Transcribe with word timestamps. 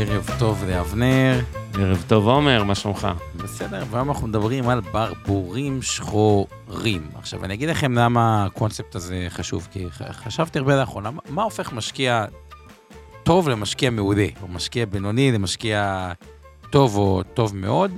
ערב 0.00 0.30
טוב 0.38 0.64
לאבנר. 0.64 1.40
ערב 1.74 2.04
טוב 2.08 2.28
עומר, 2.28 2.64
מה 2.64 2.74
שלומך? 2.74 3.08
בסדר, 3.36 3.84
והיום 3.90 4.08
אנחנו 4.08 4.28
מדברים 4.28 4.68
על 4.68 4.80
ברבורים 4.80 5.82
שחורים. 5.82 7.08
עכשיו, 7.14 7.44
אני 7.44 7.54
אגיד 7.54 7.68
לכם 7.68 7.92
למה 7.92 8.44
הקונספט 8.44 8.94
הזה 8.94 9.26
חשוב, 9.28 9.68
כי 9.70 9.86
חשבתי 9.90 10.58
הרבה 10.58 10.76
לאחרונה, 10.76 11.10
מה 11.28 11.42
הופך 11.42 11.72
משקיע 11.72 12.24
טוב 13.22 13.48
למשקיע 13.48 13.90
מעולה, 13.90 14.26
או 14.42 14.48
משקיע 14.48 14.86
בינוני 14.86 15.32
למשקיע 15.32 16.12
טוב 16.70 16.96
או 16.96 17.22
טוב 17.34 17.56
מאוד, 17.56 17.90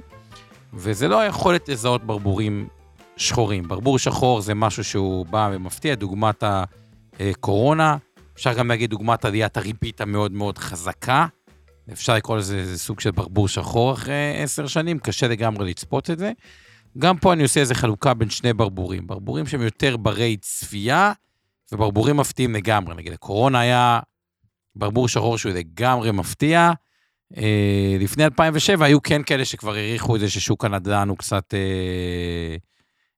וזה 0.74 1.09
לא 1.09 1.21
היכולת 1.21 1.69
לזהות 1.69 2.05
ברבורים 2.05 2.69
שחורים. 3.16 3.69
ברבור 3.69 3.98
שחור 3.98 4.41
זה 4.41 4.55
משהו 4.55 4.84
שהוא 4.84 5.27
בא 5.27 5.51
ומפתיע, 5.52 5.95
דוגמת 5.95 6.45
הקורונה, 7.21 7.96
אפשר 8.34 8.52
גם 8.52 8.69
להגיד 8.69 8.91
דוגמת 8.91 9.24
עליית 9.24 9.57
הריבית 9.57 10.01
המאוד 10.01 10.32
מאוד 10.32 10.59
חזקה. 10.59 11.27
אפשר 11.93 12.15
לקרוא 12.15 12.37
לזה 12.37 12.79
סוג 12.79 13.01
של 13.01 13.11
ברבור 13.11 13.49
שחור 13.49 13.93
אחרי 13.93 14.35
עשר 14.37 14.66
שנים, 14.66 14.99
קשה 14.99 15.29
לגמרי 15.29 15.71
לצפות 15.71 16.11
את 16.11 16.19
זה. 16.19 16.33
גם 16.99 17.19
פה 17.19 17.33
אני 17.33 17.43
עושה 17.43 17.61
איזה 17.61 17.74
חלוקה 17.74 18.15
בין 18.15 18.30
שני 18.30 18.52
ברבורים. 18.52 19.07
ברבורים 19.07 19.47
שהם 19.47 19.63
יותר 19.63 19.97
ברי 19.97 20.37
צפייה, 20.37 21.13
וברבורים 21.73 22.16
מפתיעים 22.16 22.55
לגמרי. 22.55 22.95
נגיד, 22.95 23.13
הקורונה 23.13 23.61
היה 23.61 24.01
ברבור 24.77 25.09
שחור 25.09 25.39
שהוא 25.39 25.52
לגמרי 25.52 26.11
מפתיע. 26.11 26.73
אה, 27.37 27.96
לפני 28.01 28.24
2007 28.24 28.87
היו 28.87 29.02
כן 29.02 29.23
כאלה 29.23 29.45
שכבר 29.45 29.74
העריכו 29.74 30.17
את 30.17 30.21
זה 30.21 30.30
ששוק 30.30 30.65
הנדל"ן 30.65 31.09
הוא 31.09 31.19
קצת 31.19 31.55
אה, 31.55 32.57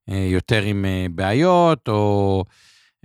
אה, 0.09 0.27
יותר 0.31 0.61
עם 0.61 0.85
אה, 0.85 1.05
בעיות, 1.11 1.87
או... 1.87 2.43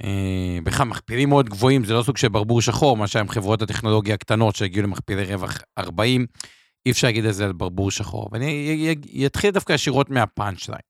אה, 0.04 0.58
בכלל 0.64 0.86
מכפילים 0.86 1.28
מאוד 1.28 1.48
גבוהים, 1.48 1.84
זה 1.84 1.94
לא 1.94 2.02
סוג 2.02 2.16
של 2.16 2.28
ברבור 2.28 2.62
שחור, 2.62 2.96
מה 2.96 3.06
שהיה 3.06 3.22
עם 3.22 3.28
חברות 3.28 3.62
הטכנולוגיה 3.62 4.14
הקטנות 4.14 4.56
שהגיעו 4.56 4.86
למכפילי 4.86 5.24
רווח 5.24 5.58
40, 5.78 6.26
אי 6.86 6.90
אפשר 6.90 7.06
להגיד 7.06 7.24
את 7.24 7.34
זה 7.34 7.44
על 7.44 7.52
ברבור 7.52 7.90
שחור. 7.90 8.28
ואני 8.32 8.94
אתחיל 9.26 9.50
דווקא 9.50 9.72
ישירות 9.72 10.10
מהפאנץ' 10.10 10.68
ליין. 10.68 10.80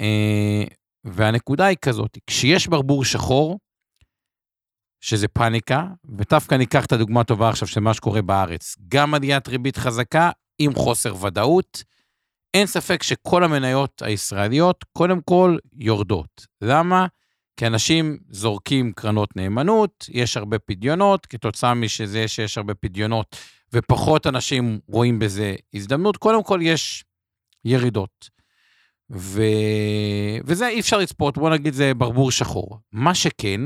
אה, 0.00 0.64
והנקודה 1.04 1.66
היא 1.66 1.76
כזאת, 1.82 2.18
כשיש 2.26 2.66
ברבור 2.66 3.04
שחור, 3.04 3.58
שזה 5.00 5.28
פאניקה, 5.28 5.84
ודווקא 6.18 6.54
ניקח 6.54 6.84
את 6.84 6.92
הדוגמה 6.92 7.20
הטובה 7.20 7.48
עכשיו 7.48 7.68
של 7.68 7.80
מה 7.80 7.94
שקורה 7.94 8.22
בארץ, 8.22 8.76
גם 8.88 9.14
עליית 9.14 9.48
ריבית 9.48 9.76
חזקה 9.76 10.30
עם 10.58 10.74
חוסר 10.74 11.24
ודאות, 11.24 11.84
אין 12.54 12.66
ספק 12.66 13.02
שכל 13.02 13.44
המניות 13.44 14.02
הישראליות, 14.02 14.84
קודם 14.92 15.20
כל, 15.20 15.56
יורדות. 15.72 16.46
למה? 16.62 17.06
כי 17.58 17.66
אנשים 17.66 18.18
זורקים 18.30 18.92
קרנות 18.92 19.36
נאמנות, 19.36 20.06
יש 20.08 20.36
הרבה 20.36 20.58
פדיונות, 20.58 21.26
כתוצאה 21.26 21.74
משזה 21.74 22.28
שיש 22.28 22.58
הרבה 22.58 22.74
פדיונות 22.74 23.36
ופחות 23.72 24.26
אנשים 24.26 24.80
רואים 24.88 25.18
בזה 25.18 25.54
הזדמנות, 25.74 26.16
קודם 26.16 26.42
כל 26.42 26.60
יש 26.62 27.04
ירידות. 27.64 28.30
ו... 29.10 29.42
וזה 30.44 30.68
אי 30.68 30.80
אפשר 30.80 30.98
לצפות, 30.98 31.38
בוא 31.38 31.50
נגיד 31.50 31.74
זה 31.74 31.94
ברבור 31.94 32.30
שחור. 32.30 32.78
מה 32.92 33.14
שכן, 33.14 33.60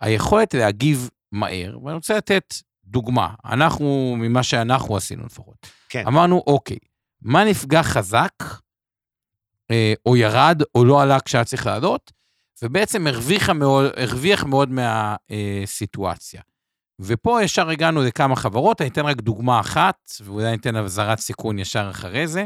היכולת 0.00 0.54
להגיב 0.54 1.10
מהר, 1.32 1.78
ואני 1.84 1.94
רוצה 1.94 2.16
לתת 2.16 2.54
דוגמה, 2.84 3.34
אנחנו, 3.44 4.16
ממה 4.18 4.42
שאנחנו 4.42 4.96
עשינו 4.96 5.26
לפחות. 5.26 5.66
כן. 5.88 6.06
אמרנו, 6.06 6.42
אוקיי, 6.46 6.78
מה 7.22 7.44
נפגע 7.44 7.82
חזק, 7.82 8.34
אה, 9.70 9.94
או 10.06 10.16
ירד, 10.16 10.62
או 10.74 10.84
לא 10.84 11.02
עלה 11.02 11.20
כשהיה 11.20 11.44
צריך 11.44 11.66
לעלות, 11.66 12.19
ובעצם 12.62 13.06
הרוויח 13.06 13.50
מאוד, 13.50 13.90
הרוויח 13.96 14.44
מאוד 14.44 14.68
מהסיטואציה. 14.70 16.40
ופה 17.00 17.42
ישר 17.42 17.70
הגענו 17.70 18.02
לכמה 18.02 18.36
חברות, 18.36 18.80
אני 18.80 18.90
אתן 18.90 19.04
רק 19.06 19.16
דוגמה 19.16 19.60
אחת, 19.60 19.96
ואולי 20.24 20.48
אני 20.48 20.56
אתן 20.56 20.76
אזהרת 20.76 21.18
סיכון 21.18 21.58
ישר 21.58 21.88
אחרי 21.90 22.26
זה. 22.26 22.44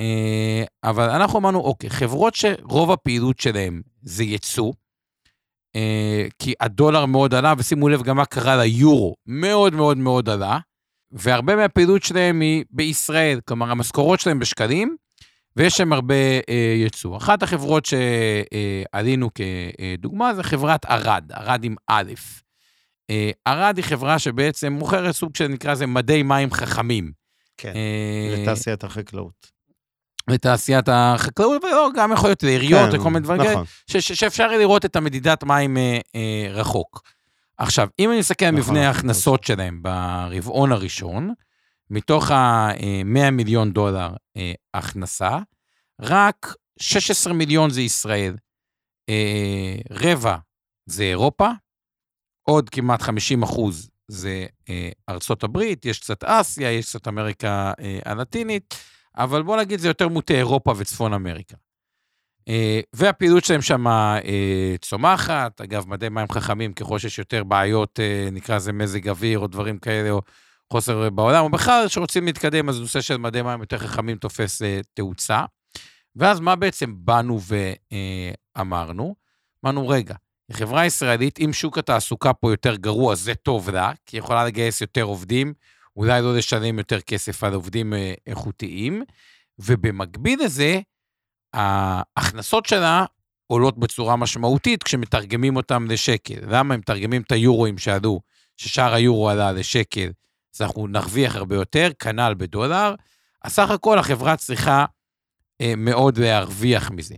אה, 0.00 0.64
אבל 0.84 1.10
אנחנו 1.10 1.38
אמרנו, 1.38 1.58
אוקיי, 1.60 1.90
חברות 1.90 2.34
שרוב 2.34 2.90
הפעילות 2.90 3.40
שלהן 3.40 3.82
זה 4.02 4.24
ייצוא, 4.24 4.72
אה, 5.76 6.26
כי 6.38 6.54
הדולר 6.60 7.06
מאוד 7.06 7.34
עלה, 7.34 7.54
ושימו 7.58 7.88
לב 7.88 8.02
גם 8.02 8.16
מה 8.16 8.24
קרה 8.24 8.56
ליורו, 8.56 9.14
מאוד 9.26 9.74
מאוד 9.74 9.98
מאוד 9.98 10.28
עלה, 10.28 10.58
והרבה 11.12 11.56
מהפעילות 11.56 12.02
שלהם 12.02 12.40
היא 12.40 12.64
בישראל, 12.70 13.40
כלומר 13.44 13.70
המשכורות 13.70 14.20
שלהם 14.20 14.38
בשקלים, 14.38 14.96
ויש 15.56 15.76
שם 15.76 15.92
הרבה 15.92 16.14
אה, 16.48 16.74
יצוא. 16.76 17.16
אחת 17.16 17.42
החברות 17.42 17.84
שעלינו 17.84 19.30
כדוגמה 19.34 20.34
זה 20.34 20.42
חברת 20.42 20.84
ערד, 20.84 21.32
ערד 21.32 21.64
עם 21.64 21.74
א'. 21.86 22.12
אה, 23.10 23.30
ערד 23.44 23.76
היא 23.76 23.84
חברה 23.84 24.18
שבעצם 24.18 24.72
מוכרת 24.72 25.14
סוג 25.14 25.36
שנקרא 25.36 25.72
לזה 25.72 25.86
מדי 25.86 26.22
מים 26.22 26.50
חכמים. 26.50 27.12
כן, 27.56 27.72
אה, 27.74 28.36
לתעשיית 28.42 28.84
החקלאות. 28.84 29.60
לתעשיית 30.28 30.88
החקלאות, 30.92 31.64
ולא, 31.64 31.88
גם 31.96 32.12
יכול 32.12 32.28
להיות 32.28 32.42
לעיריות, 32.42 32.90
כן, 32.90 33.00
וכל 33.00 33.10
מיני 33.10 33.24
דברים 33.24 33.40
נכון. 33.40 33.64
כאלה, 33.90 34.02
שאפשר 34.02 34.48
לראות 34.48 34.84
את 34.84 34.96
המדידת 34.96 35.44
מים 35.44 35.76
אה, 35.76 35.98
אה, 36.14 36.46
רחוק. 36.50 37.02
עכשיו, 37.58 37.88
אם 37.98 38.10
אני 38.10 38.18
מסתכל 38.18 38.44
על 38.44 38.54
נכון, 38.54 38.74
מבנה 38.74 38.86
ההכנסות 38.86 39.44
שלהם 39.44 39.82
ברבעון 39.82 40.72
הראשון, 40.72 41.32
מתוך 41.90 42.30
ה-100 42.30 43.30
מיליון 43.30 43.72
דולר 43.72 44.10
אה, 44.36 44.52
הכנסה, 44.74 45.38
רק 46.00 46.54
16 46.80 47.32
מיליון 47.32 47.70
זה 47.70 47.82
ישראל, 47.82 48.36
אה, 49.08 49.76
רבע 49.90 50.36
זה 50.86 51.02
אירופה, 51.02 51.48
עוד 52.42 52.70
כמעט 52.70 53.02
50 53.02 53.42
אחוז 53.42 53.90
זה 54.08 54.46
אה, 54.68 54.90
ארצות 55.08 55.44
הברית, 55.44 55.86
יש 55.86 55.98
קצת 55.98 56.24
אסיה, 56.24 56.72
יש 56.72 56.88
קצת 56.88 57.08
אמריקה 57.08 57.72
הלטינית, 58.04 58.74
אבל 59.16 59.42
בוא 59.42 59.56
נגיד 59.56 59.80
זה 59.80 59.88
יותר 59.88 60.08
מוטה 60.08 60.34
אירופה 60.34 60.72
וצפון 60.76 61.12
אמריקה. 61.12 61.56
והפעילות 62.92 63.44
שלהם 63.44 63.62
שם 63.62 63.84
צומחת, 64.80 65.60
אגב, 65.60 65.88
מדי 65.88 66.08
מים 66.08 66.26
חכמים, 66.32 66.72
ככל 66.72 66.98
שיש 66.98 67.18
יותר 67.18 67.44
בעיות, 67.44 68.00
נקרא 68.32 68.56
לזה 68.56 68.72
מזג 68.72 69.08
אוויר 69.08 69.38
או 69.38 69.46
דברים 69.46 69.78
כאלה, 69.78 70.10
או 70.10 70.22
חוסר 70.72 71.10
בעולם, 71.10 71.44
או 71.44 71.50
בכלל 71.50 71.88
שרוצים 71.88 72.26
להתקדם, 72.26 72.68
אז 72.68 72.80
נושא 72.80 73.00
של 73.00 73.16
מדי 73.16 73.42
מים 73.42 73.60
יותר 73.60 73.78
חכמים 73.78 74.16
תופס 74.16 74.62
אה, 74.62 74.80
תאוצה. 74.94 75.44
ואז 76.16 76.40
מה 76.40 76.56
בעצם 76.56 76.94
באנו 76.98 77.40
ואמרנו? 78.56 79.14
אמרנו, 79.64 79.88
רגע, 79.88 80.14
חברה 80.52 80.86
ישראלית, 80.86 81.40
אם 81.40 81.52
שוק 81.52 81.78
התעסוקה 81.78 82.32
פה 82.32 82.50
יותר 82.50 82.76
גרוע, 82.76 83.14
זה 83.14 83.34
טוב 83.34 83.70
לה, 83.70 83.92
כי 84.06 84.16
היא 84.16 84.22
יכולה 84.22 84.44
לגייס 84.44 84.80
יותר 84.80 85.02
עובדים, 85.02 85.52
אולי 85.96 86.22
לא 86.22 86.36
לשלם 86.36 86.78
יותר 86.78 87.00
כסף 87.00 87.44
על 87.44 87.54
עובדים 87.54 87.94
אה, 87.94 88.14
איכותיים, 88.26 89.04
ובמקביל 89.58 90.44
לזה, 90.44 90.80
ההכנסות 91.54 92.66
שלה 92.66 93.04
עולות 93.46 93.78
בצורה 93.78 94.16
משמעותית 94.16 94.82
כשמתרגמים 94.82 95.56
אותם 95.56 95.86
לשקל. 95.86 96.40
למה? 96.48 96.74
הם 96.74 96.80
מתרגמים 96.80 97.22
את 97.22 97.32
היורואים 97.32 97.78
שעלו, 97.78 98.20
ששאר 98.56 98.94
היורו 98.94 99.30
עלה 99.30 99.52
לשקל, 99.52 100.10
אז 100.54 100.60
אנחנו 100.60 100.86
נרוויח 100.86 101.36
הרבה 101.36 101.56
יותר, 101.56 101.88
כנ"ל 101.98 102.34
בדולר. 102.38 102.94
אז 103.44 103.52
סך 103.52 103.70
הכל 103.70 103.98
החברה 103.98 104.36
צריכה 104.36 104.84
אה, 105.60 105.74
מאוד 105.76 106.18
להרוויח 106.18 106.90
מזה. 106.90 107.14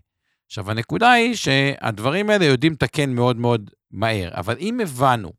עכשיו, 0.46 0.70
הנקודה 0.70 1.10
היא 1.12 1.34
שהדברים 1.34 2.30
האלה 2.30 2.44
יודעים 2.44 2.72
לתקן 2.72 3.10
מאוד 3.10 3.36
מאוד 3.36 3.70
מהר, 3.90 4.30
אבל 4.34 4.56
אם 4.58 4.80
הבנו, 4.80 5.32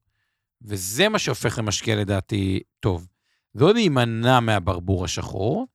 וזה 0.61 1.09
מה 1.09 1.19
שהופך 1.19 1.57
למשקיע 1.57 1.95
לדעתי 1.95 2.59
טוב, 2.79 3.07
לא 3.55 3.73
להימנע 3.73 4.39
מהברבור 4.39 5.05
השחור, 5.05 5.67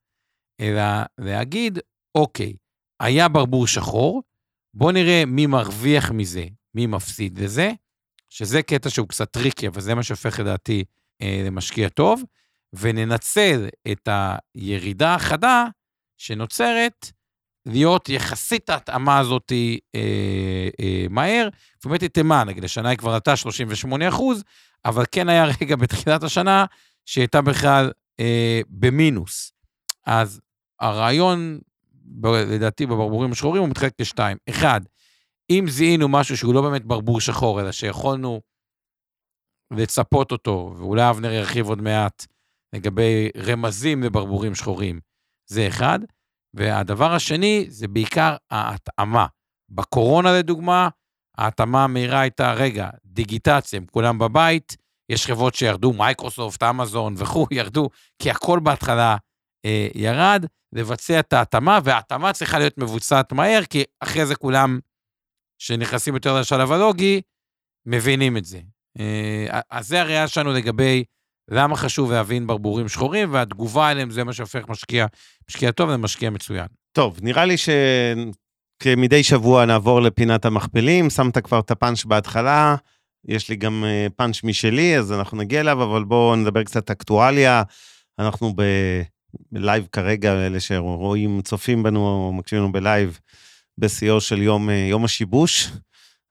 אלא 0.61 0.83
להגיד, 1.19 1.79
אוקיי, 2.15 2.53
היה 3.01 3.29
ברבור 3.29 3.67
שחור, 3.67 4.23
בואו 4.75 4.91
נראה 4.91 5.25
מי 5.27 5.47
מרוויח 5.47 6.11
מזה, 6.11 6.45
מי 6.75 6.87
מפסיד 6.87 7.39
מזה, 7.39 7.73
שזה 8.29 8.63
קטע 8.63 8.91
שהוא 8.91 9.09
קצת 9.09 9.31
tricky, 9.31 9.69
אבל 9.69 9.81
זה 9.81 9.95
מה 9.95 10.03
שהופך 10.03 10.41
לדעתי 10.41 10.85
אה, 11.23 11.43
למשקיע 11.47 11.89
טוב, 11.89 12.23
וננצל 12.73 13.69
את 13.93 14.09
הירידה 14.55 15.15
החדה 15.15 15.65
שנוצרת 16.19 17.13
להיות 17.67 18.09
יחסית 18.09 18.71
ההתאמה 18.71 19.19
הזאת 19.19 19.53
אה, 19.95 19.99
אה, 20.81 21.07
מהר, 21.11 21.49
באמת 21.85 22.01
היא 22.01 22.11
תימן, 22.11 22.45
נגיד 22.49 22.65
השנה 22.65 22.89
היא 22.89 22.99
כבר 22.99 23.15
עלתה 23.15 23.37
38 23.37 24.09
אחוז, 24.09 24.45
אבל 24.85 25.05
כן 25.13 25.29
היה 25.29 25.45
רגע 25.61 25.77
בתחילת 25.77 26.23
השנה 26.23 26.65
שהיא 27.05 27.23
הייתה 27.23 27.41
בכלל 27.43 27.91
אה, 28.21 28.61
במינוס. 28.69 29.53
אז 30.07 30.41
הרעיון, 30.81 31.59
ב- 31.93 32.27
לדעתי, 32.27 32.87
בברבורים 32.87 33.33
השחורים 33.33 33.63
הוא 33.63 33.69
מתחלק 33.69 33.93
לשתיים. 34.01 34.37
אחד, 34.49 34.81
אם 35.51 35.65
זיהינו 35.69 36.09
משהו 36.09 36.37
שהוא 36.37 36.55
לא 36.55 36.63
באמת 36.63 36.85
ברבור 36.85 37.21
שחור, 37.21 37.61
אלא 37.61 37.73
שיכולנו 37.73 38.41
לצפות 39.77 40.33
אותו, 40.33 40.75
ואולי 40.79 41.11
אבנר 41.11 41.33
ירחיב 41.33 41.69
עוד 41.69 41.83
מעט 41.83 42.27
לגבי 42.75 43.31
רמזים 43.47 44.03
לברבורים 44.03 44.55
שחורים, 44.55 45.01
זה 45.51 45.69
אחד. 45.69 45.99
והדבר 46.55 47.13
השני 47.13 47.67
זה 47.69 47.89
בעיקר 47.89 48.37
ההתאמה. 48.51 49.27
בקורונה 49.71 50.39
לדוגמה, 50.39 50.89
ההתאמה 51.39 51.85
המהירה 51.85 52.21
הייתה, 52.21 52.53
רגע, 52.53 52.91
דיגיטציה, 53.05 53.77
הם 53.77 53.87
כולם 53.87 54.19
בבית, 54.19 54.77
יש 55.09 55.27
חברות 55.27 55.55
שירדו, 55.55 55.93
מייקרוסופט, 55.93 56.63
אמזון 56.63 57.15
וכו', 57.17 57.47
ירדו, 57.59 57.89
כי 58.23 58.31
הכל 58.31 58.61
בהתחלה 58.63 59.17
אה, 59.65 59.89
ירד, 59.95 60.45
לבצע 60.73 61.21
את 61.21 61.33
ההתאמה, 61.33 61.79
וההתאמה 61.85 62.33
צריכה 62.33 62.59
להיות 62.59 62.79
מבוצעת 62.79 63.33
מהר, 63.33 63.65
כי 63.65 63.85
אחרי 64.01 64.27
זה 64.27 64.35
כולם 64.35 64.79
שנכנסים 65.59 66.15
יותר 66.15 66.41
לשלב 66.41 66.73
הלוגי, 66.73 67.21
מבינים 67.87 68.37
את 68.37 68.45
זה. 68.45 68.61
אה, 69.01 69.61
אז 69.71 69.89
זה 69.89 70.01
הראייה 70.01 70.29
שלנו 70.29 70.53
לגבי 70.53 71.05
למה 71.51 71.77
חשוב 71.77 72.13
להבין 72.13 72.47
ברבורים 72.47 72.89
שחורים, 72.89 73.33
והתגובה 73.33 73.91
אליהם 73.91 74.11
זה 74.11 74.25
מה 74.25 74.33
שהופך 74.33 74.69
משקיע, 74.69 75.07
משקיע 75.51 75.71
טוב 75.71 75.91
למשקיע 75.91 76.31
מצוין. 76.31 76.67
טוב, 76.93 77.19
נראה 77.23 77.45
לי 77.45 77.55
שכמדי 77.57 79.23
שבוע 79.23 79.65
נעבור 79.65 80.03
לפינת 80.03 80.45
המכפלים, 80.45 81.11
שמת 81.11 81.39
כבר 81.39 81.61
את 81.61 81.71
הפאנץ' 81.71 82.05
בהתחלה, 82.05 82.77
יש 83.29 83.49
לי 83.49 83.57
גם 83.57 83.85
אה, 83.87 84.07
פאנץ' 84.17 84.45
משלי, 84.45 84.99
אז 84.99 85.13
אנחנו 85.13 85.37
נגיע 85.37 85.61
אליו, 85.61 85.83
אבל 85.83 86.05
בואו 86.05 86.37
נדבר 86.37 86.65
קצת 86.65 86.91
אקטואליה. 86.91 87.63
אנחנו 88.19 88.53
ב... 88.57 88.63
בלייב 89.53 89.87
כרגע, 89.93 90.47
אלה 90.47 90.61
שרואים, 90.61 91.43
צופים 91.43 91.83
בנו 91.83 92.33
מקשיבים 92.33 92.63
לנו 92.63 92.73
בלייב, 92.73 93.19
בשיאו 93.79 94.21
של 94.21 94.43
יום, 94.43 94.71
אה, 94.71 94.75
יום 94.75 95.05
השיבוש. 95.05 95.71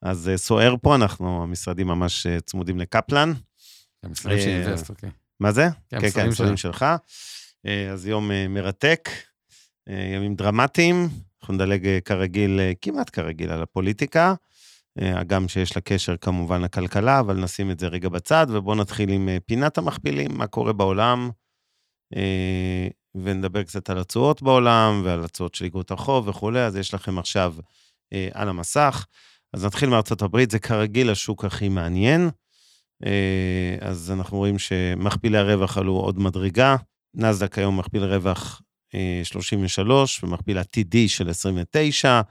אז 0.01 0.29
אה, 0.29 0.37
סוער 0.37 0.75
פה, 0.81 0.95
אנחנו, 0.95 1.43
המשרדים 1.43 1.87
ממש 1.87 2.27
צמודים 2.45 2.79
לקפלן. 2.79 3.33
המשרדים 4.03 4.39
של 4.39 4.49
אינבסט, 4.49 4.89
אוקיי. 4.89 5.09
מה 5.39 5.51
זה? 5.51 5.67
כן, 5.71 5.79
כן, 5.89 5.99
כן, 5.99 6.05
המשרדים 6.05 6.27
המשרדים 6.27 6.57
שלך. 6.57 6.85
אז 7.93 8.07
יום 8.07 8.31
מרתק, 8.49 9.09
ימים 10.15 10.35
דרמטיים. 10.35 11.09
אנחנו 11.41 11.53
נדלג 11.53 11.99
כרגיל, 12.05 12.59
כמעט 12.81 13.09
כרגיל, 13.13 13.51
על 13.51 13.61
הפוליטיקה. 13.61 14.33
הגם 14.97 15.47
שיש 15.47 15.75
לה 15.75 15.81
קשר 15.81 16.17
כמובן 16.17 16.61
לכלכלה, 16.61 17.19
אבל 17.19 17.35
נשים 17.35 17.71
את 17.71 17.79
זה 17.79 17.87
רגע 17.87 18.09
בצד, 18.09 18.47
ובואו 18.49 18.75
נתחיל 18.75 19.09
עם 19.09 19.29
פינת 19.45 19.77
המכפילים, 19.77 20.37
מה 20.37 20.47
קורה 20.47 20.73
בעולם, 20.73 21.29
ונדבר 23.15 23.63
קצת 23.63 23.89
על 23.89 23.97
התשואות 23.97 24.41
בעולם, 24.41 25.01
ועל 25.05 25.23
התשואות 25.23 25.55
של 25.55 25.65
איגרות 25.65 25.91
החוב 25.91 26.27
וכולי, 26.27 26.61
אז 26.61 26.75
יש 26.75 26.93
לכם 26.93 27.19
עכשיו 27.19 27.55
על 28.33 28.49
המסך. 28.49 29.05
אז 29.53 29.65
נתחיל 29.65 29.89
מארצות 29.89 30.21
הברית, 30.21 30.51
זה 30.51 30.59
כרגיל 30.59 31.09
השוק 31.09 31.45
הכי 31.45 31.69
מעניין. 31.69 32.29
אז 33.81 34.11
אנחנו 34.11 34.37
רואים 34.37 34.59
שמכפילי 34.59 35.37
הרווח 35.37 35.77
עלו 35.77 35.93
עוד 35.93 36.19
מדרגה, 36.19 36.75
נסדק 37.15 37.57
היום 37.57 37.79
מכפיל 37.79 38.03
רווח 38.03 38.61
33 39.23 40.23
ומכפיל 40.23 40.57
העתידי 40.57 40.97
של 41.07 41.29
29, 41.29 42.21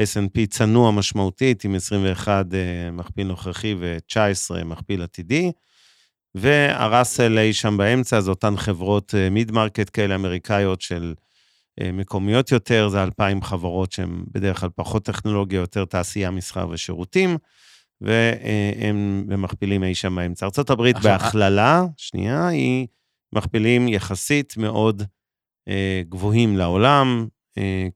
S&P 0.00 0.46
צנוע 0.50 0.90
משמעותית 0.90 1.64
עם 1.64 1.74
21 1.74 2.46
מכפיל 2.92 3.26
נוכחי 3.26 3.74
ו-19 3.78 4.64
מכפיל 4.64 5.02
עתידי, 5.02 5.52
והראסל 6.34 7.38
אי 7.38 7.52
שם 7.52 7.76
באמצע, 7.76 8.20
זה 8.20 8.30
אותן 8.30 8.56
חברות 8.56 9.14
mid 9.30 9.52
market 9.52 9.90
כאלה 9.92 10.14
אמריקאיות 10.14 10.80
של 10.80 11.14
מקומיות 11.92 12.52
יותר, 12.52 12.88
זה 12.88 13.02
2,000 13.02 13.42
חברות 13.42 13.92
שהן 13.92 14.24
בדרך 14.30 14.60
כלל 14.60 14.68
פחות 14.74 15.04
טכנולוגיה, 15.04 15.60
יותר 15.60 15.84
תעשייה, 15.84 16.30
מסחר 16.30 16.68
ושירותים, 16.68 17.36
והם 18.00 19.24
במכפילים 19.26 19.84
אי 19.84 19.94
שם 19.94 20.16
באמצע. 20.16 20.46
ארה"ב 20.46 20.92
בהכללה, 21.02 21.84
שנייה, 21.96 22.46
היא 22.48 22.86
מכפילים 23.34 23.88
יחסית 23.88 24.56
מאוד 24.56 25.02
גבוהים 26.08 26.56
לעולם. 26.56 27.26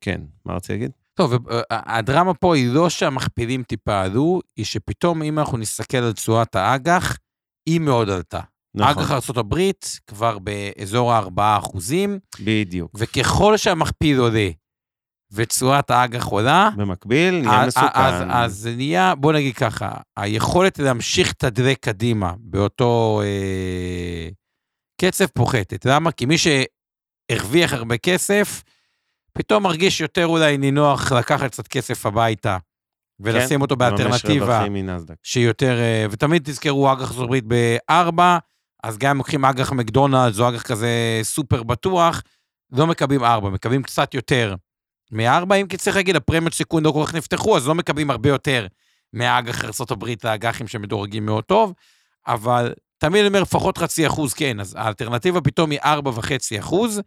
כן, 0.00 0.20
מה 0.44 0.54
רציתי 0.54 0.72
להגיד? 0.72 0.90
טוב, 1.14 1.32
הדרמה 1.70 2.34
פה 2.34 2.56
היא 2.56 2.72
לא 2.72 2.90
שהמכפילים 2.90 3.62
טיפה 3.62 4.02
עלו, 4.02 4.40
היא 4.56 4.64
שפתאום 4.64 5.22
אם 5.22 5.38
אנחנו 5.38 5.58
נסתכל 5.58 5.96
על 5.96 6.12
תשואת 6.12 6.54
האג"ח, 6.54 7.18
היא 7.66 7.80
מאוד 7.80 8.10
עלתה. 8.10 8.40
נכון. 8.74 9.02
אג"ח 9.02 9.30
ארה"ב 9.30 9.70
כבר 10.06 10.38
באזור 10.38 11.12
ה-4 11.12 11.58
אחוזים. 11.58 12.18
בדיוק. 12.40 12.90
וככל 12.94 13.56
שהמכפיל 13.56 14.18
עולה 14.18 14.48
ותשואת 15.32 15.90
האג"ח 15.90 16.24
עולה, 16.24 16.70
במקביל 16.76 17.40
נהיה 17.40 17.66
מסוכן. 17.66 17.88
אז, 17.94 18.22
אז 18.28 18.54
זה 18.54 18.76
נהיה, 18.76 19.14
בוא 19.14 19.32
נגיד 19.32 19.54
ככה, 19.54 19.92
היכולת 20.16 20.78
להמשיך 20.78 21.30
לתדלק 21.30 21.78
קדימה 21.78 22.32
באותו 22.38 23.22
אה, 23.24 24.28
קצב 25.00 25.26
פוחתת. 25.26 25.84
למה? 25.84 26.12
כי 26.12 26.26
מי 26.26 26.36
שהרוויח 26.38 27.72
הרבה 27.72 27.98
כסף, 27.98 28.62
פתאום 29.32 29.62
מרגיש 29.62 30.00
יותר 30.00 30.26
אולי 30.26 30.58
נינוח 30.58 31.12
לקחת 31.12 31.50
קצת 31.50 31.68
כסף 31.68 32.06
הביתה, 32.06 32.58
ולשים 33.20 33.56
כן, 33.56 33.62
אותו 33.62 33.76
באלטרנטיבה, 33.76 34.64
שהיא 35.22 35.46
יותר, 35.46 35.78
אה, 35.78 36.06
ותמיד 36.10 36.42
תזכרו 36.44 36.92
אג"ח 36.92 37.02
ארצות 37.02 37.24
הברית 37.24 37.44
בארבע, 37.44 38.38
אז 38.82 38.98
גם 38.98 39.10
אם 39.10 39.16
לוקחים 39.16 39.44
אג"ח 39.44 39.72
מקדונלדס 39.72 40.40
או 40.40 40.48
אג"ח 40.48 40.62
כזה 40.62 41.20
סופר 41.22 41.62
בטוח, 41.62 42.22
לא 42.72 42.86
מקבלים 42.86 43.24
ארבע, 43.24 43.50
מקבלים 43.50 43.82
קצת 43.82 44.14
יותר. 44.14 44.54
מארבע, 45.12 45.54
אם 45.54 45.66
כי 45.66 45.76
צריך 45.76 45.96
להגיד, 45.96 46.16
הפרמיות 46.16 46.54
סיכון 46.54 46.84
לא 46.84 46.90
כל 46.90 47.02
כך 47.06 47.14
נפתחו, 47.14 47.56
אז 47.56 47.68
לא 47.68 47.74
מקבלים 47.74 48.10
הרבה 48.10 48.28
יותר 48.28 48.66
מהאג"ח 49.12 49.90
הברית 49.90 50.24
לאג"חים 50.24 50.68
שמדורגים 50.68 51.26
מאוד 51.26 51.44
טוב, 51.44 51.72
אבל 52.26 52.72
תמיד 52.98 53.20
אני 53.20 53.28
אומר 53.28 53.40
לפחות 53.40 53.78
חצי 53.78 54.06
אחוז 54.06 54.34
כן, 54.34 54.60
אז 54.60 54.74
האלטרנטיבה 54.78 55.40
פתאום 55.40 55.70
היא 55.70 55.78
ארבע 55.84 56.10
וחצי 56.10 56.58
אחוז, 56.58 57.00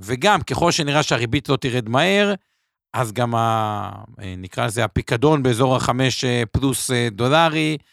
וגם 0.00 0.42
ככל 0.42 0.70
שנראה 0.70 1.02
שהריבית 1.02 1.48
לא 1.48 1.56
תרד 1.56 1.88
מהר, 1.88 2.34
אז 2.94 3.12
גם, 3.12 3.34
ה, 3.34 3.90
נקרא 4.18 4.66
לזה, 4.66 4.84
הפיקדון 4.84 5.42
באזור 5.42 5.76
החמש 5.76 6.24
אה, 6.24 6.42
פלוס 6.52 6.90
אה, 6.90 7.08
דולרי, 7.10 7.76
אה, 7.80 7.86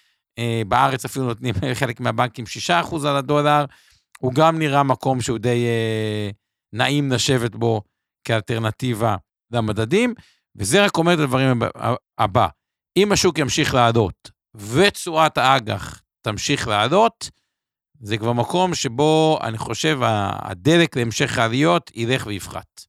בארץ 0.67 1.05
אפילו 1.05 1.25
נותנים 1.25 1.55
חלק 1.79 1.99
מהבנקים 1.99 2.45
6% 2.69 3.07
על 3.07 3.15
הדולר, 3.15 3.65
הוא 4.19 4.33
גם 4.33 4.59
נראה 4.59 4.83
מקום 4.83 5.21
שהוא 5.21 5.37
די 5.37 5.65
נעים 6.73 7.11
לשבת 7.11 7.55
בו 7.55 7.81
כאלטרנטיבה 8.23 9.15
למדדים, 9.51 10.13
וזה 10.55 10.85
רק 10.85 10.97
אומר 10.97 11.13
את 11.13 11.19
הדברים 11.19 11.61
הבא, 12.17 12.47
אם 12.97 13.11
השוק 13.11 13.37
ימשיך 13.37 13.73
לעלות 13.73 14.31
ותשואת 14.55 15.37
האג"ח 15.37 16.01
תמשיך 16.21 16.67
לעלות, 16.67 17.29
זה 18.01 18.17
כבר 18.17 18.33
מקום 18.33 18.75
שבו 18.75 19.39
אני 19.41 19.57
חושב 19.57 19.99
הדלק 20.03 20.95
להמשך 20.97 21.37
העליות 21.37 21.91
ילך 21.95 22.27
ויפחת. 22.27 22.88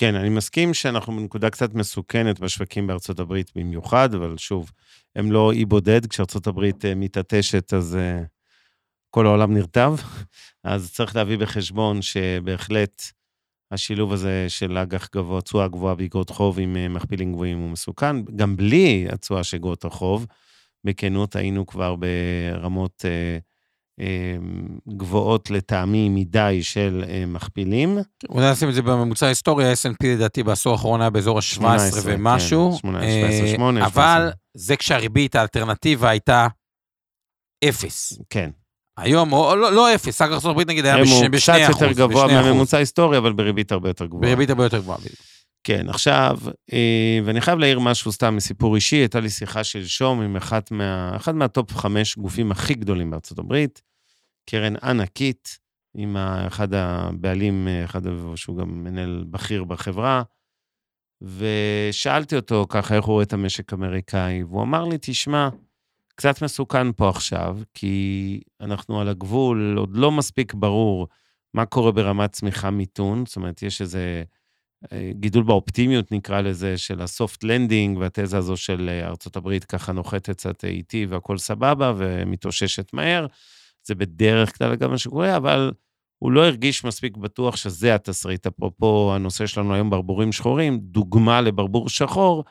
כן, 0.00 0.14
אני 0.14 0.28
מסכים 0.28 0.74
שאנחנו 0.74 1.16
בנקודה 1.16 1.50
קצת 1.50 1.74
מסוכנת 1.74 2.40
בשווקים 2.40 2.86
בארצות 2.86 3.18
הברית 3.20 3.50
במיוחד, 3.56 4.14
אבל 4.14 4.36
שוב, 4.36 4.72
הם 5.16 5.32
לא 5.32 5.52
אי 5.52 5.64
בודד, 5.64 6.06
כשארצות 6.06 6.46
הברית 6.46 6.84
uh, 6.84 6.88
מתעטשת 6.96 7.74
אז 7.74 7.96
uh, 7.96 8.26
כל 9.10 9.26
העולם 9.26 9.54
נרטב, 9.54 9.94
אז 10.64 10.92
צריך 10.92 11.16
להביא 11.16 11.38
בחשבון 11.38 12.02
שבהחלט 12.02 13.02
השילוב 13.70 14.12
הזה 14.12 14.44
של 14.48 14.78
אג"ח 14.78 15.08
גבוה, 15.14 15.40
תשואה 15.40 15.68
גבוהה 15.68 15.94
באגרות 15.94 16.30
חוב 16.30 16.58
עם 16.58 16.76
uh, 16.76 16.92
מכפילים 16.92 17.32
גבוהים 17.32 17.58
הוא 17.58 17.70
מסוכן, 17.70 18.24
גם 18.36 18.56
בלי 18.56 19.06
התשואה 19.12 19.44
של 19.44 19.56
אגרות 19.56 19.84
החוב, 19.84 20.26
בכנות 20.84 21.36
היינו 21.36 21.66
כבר 21.66 21.94
ברמות... 21.96 23.04
Uh, 23.04 23.57
גבוהות 24.96 25.50
לטעמי 25.50 26.08
מדי 26.08 26.58
של 26.62 27.04
מכפילים. 27.26 27.98
אולי 28.28 28.50
נשים 28.50 28.68
את 28.68 28.74
זה 28.74 28.82
בממוצע 28.82 29.26
ההיסטורי, 29.26 29.68
ה-S&P 29.70 30.06
לדעתי 30.06 30.42
בעשור 30.42 30.72
האחרון 30.72 31.00
היה 31.00 31.10
באזור 31.10 31.38
ה-17 31.38 31.62
ומשהו. 32.04 32.70
כן, 32.72 32.78
18, 32.78 33.48
18, 33.54 33.86
אבל 33.86 34.30
זה 34.56 34.76
כשהריבית 34.76 35.34
האלטרנטיבה 35.34 36.10
הייתה 36.10 36.46
אפס. 37.68 38.18
כן. 38.30 38.50
היום, 38.98 39.32
או 39.32 39.56
לא, 39.56 39.72
לא 39.72 39.94
אפס, 39.94 40.22
אג"ח 40.22 40.32
ארצות 40.32 40.50
הברית 40.50 40.68
נגיד 40.68 40.84
היה 40.84 40.96
בשני 41.30 41.66
אחוז. 41.66 41.76
קצת 41.76 41.82
יותר 41.82 41.92
גבוה 41.92 42.26
מהממוצע 42.26 42.76
ההיסטורי, 42.76 43.18
אבל 43.18 43.32
בריבית 43.32 43.72
הרבה 43.72 43.88
יותר 43.90 44.06
גבוהה. 44.06 44.22
בריבית 44.22 44.50
הרבה 44.50 44.64
יותר 44.64 44.78
גבוהה. 44.78 44.98
כן, 45.64 45.88
עכשיו, 45.88 46.38
ואני 47.24 47.40
חייב 47.40 47.58
להעיר 47.58 47.78
משהו 47.78 48.12
סתם 48.12 48.36
מסיפור 48.36 48.74
אישי, 48.74 48.96
הייתה 48.96 49.20
לי 49.20 49.30
שיחה 49.30 49.64
שלשום 49.64 50.20
עם 50.20 50.36
אחד, 50.36 50.60
מה, 50.70 51.12
אחד 51.16 51.34
מהטופ 51.34 51.72
חמש 51.72 52.16
גופים 52.16 52.52
הכי 52.52 52.74
גדולים 52.74 53.10
בארצות 53.10 53.38
הברית, 53.38 53.82
קרן 54.50 54.74
ענקית, 54.82 55.58
עם 55.94 56.16
אחד 56.16 56.74
הבעלים, 56.74 57.68
אחד 57.84 58.00
שהוא 58.36 58.58
גם 58.58 58.84
מנהל 58.84 59.24
בכיר 59.30 59.64
בחברה, 59.64 60.22
ושאלתי 61.22 62.36
אותו 62.36 62.66
ככה 62.68 62.94
איך 62.94 63.04
הוא 63.04 63.12
רואה 63.12 63.24
את 63.24 63.32
המשק 63.32 63.72
האמריקאי, 63.72 64.42
והוא 64.42 64.62
אמר 64.62 64.84
לי, 64.84 64.96
תשמע, 65.00 65.48
קצת 66.14 66.42
מסוכן 66.42 66.92
פה 66.92 67.08
עכשיו, 67.08 67.58
כי 67.74 68.40
אנחנו 68.60 69.00
על 69.00 69.08
הגבול, 69.08 69.74
עוד 69.78 69.96
לא 69.96 70.12
מספיק 70.12 70.54
ברור 70.54 71.08
מה 71.54 71.66
קורה 71.66 71.92
ברמת 71.92 72.32
צמיחה 72.32 72.70
מיתון, 72.70 73.26
זאת 73.26 73.36
אומרת, 73.36 73.62
יש 73.62 73.80
איזה 73.80 73.98
אה, 73.98 74.37
גידול 75.10 75.42
באופטימיות, 75.42 76.12
נקרא 76.12 76.40
לזה, 76.40 76.78
של 76.78 77.02
ה 77.02 77.10
soft 77.10 77.44
landing, 77.44 77.98
והתזה 77.98 78.38
הזו 78.38 78.56
של 78.56 78.88
אה, 78.88 79.06
ארצות 79.06 79.36
הברית 79.36 79.64
ככה 79.64 79.92
נוחתת 79.92 80.30
קצת 80.30 80.64
איטי 80.64 81.06
והכול 81.06 81.38
סבבה 81.38 81.92
ומתאוששת 81.96 82.92
מהר. 82.92 83.26
זה 83.86 83.94
בדרך 83.94 84.58
כלל 84.58 84.76
גם 84.76 84.90
מה 84.90 84.98
שקורה, 84.98 85.36
אבל 85.36 85.72
הוא 86.18 86.32
לא 86.32 86.46
הרגיש 86.46 86.84
מספיק 86.84 87.16
בטוח 87.16 87.56
שזה 87.56 87.94
התסריט. 87.94 88.46
אפרופו 88.46 89.12
הנושא 89.14 89.46
שלנו 89.46 89.74
היום, 89.74 89.90
ברבורים 89.90 90.32
שחורים, 90.32 90.78
דוגמה 90.78 91.40
לברבור 91.40 91.88
שחור, 91.88 92.44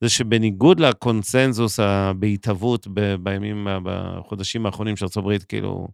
זה 0.00 0.08
שבניגוד 0.08 0.80
לקונסנזוס 0.80 1.80
בהתהוות 2.18 2.86
בימים, 3.22 3.66
בחודשים 3.84 4.66
האחרונים 4.66 4.96
של 4.96 5.06
ארה"ב, 5.16 5.38
כאילו, 5.38 5.88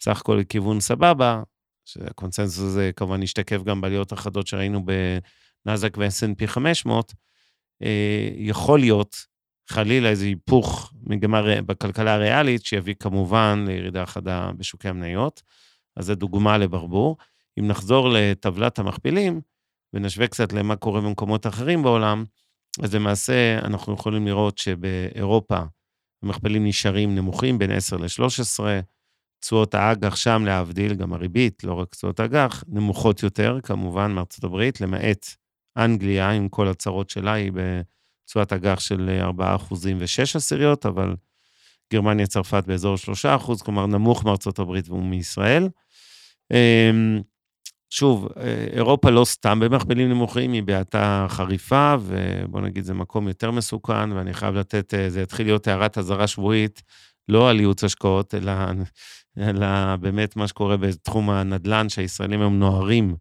בסך 0.00 0.20
הכל 0.20 0.34
לכיוון 0.40 0.80
סבבה, 0.80 1.42
שהקונסנזוס 1.86 2.64
הזה 2.64 2.90
כמובן 2.96 3.22
השתקף 3.22 3.62
גם 3.62 3.80
בעליות 3.80 4.12
החדות 4.12 4.46
שראינו 4.46 4.84
בנאזק 4.86 5.96
ו-S&P 5.98 6.46
500, 6.46 7.14
יכול 8.36 8.80
להיות, 8.80 9.16
חלילה, 9.68 10.08
איזה 10.08 10.24
היפוך 10.24 10.92
מגמה 11.02 11.42
בכלכלה 11.66 12.14
הריאלית, 12.14 12.64
שיביא 12.64 12.94
כמובן 13.00 13.64
לירידה 13.68 14.06
חדה 14.06 14.50
בשוקי 14.56 14.88
המניות. 14.88 15.42
אז 15.96 16.06
זו 16.06 16.14
דוגמה 16.14 16.58
לברבור. 16.58 17.16
אם 17.58 17.68
נחזור 17.68 18.08
לטבלת 18.08 18.78
המכפילים, 18.78 19.40
ונשווה 19.92 20.26
קצת 20.26 20.52
למה 20.52 20.76
קורה 20.76 21.00
במקומות 21.00 21.46
אחרים 21.46 21.82
בעולם, 21.82 22.24
אז 22.82 22.94
למעשה 22.94 23.58
אנחנו 23.58 23.94
יכולים 23.94 24.26
לראות 24.26 24.58
שבאירופה 24.58 25.58
המכפלים 26.22 26.66
נשארים 26.66 27.14
נמוכים, 27.14 27.58
בין 27.58 27.70
10 27.70 27.96
ל-13, 27.96 28.60
תשואות 29.40 29.74
האג"ח 29.74 30.16
שם, 30.16 30.42
להבדיל, 30.46 30.94
גם 30.94 31.12
הריבית, 31.12 31.64
לא 31.64 31.74
רק 31.74 31.94
תשואות 31.94 32.20
האג"ח, 32.20 32.64
נמוכות 32.68 33.22
יותר, 33.22 33.58
כמובן, 33.62 34.12
מארצות 34.12 34.44
הברית, 34.44 34.80
למעט 34.80 35.26
אנגליה, 35.76 36.30
עם 36.30 36.48
כל 36.48 36.68
הצרות 36.68 37.10
שלה, 37.10 37.32
היא 37.32 37.52
בתשואת 37.54 38.52
אג"ח 38.52 38.80
של 38.80 39.18
4 39.20 39.56
ו-6 39.98 40.36
עשיריות, 40.36 40.86
אבל 40.86 41.16
גרמניה, 41.92 42.26
צרפת 42.26 42.64
באזור 42.66 42.96
3 42.96 43.26
כלומר, 43.62 43.86
נמוך 43.86 44.24
מארצות 44.24 44.58
הברית 44.58 44.88
ומישראל. 44.88 45.68
אמ, 46.52 47.20
שוב, 47.90 48.28
אירופה 48.72 49.10
לא 49.10 49.24
סתם 49.24 49.60
במכפלים 49.60 50.08
נמוכים, 50.08 50.52
היא 50.52 50.62
בהאטה 50.62 51.26
חריפה, 51.28 51.94
ובוא 52.00 52.60
נגיד, 52.60 52.84
זה 52.84 52.94
מקום 52.94 53.28
יותר 53.28 53.50
מסוכן, 53.50 54.12
ואני 54.12 54.34
חייב 54.34 54.54
לתת, 54.54 54.94
אה, 54.94 55.10
זה 55.10 55.22
יתחיל 55.22 55.46
להיות 55.46 55.66
הערת 55.68 55.98
אזהרה 55.98 56.26
שבועית, 56.26 56.82
לא 57.28 57.50
על 57.50 57.60
ייעוץ 57.60 57.84
השקעות, 57.84 58.34
אלא, 58.34 58.52
אלא 59.38 59.96
באמת 59.96 60.36
מה 60.36 60.48
שקורה 60.48 60.76
בתחום 60.76 61.30
הנדל"ן, 61.30 61.88
שהישראלים 61.88 62.40
היום 62.40 62.58
נוהרים. 62.58 63.16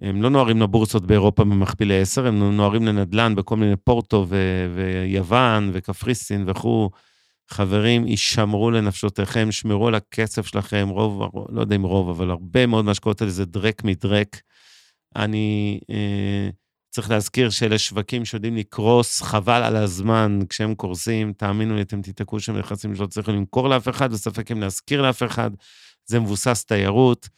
הם 0.00 0.22
לא 0.22 0.30
נוהרים 0.30 0.62
לבורסות 0.62 1.06
באירופה 1.06 1.44
במכפילי 1.44 2.00
10, 2.00 2.26
הם 2.26 2.56
נוהרים 2.56 2.86
לנדל"ן 2.86 3.34
בכל 3.34 3.56
מיני 3.56 3.76
פורטו 3.76 4.26
ו- 4.28 4.66
ויוון 4.74 5.70
וקפריסין 5.72 6.44
וכו'. 6.46 6.90
חברים, 7.48 8.04
הישמרו 8.04 8.70
לנפשותיכם, 8.70 9.52
שמרו 9.52 9.88
על 9.88 9.94
הכסף 9.94 10.46
שלכם, 10.46 10.88
רוב, 10.88 11.22
לא 11.48 11.60
יודע 11.60 11.76
אם 11.76 11.82
רוב, 11.82 12.08
אבל 12.08 12.30
הרבה 12.30 12.66
מאוד 12.66 12.84
מהשקעות 12.84 13.20
האלה 13.20 13.32
זה 13.32 13.44
דרק 13.44 13.84
מדרק. 13.84 14.40
אני 15.16 15.80
אה, 15.90 16.48
צריך 16.96 17.10
להזכיר 17.10 17.50
שאלה 17.50 17.78
שווקים 17.78 18.24
שיודעים 18.24 18.56
לקרוס, 18.56 19.22
חבל 19.22 19.62
על 19.62 19.76
הזמן 19.76 20.38
כשהם 20.48 20.74
קורסים, 20.74 21.32
תאמינו 21.32 21.76
לי, 21.76 21.82
אתם 21.82 22.02
תיתקעו 22.02 22.40
שם 22.40 22.56
נכסים 22.56 22.96
שלא 22.96 23.06
צריכים 23.06 23.34
למכור 23.34 23.68
לאף 23.68 23.88
אחד, 23.88 24.12
וספק 24.12 24.52
אם 24.52 24.60
להשכיר 24.60 25.02
לאף 25.02 25.22
אחד. 25.22 25.50
זה 26.06 26.20
מבוסס 26.20 26.64
תיירות. 26.64 27.28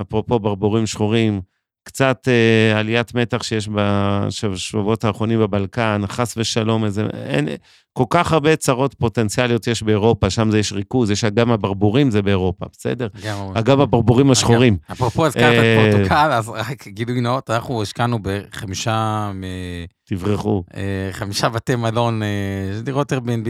אפרופו 0.00 0.38
ברבורים 0.38 0.86
שחורים, 0.86 1.40
קצת 1.84 2.28
אה, 2.28 2.78
עליית 2.78 3.14
מתח 3.14 3.42
שיש 3.42 3.68
בשבועות 3.68 5.04
האחרונים 5.04 5.40
בבלקן, 5.40 6.02
חס 6.06 6.34
ושלום, 6.36 6.84
איזה, 6.84 7.06
אין, 7.12 7.48
כל 7.92 8.04
כך 8.10 8.32
הרבה 8.32 8.56
צרות 8.56 8.94
פוטנציאליות 8.94 9.66
יש 9.66 9.82
באירופה, 9.82 10.30
שם 10.30 10.50
זה 10.50 10.58
יש 10.58 10.72
ריכוז, 10.72 11.10
יש 11.10 11.24
אגם 11.24 11.50
הברבורים, 11.50 12.10
זה 12.10 12.22
באירופה, 12.22 12.66
בסדר? 12.72 13.08
אגב 13.54 13.80
הברבורים 13.80 14.30
השחורים. 14.30 14.76
אפרופו 14.92 15.26
הזכרת 15.26 15.52
את 15.52 15.58
אה, 15.58 15.92
פורטוקל, 15.92 16.30
אז 16.32 16.48
רק 16.48 16.88
גילוי 16.88 17.20
נאות, 17.20 17.50
אנחנו 17.50 17.82
השקענו 17.82 18.18
בחמישה... 18.22 19.30
תברחו. 20.04 20.64
אה, 20.76 21.08
חמישה 21.12 21.48
בתי 21.48 21.76
מלון, 21.76 22.22
אה, 22.22 22.80
דירות 22.82 23.12
Airbnb 23.12 23.48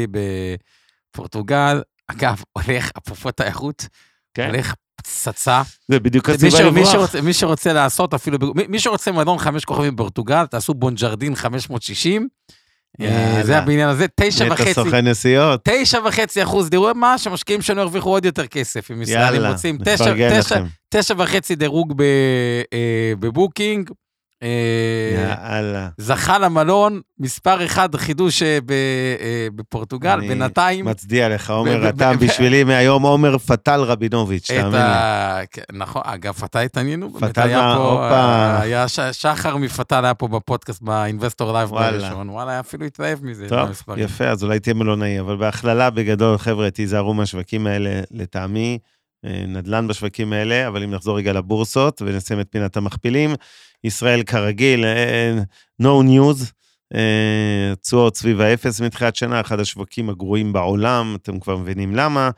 בפורטוגל. 1.10 1.82
אגב, 2.06 2.42
הולך, 2.52 2.90
אפרופו 2.98 3.30
תיירות, 3.30 3.88
כן. 4.34 4.46
הולך 4.46 4.74
פצצה. 5.06 5.62
זה 5.88 6.00
בדיוק 6.00 6.28
הסיבה 6.28 6.60
לברוח. 6.60 7.14
מי 7.22 7.32
שרוצה, 7.32 7.72
לעשות 7.72 8.14
אפילו, 8.14 8.38
מי, 8.54 8.62
מי 8.68 8.78
שרוצה 8.78 9.12
מועדון 9.12 9.38
חמש 9.38 9.64
כוכבים 9.64 9.96
בפורטוגל, 9.96 10.46
תעשו 10.46 10.74
בונג'רדין 10.74 11.34
560. 11.34 12.28
אה, 13.00 13.40
זה 13.42 13.58
הבניין 13.58 13.88
הזה, 13.88 14.06
תשע 14.20 14.46
וחצי. 14.50 14.62
נטע 14.62 14.72
סוכן 14.72 15.08
נסיעות. 15.08 15.60
תשע 15.64 15.98
וחצי 16.08 16.42
אחוז, 16.42 16.70
תראו 16.70 16.94
מה, 16.94 17.18
שמשקיעים 17.18 17.62
שלנו 17.62 17.80
ירוויחו 17.80 18.10
עוד 18.10 18.24
יותר 18.24 18.46
כסף, 18.46 18.90
אם 18.90 19.02
ישראלים 19.02 19.46
רוצים. 19.46 19.78
תשע 20.88 21.14
וחצי 21.18 21.54
דירוג 21.54 22.02
אה, 22.02 23.12
בבוקינג, 23.20 23.90
יאללה. 25.14 25.88
זכה 25.98 26.38
למלון, 26.38 27.00
מספר 27.18 27.64
אחד 27.64 27.96
חידוש 27.96 28.42
אה, 28.42 28.58
אה, 28.70 29.48
בפורטוגל, 29.54 30.20
בינתיים... 30.20 30.84
מצדיע 30.84 31.28
לך, 31.28 31.50
עומר, 31.50 31.88
אתה 31.88 32.12
בשבילי 32.12 32.64
מהיום 32.64 33.02
עומר 33.02 33.38
פטל 33.38 33.80
רבינוביץ', 33.80 34.46
תאמין 34.50 34.72
לי. 34.72 35.46
כן, 35.50 35.62
נכון, 35.72 36.02
אגב, 36.04 36.32
פטל 36.32 36.58
התעניינו. 36.58 37.14
פטל, 37.20 37.54
הופה. 37.54 38.60
היה 38.60 38.86
שחר 39.12 39.56
מפטל 39.56 40.04
היה 40.04 40.14
פה 40.14 40.28
בפודקאסט, 40.28 40.82
באינבסטור 40.82 41.52
לייב 41.52 41.70
בראשון, 41.70 42.28
וואלה, 42.28 42.60
אפילו 42.60 42.86
התלהב 42.86 43.24
מזה. 43.24 43.48
טוב, 43.48 43.68
יפה, 43.96 44.24
אז 44.24 44.44
אולי 44.44 44.60
תהיה 44.60 44.74
מלונאי, 44.74 45.20
אבל 45.20 45.36
בהכללה, 45.36 45.90
בגדול, 45.90 46.38
חבר'ה, 46.38 46.70
תיזהרו 46.70 47.14
מהשווקים 47.14 47.66
האלה, 47.66 48.00
לטעמי. 48.10 48.78
נדל"ן 49.48 49.88
בשווקים 49.88 50.32
האלה, 50.32 50.68
אבל 50.68 50.82
אם 50.82 50.90
נחזור 50.90 51.18
רגע 51.18 51.32
לבורסות 51.32 52.02
ונסיים 52.02 52.40
את 52.40 52.46
פינת 52.50 52.76
המכפילים, 52.76 53.34
ישראל 53.84 54.22
כרגיל, 54.22 54.84
no 55.82 56.04
news, 56.04 56.44
אה, 56.94 57.74
תשואות 57.82 58.16
סביב 58.16 58.40
האפס 58.40 58.80
מתחילת 58.80 59.16
שנה, 59.16 59.40
אחד 59.40 59.60
השווקים 59.60 60.10
הגרועים 60.10 60.52
בעולם, 60.52 61.16
אתם 61.22 61.40
כבר 61.40 61.56
מבינים 61.56 61.96
למה. 61.96 62.30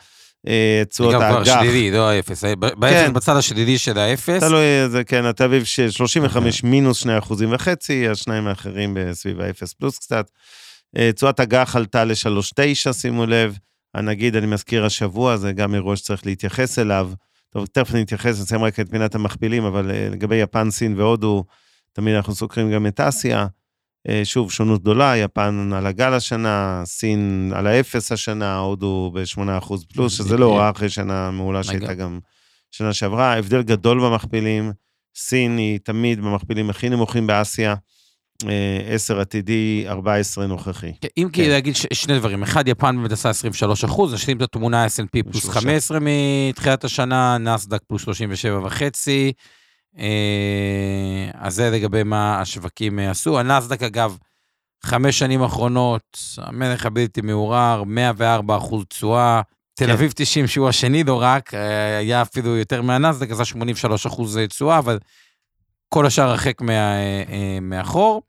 אה, 0.48 0.82
תשואות 0.88 1.14
האג"ח. 1.14 1.36
גם 1.36 1.44
כבר 1.44 1.60
שלילי, 1.60 1.90
לא 1.90 2.08
האפס, 2.08 2.44
אה, 2.44 2.52
כן. 2.80 3.12
בצד 3.12 3.36
השלילי 3.36 3.78
של 3.78 3.98
האפס. 3.98 4.40
תלוי, 4.40 4.88
זה 4.88 5.04
כן, 5.04 5.24
התל 5.24 5.44
אביב 5.44 5.90
35 5.90 6.60
okay. 6.60 6.66
מינוס 6.66 6.98
2 6.98 7.18
אחוזים 7.18 7.52
וחצי, 7.52 8.08
השניים 8.08 8.46
האחרים 8.46 8.96
סביב 9.12 9.40
האפס 9.40 9.72
פלוס 9.72 9.98
קצת. 9.98 10.30
תשואת 11.14 11.40
אג"ח 11.40 11.76
עלתה 11.76 12.04
ל-3.9, 12.04 12.92
שימו 12.92 13.26
לב. 13.26 13.58
הנגיד, 13.94 14.36
אני 14.36 14.46
מזכיר 14.46 14.84
השבוע, 14.84 15.36
זה 15.36 15.52
גם 15.52 15.74
אירוע 15.74 15.96
שצריך 15.96 16.26
להתייחס 16.26 16.78
אליו. 16.78 17.10
טוב, 17.56 17.66
תכף 17.66 17.94
אני 17.94 18.02
אתייחס, 18.02 18.40
נסיים 18.40 18.64
רק 18.64 18.80
את 18.80 18.90
פינת 18.90 19.14
המכפילים, 19.14 19.64
אבל 19.64 19.90
uh, 19.90 20.12
לגבי 20.12 20.36
יפן, 20.36 20.70
סין 20.70 20.94
והודו, 20.96 21.44
תמיד 21.92 22.14
אנחנו 22.14 22.34
סוקרים 22.34 22.72
גם 22.72 22.86
את 22.86 23.00
אסיה. 23.00 23.46
Uh, 24.08 24.10
שוב, 24.24 24.52
שונות 24.52 24.80
גדולה, 24.80 25.16
יפן 25.16 25.70
על 25.74 25.86
הגל 25.86 26.12
השנה, 26.12 26.82
סין 26.84 27.52
על 27.54 27.66
האפס 27.66 28.12
השנה, 28.12 28.58
הודו 28.58 29.12
ב-8% 29.14 29.74
פלוס, 29.94 30.12
שזה 30.18 30.36
לא 30.36 30.56
רע 30.56 30.70
אחרי 30.70 30.88
שנה 30.88 31.30
מעולה 31.30 31.62
שהייתה 31.62 31.94
גם 31.94 32.18
שנה 32.70 32.92
שעברה. 32.92 33.38
הבדל 33.38 33.62
גדול 33.62 34.00
במכפילים, 34.00 34.72
סין 35.14 35.58
היא 35.58 35.78
תמיד 35.84 36.20
במכפילים 36.20 36.70
הכי 36.70 36.88
נמוכים 36.88 37.26
באסיה. 37.26 37.74
10 38.88 39.20
עתידי, 39.20 39.84
14 39.88 40.46
נוכחי. 40.46 40.92
כן, 41.00 41.08
אם 41.16 41.28
כי 41.32 41.44
כן. 41.44 41.50
להגיד 41.50 41.76
שני 41.92 42.18
דברים, 42.18 42.42
אחד, 42.42 42.68
יפן 42.68 42.96
באמת 42.96 43.12
עשה 43.12 43.28
23 43.28 43.84
אחוז, 43.84 44.14
נשלים 44.14 44.36
את 44.36 44.42
התמונה 44.42 44.86
S&P 44.86 45.30
פלוס 45.30 45.48
15 45.48 45.98
מתחילת 46.00 46.84
השנה, 46.84 47.38
נסדק 47.38 47.80
פלוס 47.86 48.02
37 48.02 48.66
וחצי. 48.66 49.32
אה, 49.98 51.30
אז 51.34 51.54
זה 51.54 51.70
לגבי 51.70 52.02
מה 52.02 52.40
השווקים 52.40 52.98
עשו. 52.98 53.38
הנסדק, 53.38 53.82
אגב, 53.82 54.16
חמש 54.84 55.18
שנים 55.18 55.42
אחרונות, 55.42 56.18
המלך 56.38 56.86
הבלתי 56.86 57.20
מעורר, 57.20 57.82
104 57.86 58.56
אחוז 58.56 58.84
תשואה. 58.88 59.40
תל 59.74 59.86
כן. 59.86 59.92
אביב 59.92 60.12
90, 60.14 60.46
שהוא 60.46 60.68
השני 60.68 61.04
לא 61.04 61.22
רק, 61.22 61.54
אה, 61.54 61.98
היה 61.98 62.22
אפילו 62.22 62.56
יותר 62.56 62.82
מהנסדק, 62.82 63.30
עשה 63.30 63.44
83 63.44 64.06
אחוז 64.06 64.38
תשואה, 64.48 64.78
אבל 64.78 64.98
כל 65.88 66.06
השאר 66.06 66.28
הרחק 66.28 66.60
מה, 66.60 66.72
אה, 66.72 67.58
מאחור. 67.62 68.22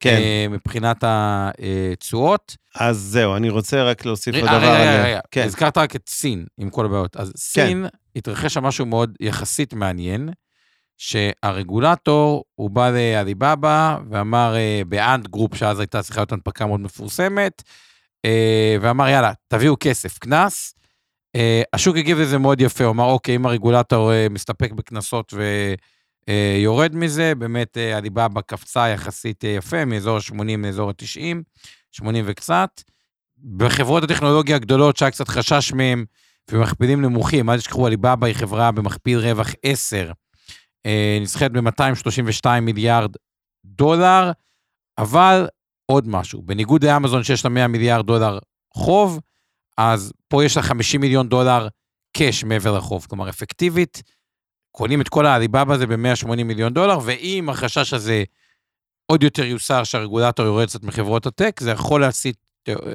כן. 0.00 0.16
אה, 0.16 0.46
מבחינת 0.50 1.04
התשואות. 1.06 2.56
אז 2.74 2.96
זהו, 2.96 3.36
אני 3.36 3.50
רוצה 3.50 3.82
רק 3.82 4.04
להוסיף 4.04 4.34
עוד 4.34 4.44
דבר. 4.44 4.56
רגע, 4.56 4.80
רגע, 4.80 5.04
רגע. 5.04 5.20
כן. 5.30 5.44
הזכרת 5.46 5.78
רק 5.78 5.96
את 5.96 6.08
סין, 6.08 6.46
עם 6.58 6.70
כל 6.70 6.84
הבעיות. 6.84 7.16
אז 7.16 7.28
כן. 7.28 7.38
סין, 7.38 7.82
כן. 7.82 7.98
התרחש 8.16 8.54
שם 8.54 8.64
משהו 8.64 8.86
מאוד 8.86 9.16
יחסית 9.20 9.74
מעניין, 9.74 10.30
שהרגולטור, 10.98 12.44
הוא 12.54 12.70
בא 12.70 12.90
לאליבאבא 12.90 13.98
ואמר, 14.10 14.54
אה, 14.56 14.82
באנד 14.88 15.28
גרופ, 15.28 15.54
שאז 15.54 15.80
הייתה 15.80 16.02
צריכה 16.02 16.20
להיות 16.20 16.32
הנפקה 16.32 16.66
מאוד 16.66 16.80
מפורסמת, 16.80 17.62
אה, 18.24 18.76
ואמר, 18.80 19.08
יאללה, 19.08 19.32
תביאו 19.48 19.76
כסף, 19.80 20.18
קנס. 20.18 20.74
אה, 21.36 21.62
השוק 21.72 21.96
הגיב 21.96 22.18
לזה 22.18 22.38
מאוד 22.38 22.60
יפה, 22.60 22.84
הוא 22.84 22.92
אמר, 22.92 23.04
אוקיי, 23.04 23.36
אם 23.36 23.46
הרגולטור 23.46 24.12
מסתפק 24.30 24.72
בקנסות 24.72 25.34
ויורד 26.30 26.96
מזה, 26.96 27.34
באמת 27.34 27.76
עליבאבא 27.76 28.40
קפצה 28.40 28.88
יחסית 28.88 29.44
יפה, 29.44 29.84
מאזור 29.84 30.16
ה-80 30.16 30.66
לאזור 30.66 30.90
ה-90, 30.90 31.36
80 31.92 32.24
וקצת. 32.28 32.82
בחברות 33.56 34.02
הטכנולוגיה 34.02 34.56
הגדולות, 34.56 34.96
שהיה 34.96 35.10
קצת 35.10 35.28
חשש 35.28 35.72
מהם, 35.72 36.04
ומכפילים 36.50 37.02
נמוכים, 37.02 37.50
אל 37.50 37.58
תשכחו, 37.58 37.86
עליבאבא 37.86 38.26
היא 38.26 38.34
חברה 38.34 38.72
במכפיל 38.72 39.18
רווח 39.18 39.48
10, 39.62 40.12
אה, 40.86 41.18
נסחרת 41.20 41.52
ב-232 41.52 42.60
מיליארד 42.62 43.10
דולר, 43.64 44.32
אבל 44.98 45.46
עוד 45.86 46.08
משהו, 46.08 46.42
בניגוד 46.42 46.84
לאמזון 46.84 47.22
שיש 47.22 47.44
לה 47.44 47.50
100 47.50 47.68
מיליארד 47.68 48.06
דולר 48.06 48.38
חוב, 48.74 49.20
אז 49.78 50.12
פה 50.28 50.44
יש 50.44 50.56
לה 50.56 50.62
50 50.62 51.00
מיליון 51.00 51.28
דולר 51.28 51.68
קאש 52.16 52.44
מעבר 52.44 52.76
לחוב, 52.76 53.06
כלומר 53.08 53.28
אפקטיבית, 53.28 54.02
קונים 54.70 55.00
את 55.00 55.08
כל 55.08 55.26
העליבאבא 55.26 55.74
הזה 55.74 55.86
ב-180 55.86 56.44
מיליון 56.44 56.74
דולר, 56.74 56.98
ואם 57.04 57.48
החשש 57.50 57.92
הזה 57.92 58.24
עוד 59.06 59.22
יותר 59.22 59.44
יוסר 59.44 59.84
שהרגולטור 59.84 60.46
יורד 60.46 60.68
קצת 60.68 60.82
מחברות 60.82 61.26
הטק, 61.26 61.60
זה 61.60 61.70
יכול 61.70 62.00
להסיט 62.00 62.36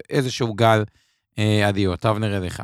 איזשהו 0.10 0.53
גל 0.53 0.84
אה, 1.39 1.67
עדיות. 1.67 2.05
אבנר 2.05 2.38
אליך. 2.38 2.63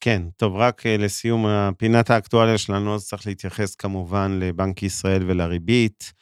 כן, 0.00 0.22
טוב, 0.36 0.56
רק 0.56 0.86
אה, 0.86 0.96
לסיום 0.96 1.46
פינת 1.78 2.10
האקטואליה 2.10 2.58
שלנו, 2.58 2.94
אז 2.94 3.06
צריך 3.06 3.26
להתייחס 3.26 3.74
כמובן 3.74 4.38
לבנק 4.40 4.82
ישראל 4.82 5.22
ולריבית. 5.26 6.12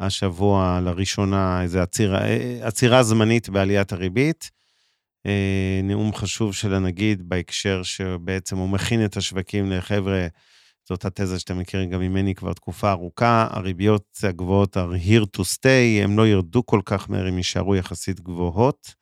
השבוע 0.00 0.80
לראשונה 0.84 1.62
איזו 1.62 1.78
עצירה, 1.78 2.22
אה, 2.26 2.58
עצירה 2.62 3.02
זמנית 3.02 3.48
בעליית 3.48 3.92
הריבית. 3.92 4.50
אה, 5.26 5.80
נאום 5.82 6.14
חשוב 6.14 6.54
של 6.54 6.74
הנגיד 6.74 7.28
בהקשר 7.28 7.82
שבעצם 7.82 8.56
הוא 8.56 8.68
מכין 8.68 9.04
את 9.04 9.16
השווקים 9.16 9.70
לחבר'ה, 9.70 10.26
זאת 10.88 11.04
התזה 11.04 11.38
שאתם 11.38 11.58
מכירים 11.58 11.90
גם 11.90 12.00
ממני 12.00 12.34
כבר 12.34 12.52
תקופה 12.52 12.90
ארוכה, 12.90 13.46
הריביות 13.50 14.18
הגבוהות 14.22 14.76
are 14.76 15.06
here 15.06 15.38
to 15.38 15.42
stay, 15.42 16.04
הם 16.04 16.18
לא 16.18 16.26
ירדו 16.26 16.66
כל 16.66 16.80
כך 16.84 17.10
מהר, 17.10 17.26
הם 17.26 17.36
יישארו 17.36 17.76
יחסית 17.76 18.20
גבוהות. 18.20 18.94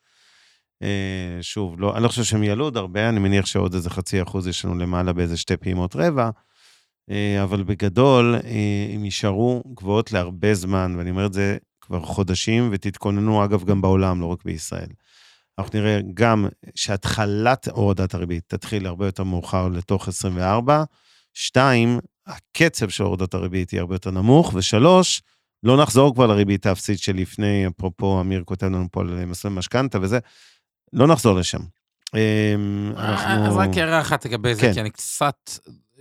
אה, 0.82 1.38
שוב, 1.42 1.80
לא, 1.80 1.94
אני 1.94 2.02
לא 2.02 2.08
חושב 2.08 2.24
שהם 2.24 2.42
יעלו 2.42 2.64
עוד 2.64 2.76
הרבה, 2.76 3.08
אני 3.08 3.20
מניח 3.20 3.46
שעוד 3.46 3.74
איזה 3.74 3.90
חצי 3.90 4.22
אחוז 4.22 4.46
יש 4.46 4.64
לנו 4.64 4.74
למעלה 4.74 5.12
באיזה 5.12 5.36
שתי 5.36 5.56
פעימות 5.56 5.96
רבע, 5.96 6.30
אה, 7.10 7.42
אבל 7.42 7.62
בגדול, 7.62 8.34
אה, 8.34 8.94
הם 8.94 9.04
יישארו 9.04 9.62
גבוהות 9.74 10.12
להרבה 10.12 10.54
זמן, 10.54 10.94
ואני 10.98 11.10
אומר 11.10 11.26
את 11.26 11.32
זה 11.32 11.56
כבר 11.80 12.00
חודשים, 12.00 12.68
ותתכוננו, 12.72 13.44
אגב, 13.44 13.64
גם 13.64 13.80
בעולם, 13.80 14.20
לא 14.20 14.26
רק 14.26 14.44
בישראל. 14.44 14.88
אנחנו 15.58 15.78
נראה 15.78 16.00
גם 16.14 16.46
שהתחלת 16.74 17.68
הורדת 17.68 18.14
הריבית 18.14 18.44
תתחיל 18.46 18.86
הרבה 18.86 19.06
יותר 19.06 19.24
מאוחר 19.24 19.68
לתוך 19.68 20.08
24, 20.08 20.84
שתיים, 21.34 21.98
הקצב 22.26 22.88
של 22.88 23.04
הורדת 23.04 23.34
הריבית 23.34 23.72
יהיה 23.72 23.80
הרבה 23.80 23.94
יותר 23.94 24.10
נמוך, 24.10 24.52
ושלוש, 24.54 25.22
לא 25.62 25.82
נחזור 25.82 26.14
כבר 26.14 26.26
לריבית 26.26 26.66
האפסית 26.66 26.98
שלפני, 26.98 27.66
אפרופו, 27.66 28.20
אמיר 28.20 28.42
כותב 28.44 28.66
לנו 28.66 28.86
פה 28.92 29.00
על 29.00 29.24
מסלול 29.24 29.54
משכנתה 29.54 29.98
וזה, 30.02 30.18
לא 30.92 31.06
נחזור 31.06 31.34
לשם. 31.34 31.60
אמ, 32.14 32.92
אנחנו... 32.96 33.46
אז 33.46 33.56
רק 33.56 33.76
הערה 33.76 34.00
אחת 34.00 34.24
לגבי 34.24 34.54
זה, 34.54 34.60
כן. 34.60 34.72
כי 34.74 34.80
אני 34.80 34.90
קצת, 34.90 35.50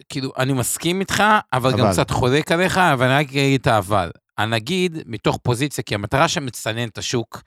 כאילו, 0.10 0.32
אני 0.38 0.54
מסכים 0.54 1.00
איתך, 1.00 1.24
אבל, 1.54 1.70
אבל. 1.74 1.80
גם 1.80 1.92
קצת 1.92 2.10
חולק 2.10 2.52
עליך, 2.52 2.80
ואני 2.98 3.14
רק 3.14 3.30
אגיד 3.30 3.62
את 3.62 3.68
האבל. 3.68 4.12
הנגיד, 4.38 4.98
מתוך 5.06 5.40
פוזיציה, 5.44 5.84
כי 5.84 5.96
המטרה 5.96 6.28
שמצנן 6.28 6.88
את 6.88 6.98
השוק, 6.98 7.42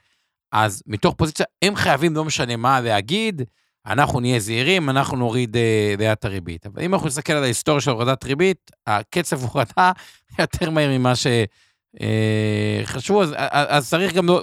אז 0.53 0.83
מתוך 0.87 1.15
פוזיציה, 1.15 1.47
הם 1.63 1.77
חייבים, 1.77 2.15
לא 2.15 2.25
משנה 2.25 2.57
מה 2.57 2.81
להגיד, 2.81 3.43
אנחנו 3.87 4.21
נהיה 4.21 4.41
זהירים, 4.41 4.91
אנחנו 4.91 5.17
נוריד 5.17 5.57
אה, 5.57 5.95
לאט 5.99 6.25
הריבית. 6.25 6.67
אבל 6.67 6.83
אם 6.83 6.95
אנחנו 6.95 7.07
נסתכל 7.07 7.33
על 7.33 7.43
ההיסטוריה 7.43 7.81
של 7.81 7.91
הורדת 7.91 8.25
ריבית, 8.25 8.71
הקצב 8.87 9.43
הורדה 9.43 9.93
יותר 10.39 10.71
מהר 10.71 10.99
ממה 10.99 11.13
שחשבו, 12.85 13.23
אה, 13.23 13.29
אז, 13.29 13.35
אז 13.69 13.91
צריך 13.91 14.13
גם 14.13 14.27
לא... 14.27 14.43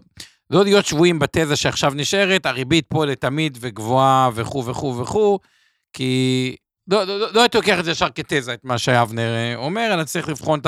לא 0.50 0.64
להיות 0.64 0.86
שבויים 0.86 1.20
בתזה 1.20 1.56
שעכשיו 1.56 1.94
נשארת, 1.96 2.46
הריבית 2.46 2.86
פה 2.88 3.06
לתמיד 3.06 3.58
וגבוהה 3.62 4.30
וכו' 4.34 4.66
וכו' 4.66 4.98
וכו', 4.98 5.40
כי 5.94 6.56
לא, 6.88 7.04
לא, 7.04 7.20
לא, 7.20 7.34
לא 7.34 7.42
הייתי 7.42 7.58
לוקח 7.58 7.80
את 7.80 7.86
זה 7.86 7.92
ישר 7.92 8.08
כתזה, 8.16 8.54
את 8.54 8.60
מה 8.64 8.78
שאבנר 8.78 9.36
אה, 9.36 9.56
אומר, 9.56 9.94
אלא 9.94 10.04
צריך 10.04 10.30
לבחון 10.30 10.60
את 10.60 10.68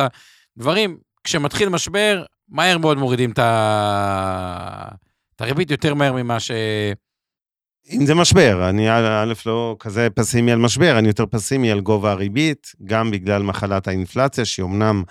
הדברים. 0.57 0.97
כשמתחיל 1.23 1.69
משבר, 1.69 2.23
מהר 2.49 2.77
מאוד 2.77 2.97
מורידים. 2.97 3.31
את 3.31 3.39
הריבית 5.39 5.71
יותר 5.71 5.93
מהר 5.93 6.13
ממה 6.13 6.39
ש... 6.39 6.51
אם 7.91 8.05
זה 8.05 8.15
משבר, 8.15 8.69
אני 8.69 8.89
א', 8.91 9.33
לא 9.45 9.75
כזה 9.79 10.07
פסימי 10.15 10.51
על 10.51 10.59
משבר, 10.59 10.99
אני 10.99 11.07
יותר 11.07 11.25
פסימי 11.25 11.71
על 11.71 11.81
גובה 11.81 12.11
הריבית, 12.11 12.71
גם 12.85 13.11
בגלל 13.11 13.43
מחלת 13.43 13.87
האינפלציה, 13.87 14.45
שהיא 14.45 14.65
אמנם 14.65 15.03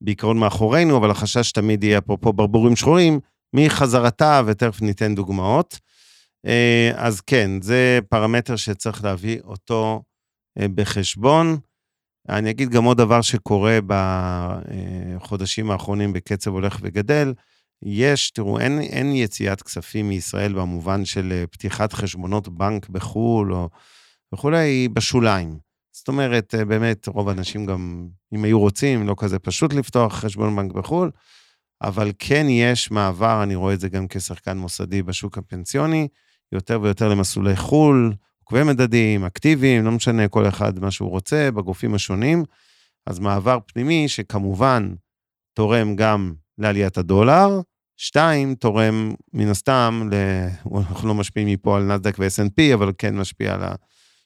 בעיקרון 0.00 0.38
מאחורינו, 0.38 0.96
אבל 0.96 1.10
החשש 1.10 1.52
תמיד 1.52 1.84
יהיה, 1.84 1.98
אפרופו 1.98 2.32
ברבורים 2.32 2.76
שחורים, 2.76 3.20
מחזרתה, 3.54 4.42
ותכף 4.46 4.82
ניתן 4.82 5.14
דוגמאות. 5.14 5.78
אה, 6.46 6.92
אז 6.94 7.20
כן, 7.20 7.50
זה 7.62 7.98
פרמטר 8.08 8.56
שצריך 8.56 9.04
להביא 9.04 9.40
אותו 9.44 10.02
אה, 10.60 10.66
בחשבון. 10.74 11.58
אני 12.28 12.50
אגיד 12.50 12.68
גם 12.68 12.84
עוד 12.84 12.96
דבר 12.96 13.22
שקורה 13.22 13.78
בחודשים 13.86 15.70
האחרונים 15.70 16.12
בקצב 16.12 16.50
הולך 16.50 16.78
וגדל. 16.82 17.32
יש, 17.82 18.30
תראו, 18.30 18.58
אין, 18.58 18.80
אין 18.80 19.12
יציאת 19.12 19.62
כספים 19.62 20.08
מישראל 20.08 20.52
במובן 20.52 21.04
של 21.04 21.32
אה, 21.32 21.46
פתיחת 21.46 21.92
חשבונות 21.92 22.48
בנק 22.48 22.88
בחו"ל 22.88 23.52
או 23.52 23.68
וכולי, 24.34 24.58
היא 24.58 24.90
בשוליים. 24.90 25.58
זאת 25.92 26.08
אומרת, 26.08 26.54
באמת, 26.68 27.08
רוב 27.08 27.28
האנשים 27.28 27.66
גם, 27.66 28.08
אם 28.34 28.44
היו 28.44 28.60
רוצים, 28.60 29.06
לא 29.06 29.14
כזה 29.18 29.38
פשוט 29.38 29.72
לפתוח 29.72 30.14
חשבון 30.14 30.56
בנק 30.56 30.72
בחו"ל. 30.72 31.10
אבל 31.82 32.12
כן 32.18 32.46
יש 32.48 32.90
מעבר, 32.90 33.42
אני 33.42 33.54
רואה 33.54 33.74
את 33.74 33.80
זה 33.80 33.88
גם 33.88 34.06
כשחקן 34.08 34.58
מוסדי 34.58 35.02
בשוק 35.02 35.38
הפנסיוני, 35.38 36.08
יותר 36.52 36.80
ויותר 36.82 37.08
למסלולי 37.08 37.56
חו"ל, 37.56 38.14
עוקבי 38.38 38.62
מדדים, 38.62 39.24
אקטיביים, 39.24 39.84
לא 39.84 39.90
משנה, 39.90 40.28
כל 40.28 40.48
אחד 40.48 40.78
מה 40.78 40.90
שהוא 40.90 41.10
רוצה, 41.10 41.50
בגופים 41.50 41.94
השונים. 41.94 42.44
אז 43.06 43.18
מעבר 43.18 43.58
פנימי 43.66 44.08
שכמובן 44.08 44.94
תורם 45.54 45.96
גם 45.96 46.34
לעליית 46.58 46.98
הדולר, 46.98 47.60
שתיים, 48.04 48.54
תורם 48.54 49.14
מן 49.32 49.48
הסתם, 49.48 50.08
ל... 50.12 50.14
אנחנו 50.78 51.08
לא 51.08 51.14
משפיעים 51.14 51.48
מפה 51.48 51.76
על 51.76 51.82
נסדק 51.82 52.16
ו-S&P, 52.18 52.74
אבל 52.74 52.92
כן 52.98 53.16
משפיע 53.16 53.54
על 53.54 53.60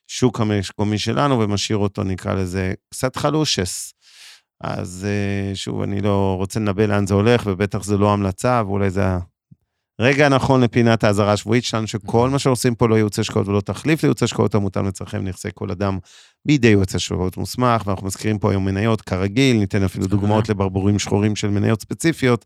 השוק 0.08 0.40
המקומי 0.40 0.98
שלנו 0.98 1.40
ומשאיר 1.40 1.78
אותו, 1.78 2.04
נקרא 2.04 2.34
לזה, 2.34 2.74
קצת 2.90 3.16
חלושס. 3.16 3.92
אז 4.60 5.06
אה, 5.08 5.54
שוב, 5.54 5.82
אני 5.82 6.00
לא 6.00 6.34
רוצה 6.38 6.60
לנבא 6.60 6.86
לאן 6.86 7.06
זה 7.06 7.14
הולך, 7.14 7.42
ובטח 7.46 7.84
זה 7.84 7.96
לא 7.96 8.12
המלצה, 8.12 8.62
ואולי 8.66 8.90
זה 8.90 9.02
הרגע 9.98 10.26
הנכון 10.26 10.60
לפינת 10.60 11.04
האזהרה 11.04 11.32
השבועית 11.32 11.64
שלנו, 11.64 11.86
שכל 11.86 12.30
מה 12.30 12.38
שעושים 12.38 12.74
פה 12.74 12.88
לא 12.88 12.94
ייעוץ 12.94 13.18
השקעות 13.18 13.48
ולא 13.48 13.60
תחליף 13.60 14.02
לייעוץ 14.02 14.22
השקעות 14.22 14.54
המותאם 14.54 14.86
לצרכי 14.86 15.18
נכסי 15.18 15.48
כל 15.54 15.70
אדם 15.70 15.98
בידי 16.44 16.68
יועץ 16.68 16.94
השקעות 16.94 17.36
מוסמך, 17.36 17.86
ואנחנו 17.86 18.06
מזכירים 18.06 18.38
פה 18.38 18.50
היום 18.50 18.64
מניות 18.64 19.00
כרגיל, 19.00 19.56
ניתן 19.56 19.82
אפילו 19.82 20.06
דוגמאות 20.06 20.48
לברבורים 20.48 20.98
שחורים 20.98 21.36
של 21.36 21.48
מניות 21.48 21.82
ספציפיות. 21.82 22.44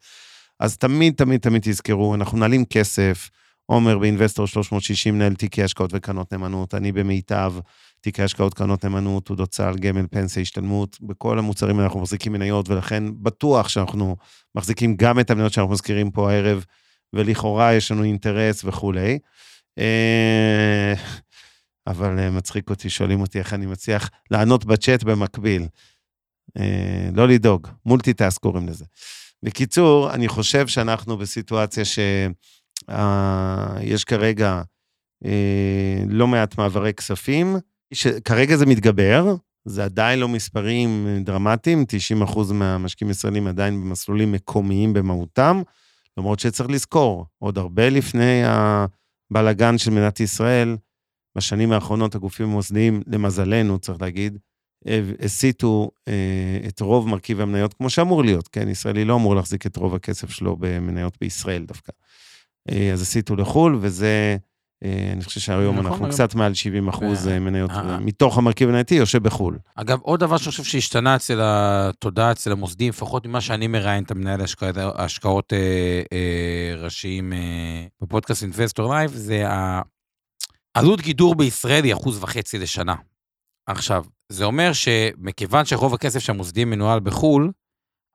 אז 0.60 0.76
תמיד, 0.76 1.14
תמיד, 1.14 1.40
תמיד 1.40 1.62
תזכרו, 1.64 2.14
אנחנו 2.14 2.38
מנהלים 2.38 2.64
כסף, 2.64 3.30
עומר 3.66 3.98
באינבסטור 3.98 4.46
360 4.46 5.14
מנהל 5.14 5.34
תיקי 5.34 5.62
השקעות 5.62 5.90
וקרנות 5.94 6.32
נאמנות, 6.32 6.74
אני 6.74 6.92
במיטב. 6.92 7.54
תיקי 8.00 8.22
השקעות, 8.22 8.54
קרנות 8.54 8.84
נאמנות, 8.84 9.26
תעודות 9.26 9.50
סל, 9.50 9.78
גמל, 9.78 10.06
פנסיה, 10.10 10.42
השתלמות, 10.42 11.00
בכל 11.00 11.38
המוצרים 11.38 11.80
אנחנו 11.80 12.00
מחזיקים 12.00 12.32
מניות, 12.32 12.68
ולכן 12.68 13.04
בטוח 13.22 13.68
שאנחנו 13.68 14.16
מחזיקים 14.54 14.96
גם 14.96 15.20
את 15.20 15.30
המניות 15.30 15.52
שאנחנו 15.52 15.72
מזכירים 15.72 16.10
פה 16.10 16.32
הערב, 16.32 16.64
ולכאורה 17.12 17.74
יש 17.74 17.90
לנו 17.90 18.04
אינטרס 18.04 18.64
וכולי. 18.64 19.18
אה, 19.78 20.94
אבל 21.86 22.18
אה, 22.18 22.30
מצחיק 22.30 22.70
אותי, 22.70 22.90
שואלים 22.90 23.20
אותי 23.20 23.38
איך 23.38 23.54
אני 23.54 23.66
מצליח 23.66 24.10
לענות 24.30 24.64
בצ'אט 24.64 25.02
במקביל. 25.02 25.66
אה, 26.58 27.08
לא 27.14 27.28
לדאוג, 27.28 27.68
multitask 27.86 28.40
קוראים 28.40 28.68
לזה. 28.68 28.84
בקיצור, 29.42 30.10
אני 30.10 30.28
חושב 30.28 30.66
שאנחנו 30.66 31.16
בסיטואציה 31.16 31.84
שיש 31.84 34.04
כרגע 34.04 34.62
לא 36.08 36.26
מעט 36.26 36.58
מעברי 36.58 36.94
כספים, 36.94 37.56
שכרגע 37.94 38.56
זה 38.56 38.66
מתגבר, 38.66 39.34
זה 39.64 39.84
עדיין 39.84 40.18
לא 40.18 40.28
מספרים 40.28 41.06
דרמטיים, 41.24 41.84
90% 42.24 42.52
מהמשקיעים 42.52 43.08
הישראלים 43.08 43.46
עדיין 43.46 43.80
במסלולים 43.80 44.32
מקומיים 44.32 44.92
במהותם, 44.92 45.62
למרות 46.16 46.40
שצריך 46.40 46.70
לזכור, 46.70 47.26
עוד 47.38 47.58
הרבה 47.58 47.90
לפני 47.90 48.42
הבלגן 48.44 49.78
של 49.78 49.90
מדינת 49.90 50.20
ישראל, 50.20 50.76
בשנים 51.36 51.72
האחרונות 51.72 52.14
הגופים 52.14 52.46
המוסדיים, 52.46 53.02
למזלנו, 53.06 53.78
צריך 53.78 54.02
להגיד, 54.02 54.34
אה, 54.34 54.38
הסיטו 55.20 55.90
אה, 56.08 56.68
את 56.68 56.80
רוב 56.80 57.08
מרכיב 57.08 57.40
המניות, 57.40 57.74
כמו 57.74 57.90
שאמור 57.90 58.24
להיות, 58.24 58.48
כן? 58.48 58.68
ישראלי 58.68 59.04
לא 59.04 59.14
אמור 59.16 59.34
להחזיק 59.36 59.66
את 59.66 59.76
רוב 59.76 59.94
הכסף 59.94 60.30
שלו 60.30 60.56
במניות 60.60 61.14
בישראל 61.20 61.64
דווקא. 61.64 61.92
אה, 62.70 62.92
אז 62.92 63.02
הסיטו 63.02 63.36
לחו"ל, 63.36 63.78
וזה, 63.80 64.36
אה, 64.84 65.10
אני 65.12 65.24
חושב 65.24 65.40
שהיום 65.40 65.74
נכון, 65.74 65.86
אנחנו 65.86 66.04
היום- 66.04 66.14
קצת 66.14 66.34
מעל 66.34 66.54
70 66.54 66.88
אחוז 66.88 67.28
אה, 67.28 67.38
מניות, 67.38 67.70
אה. 67.70 67.98
מתוך 68.00 68.38
המרכיב 68.38 68.68
המנייתי 68.68 68.94
יושב 68.94 69.22
בחו"ל. 69.22 69.58
אגב, 69.74 69.98
עוד 70.02 70.20
דבר 70.20 70.36
שאני 70.36 70.50
חושב 70.50 70.64
שהשתנה 70.64 71.16
אצל 71.16 71.40
התודעה, 71.42 72.32
אצל 72.32 72.52
המוסדים, 72.52 72.88
לפחות 72.88 73.26
ממה 73.26 73.40
שאני 73.40 73.66
מראיין 73.66 74.04
את 74.04 74.10
המנהל 74.10 74.40
ההשקעות, 74.40 74.76
ההשקעות 74.76 75.52
אה, 75.52 75.58
אה, 76.12 76.82
ראשיים 76.82 77.32
אה, 77.32 77.38
בפודקאסט 78.02 78.42
אינבסטור 78.42 78.94
לייב, 78.94 79.10
זה 79.14 79.44
העלות 80.74 81.00
גידור 81.00 81.34
בישראל 81.34 81.84
היא 81.84 81.94
אחוז 81.94 82.18
וחצי 82.22 82.58
לשנה. 82.58 82.94
עכשיו, 83.70 84.04
זה 84.28 84.44
אומר 84.44 84.72
שמכיוון 84.72 85.64
שרוב 85.64 85.94
הכסף 85.94 86.18
שהמוסדים 86.18 86.70
מנוהל 86.70 87.00
בחו"ל, 87.00 87.50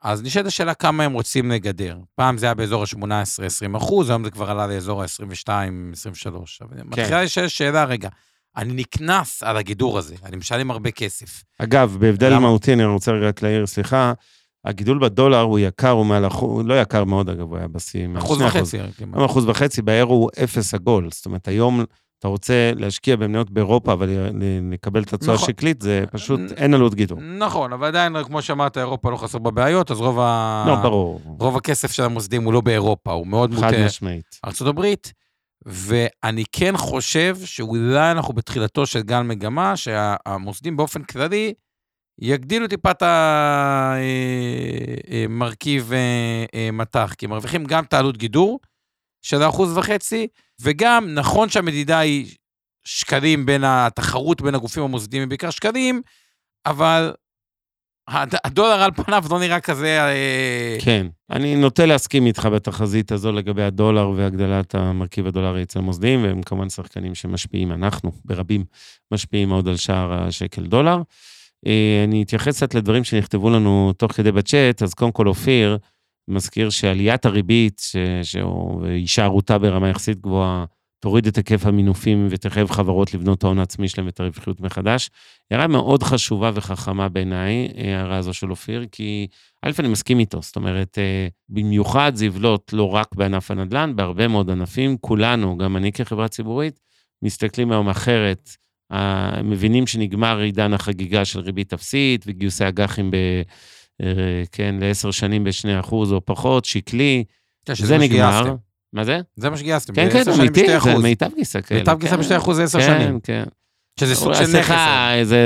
אז 0.03 0.23
נשאלת 0.23 0.45
השאלה 0.45 0.73
כמה 0.73 1.03
הם 1.03 1.13
רוצים 1.13 1.51
לגדר. 1.51 1.97
פעם 2.15 2.37
זה 2.37 2.45
היה 2.45 2.53
באזור 2.53 2.83
ה-18-20 2.83 3.77
אחוז, 3.77 4.09
היום 4.09 4.23
זה 4.23 4.31
כבר 4.31 4.49
עלה 4.49 4.67
לאזור 4.67 5.03
ה-22-23. 5.03 6.29
אבל 6.61 6.83
מתחילה 6.83 7.19
להישאל 7.19 7.47
שאלה, 7.47 7.83
רגע, 7.83 8.09
אני 8.57 8.73
נקנס 8.73 9.43
על 9.43 9.57
הגידור 9.57 9.97
הזה, 9.97 10.15
אני 10.23 10.37
משלם 10.37 10.71
הרבה 10.71 10.91
כסף. 10.91 11.43
אגב, 11.59 11.97
בהבדל 11.99 12.29
למה? 12.29 12.39
מהותי, 12.39 12.73
אני 12.73 12.85
רוצה 12.85 13.11
רק 13.11 13.41
להעיר, 13.41 13.67
סליחה, 13.67 14.13
הגידול 14.65 14.99
בדולר 14.99 15.41
הוא 15.41 15.59
יקר, 15.59 15.89
הוא 15.89 16.05
מעל 16.05 16.27
אחוז, 16.27 16.65
לא 16.65 16.81
יקר 16.81 17.03
מאוד, 17.03 17.29
אגב, 17.29 17.41
הוא 17.41 17.57
היה 17.57 17.67
בשיא, 17.67 18.07
אחוז 18.17 18.41
וחצי. 18.41 18.77
אחוז 19.25 19.45
וחצי, 19.45 19.81
באירו 19.81 20.13
הוא 20.13 20.29
אפס 20.43 20.73
עגול. 20.73 21.09
זאת 21.11 21.25
אומרת, 21.25 21.47
היום 21.47 21.85
אתה 22.19 22.27
רוצה 22.27 22.71
להשקיע 22.75 23.15
במניות 23.15 23.51
באירופה, 23.51 23.93
אבל 23.93 24.09
ל- 24.09 24.29
לקבל 24.73 25.03
את 25.03 25.13
התשואה 25.13 25.35
נכון. 25.35 25.45
השקלית, 25.49 25.81
זה 25.81 26.03
פשוט, 26.11 26.39
נ- 26.39 26.53
אין 26.57 26.73
עלות 26.73 26.95
גידור. 26.95 27.19
נכון, 27.21 27.73
אבל 27.73 27.87
עדיין, 27.87 28.23
כמו 28.23 28.41
שאמרת, 28.41 28.77
אירופה 28.77 29.11
לא 29.11 29.17
חסר 29.17 29.37
בבעיות, 29.37 29.91
אז 29.91 29.99
רוב, 29.99 30.19
ה... 30.19 30.63
לא, 30.67 30.75
ברור. 30.75 31.21
רוב 31.39 31.57
הכסף 31.57 31.91
של 31.91 32.03
המוסדים 32.03 32.43
הוא 32.43 32.53
לא 32.53 32.61
באירופה, 32.61 33.11
הוא 33.11 33.27
מאוד 33.27 33.53
חד 33.53 33.63
מוטה 33.65 33.85
משמעית. 33.85 34.39
ארצות 34.45 34.67
הברית, 34.67 35.13
ואני 35.65 36.43
כן 36.51 36.77
חושב 36.77 37.37
שאולי 37.45 38.11
אנחנו 38.11 38.33
בתחילתו 38.33 38.85
של 38.85 39.01
גל 39.01 39.21
מגמה, 39.21 39.77
שהמוסדים 39.77 40.77
באופן 40.77 41.03
כללי 41.03 41.53
יגדילו 42.21 42.67
טיפה 42.67 42.91
את 42.91 43.03
המרכיב 45.27 45.91
אה, 45.93 46.69
מטח, 46.73 47.13
כי 47.17 47.27
מרוויחים 47.27 47.65
גם 47.65 47.83
את 47.83 47.93
העלות 47.93 48.17
גידור 48.17 48.59
של 49.21 49.41
האחוז 49.41 49.77
וחצי, 49.77 50.27
וגם 50.61 51.13
נכון 51.13 51.49
שהמדידה 51.49 51.99
היא 51.99 52.35
שקלים 52.87 53.45
בין 53.45 53.63
התחרות 53.63 54.41
בין 54.41 54.55
הגופים 54.55 54.83
המוסדיים 54.83 55.21
היא 55.23 55.29
בעיקר 55.29 55.49
שקלים, 55.49 56.01
אבל 56.65 57.13
הד- 58.07 58.35
הדולר 58.43 58.81
על 58.81 58.91
פניו 58.91 59.23
לא 59.29 59.39
נראה 59.39 59.59
כזה... 59.59 59.99
אה, 60.01 60.77
כן. 60.81 61.07
אני 61.31 61.55
נוטה 61.55 61.85
להסכים 61.85 62.25
איתך 62.25 62.45
בתחזית 62.53 63.11
הזו 63.11 63.31
לגבי 63.31 63.63
הדולר 63.63 64.09
והגדלת 64.09 64.75
המרכיב 64.75 65.27
הדולרי 65.27 65.63
אצל 65.63 65.79
המוסדיים, 65.79 66.23
והם 66.23 66.43
כמובן 66.43 66.69
שחקנים 66.69 67.15
שמשפיעים, 67.15 67.71
אנחנו 67.71 68.11
ברבים 68.25 68.65
משפיעים 69.11 69.49
מאוד 69.49 69.67
על 69.67 69.77
שער 69.77 70.13
השקל 70.13 70.63
דולר. 70.65 70.97
אה, 71.67 72.01
אני 72.07 72.23
אתייחס 72.23 72.57
קצת 72.57 72.73
לדברים 72.73 73.03
שנכתבו 73.03 73.49
לנו 73.49 73.93
תוך 73.97 74.11
כדי 74.11 74.31
בצ'אט, 74.31 74.83
אז 74.83 74.93
קודם 74.93 75.11
כל 75.11 75.27
אופיר 75.27 75.77
מזכיר 76.27 76.69
שעליית 76.69 77.25
הריבית, 77.25 77.81
ש- 77.85 77.95
שהוא- 78.23 78.85
הישארותה 78.85 79.57
ברמה 79.57 79.89
יחסית 79.89 80.21
גבוהה, 80.21 80.65
תוריד 80.99 81.27
את 81.27 81.37
היקף 81.37 81.65
המינופים 81.65 82.27
ותחייב 82.29 82.71
חברות 82.71 83.13
לבנות 83.13 83.43
ההון 83.43 83.59
העצמי 83.59 83.87
שלהם 83.87 84.05
ואת 84.05 84.19
הרווחיות 84.19 84.61
מחדש. 84.61 85.09
הערה 85.51 85.67
מאוד 85.67 86.03
חשובה 86.03 86.51
וחכמה 86.53 87.09
בעיניי, 87.09 87.67
ההערה 87.77 88.17
הזו 88.17 88.33
של 88.33 88.51
אופיר, 88.51 88.85
כי 88.91 89.27
א', 89.65 89.71
אני 89.79 89.87
מסכים 89.87 90.19
איתו, 90.19 90.41
זאת 90.41 90.55
אומרת, 90.55 90.97
אה, 90.97 91.27
במיוחד 91.49 92.11
זה 92.15 92.25
יבלוט 92.25 92.73
לא 92.73 92.93
רק 92.93 93.15
בענף 93.15 93.51
הנדל"ן, 93.51 93.95
בהרבה 93.95 94.27
מאוד 94.27 94.49
ענפים, 94.49 94.97
כולנו, 94.97 95.57
גם 95.57 95.77
אני 95.77 95.91
כחברה 95.91 96.27
ציבורית, 96.27 96.79
מסתכלים 97.21 97.71
היום 97.71 97.89
אחרת, 97.89 98.49
מבינים 99.43 99.87
שנגמר 99.87 100.39
עידן 100.39 100.73
החגיגה 100.73 101.25
של 101.25 101.39
ריבית 101.39 101.73
אפסית 101.73 102.23
וגיוסי 102.27 102.67
אג"חים 102.67 103.11
ב... 103.11 103.15
אה, 104.01 104.07
כן, 104.51 104.75
לעשר 104.79 105.11
שנים 105.11 105.43
ב-2% 105.43 105.91
או 105.91 106.25
פחות, 106.25 106.65
שקלי, 106.65 107.23
כן, 107.65 107.73
זה 107.75 107.97
נגמר. 107.97 108.55
מה 108.93 109.03
זה? 109.03 109.19
זה 109.35 109.49
מה 109.49 109.57
שגייסתם. 109.57 109.93
כן, 109.93 110.09
כן, 110.09 110.31
אמיתי, 110.31 110.67
זה 110.67 110.77
אחוז. 110.77 111.03
מיטב 111.03 111.29
גיסא 111.35 111.61
כאלה. 111.61 111.79
מיטב 111.79 111.97
גיסא 111.99 112.11
כן. 112.11 112.19
בשתי 112.19 112.37
אחוז 112.37 112.57
זה 112.57 112.63
עשר 112.63 112.79
כן, 112.79 112.85
שנים. 112.85 113.19
כן. 113.19 113.43
שזה 113.99 114.15
סוג 114.15 114.33
של 114.33 114.41
נכס. 114.41 114.51
סליחה, 114.51 115.11
זה 115.23 115.39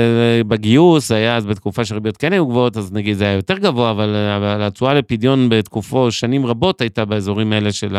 בגיוס 0.48 1.10
היה 1.10 1.36
אז 1.36 1.46
בתקופה 1.46 1.84
שהריביות 1.84 2.16
כן 2.16 2.32
היו 2.32 2.46
גבוהות, 2.46 2.76
אז 2.76 2.92
נגיד 2.92 3.16
זה 3.16 3.24
היה 3.24 3.32
יותר 3.32 3.58
גבוה, 3.58 3.90
אבל, 3.90 4.16
אבל 4.36 4.62
התשואה 4.62 4.94
לפדיון 4.94 5.48
בתקופו 5.48 6.12
שנים 6.12 6.46
רבות 6.46 6.80
הייתה 6.80 7.04
באזורים 7.04 7.52
האלה 7.52 7.72
של 7.72 7.96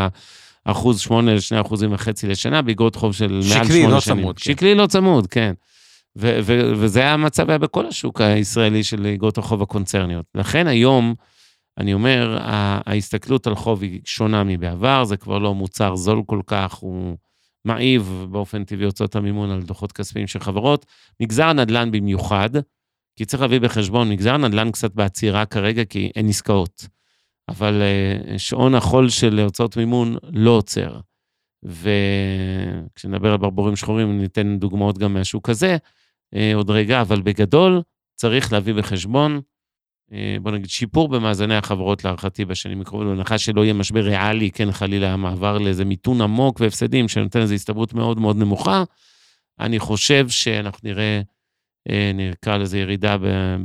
האחוז 0.65 0.99
שמונה 0.99 1.35
לשני 1.35 1.61
אחוזים 1.61 1.93
וחצי 1.93 2.27
לשנה, 2.27 2.61
באגרות 2.61 2.95
חוב 2.95 3.13
של 3.13 3.31
מעל 3.33 3.43
שקלי, 3.43 3.79
שמונה 3.79 3.95
לא 3.95 3.99
שנים. 3.99 4.19
צמוד, 4.19 4.39
כן. 4.39 4.43
שקלי 4.43 4.75
לא 4.75 4.87
צמוד, 4.87 5.27
כן. 5.27 5.53
ו- 6.17 6.39
ו- 6.43 6.71
וזה 6.75 7.07
המצב 7.07 7.49
היה 7.49 7.57
בכל 7.57 7.87
השוק 7.87 8.21
הישראלי 8.21 8.83
של 8.83 9.05
אגרות 9.05 9.37
החוב 9.37 9.61
הקונצרניות. 9.61 10.25
לכן 10.35 10.67
היום, 10.67 11.15
אני 11.77 11.93
אומר, 11.93 12.37
ההסתכלות 12.85 13.47
על 13.47 13.55
חוב 13.55 13.81
היא 13.81 14.01
שונה 14.05 14.43
מבעבר, 14.43 15.03
זה 15.03 15.17
כבר 15.17 15.37
לא 15.39 15.55
מוצר 15.55 15.95
זול 15.95 16.23
כל 16.25 16.41
כך, 16.47 16.73
הוא 16.73 17.17
מעיב 17.65 18.25
באופן 18.31 18.63
טבעי 18.63 18.85
הוצאות 18.85 19.15
המימון 19.15 19.51
על 19.51 19.61
דוחות 19.61 19.91
כספיים 19.91 20.27
של 20.27 20.39
חברות. 20.39 20.85
מגזר 21.21 21.45
הנדל"ן 21.45 21.91
במיוחד, 21.91 22.49
כי 23.15 23.25
צריך 23.25 23.41
להביא 23.41 23.59
בחשבון, 23.59 24.09
מגזר 24.09 24.33
הנדל"ן 24.33 24.71
קצת 24.71 24.95
בעצירה 24.95 25.45
כרגע, 25.45 25.85
כי 25.85 26.11
אין 26.15 26.29
עסקאות. 26.29 26.87
אבל 27.49 27.81
אה, 27.81 28.39
שעון 28.39 28.75
החול 28.75 29.09
של 29.09 29.39
הוצאות 29.39 29.77
מימון 29.77 30.15
לא 30.33 30.51
עוצר. 30.51 30.99
וכשנדבר 31.63 33.31
על 33.31 33.37
ברבורים 33.37 33.75
שחורים, 33.75 34.21
ניתן 34.21 34.57
דוגמאות 34.59 34.97
גם 34.97 35.13
מהשוק 35.13 35.49
הזה 35.49 35.77
עוד 36.55 36.69
רגע, 36.69 37.01
אבל 37.01 37.21
בגדול 37.21 37.81
צריך 38.15 38.53
להביא 38.53 38.73
בחשבון, 38.73 39.41
אה, 40.13 40.37
בוא 40.41 40.51
נגיד, 40.51 40.69
שיפור 40.69 41.09
במאזני 41.09 41.55
החברות 41.55 42.03
להערכתי 42.03 42.45
בשנים 42.45 42.81
הקרובות, 42.81 43.07
בהנחה 43.07 43.37
שלא 43.37 43.63
יהיה 43.63 43.73
משבר 43.73 43.99
ריאלי, 43.99 44.51
כן, 44.51 44.71
חלילה, 44.71 45.13
המעבר 45.13 45.57
לאיזה 45.57 45.85
מיתון 45.85 46.21
עמוק 46.21 46.59
והפסדים, 46.59 47.07
שנותן 47.07 47.39
איזו 47.39 47.53
הסתברות 47.53 47.93
מאוד 47.93 48.19
מאוד 48.19 48.37
נמוכה. 48.37 48.83
אני 49.59 49.79
חושב 49.79 50.29
שאנחנו 50.29 50.89
נראה, 50.89 51.21
אה, 51.89 52.11
נקרא 52.13 52.57
לזה 52.57 52.79
ירידה 52.79 53.15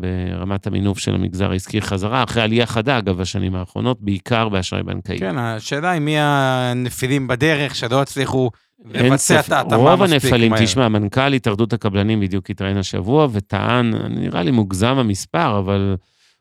ברמת 0.00 0.66
המינוף 0.66 0.98
של 0.98 1.14
המגזר 1.14 1.50
העסקי 1.50 1.80
חזרה, 1.80 2.22
אחרי 2.22 2.42
עלייה 2.42 2.66
חדה, 2.66 2.98
אגב, 2.98 3.16
בשנים 3.18 3.54
האחרונות, 3.54 4.00
בעיקר 4.00 4.48
באשראי 4.48 4.82
בנקאי. 4.82 5.18
כן, 5.18 5.38
השאלה 5.38 5.90
היא 5.90 6.00
מי 6.00 6.18
הנפילים 6.18 7.28
בדרך 7.28 7.74
שלא 7.74 8.02
הצליחו 8.02 8.50
לבצע 8.84 9.40
את. 9.40 9.52
ההתאמה 9.52 9.76
רוב 9.76 10.02
מספיק 10.02 10.24
הנפלים, 10.24 10.50
מהר. 10.50 10.64
תשמע, 10.64 10.88
מנכ"ל 10.88 11.32
התאחדות 11.32 11.72
הקבלנים 11.72 12.20
בדיוק 12.20 12.50
התראיין 12.50 12.76
השבוע 12.76 13.28
וטען, 13.32 13.94
נראה 13.94 14.42
לי 14.42 14.50
מוגזם 14.50 14.98
המספר, 14.98 15.58
אבל 15.58 15.96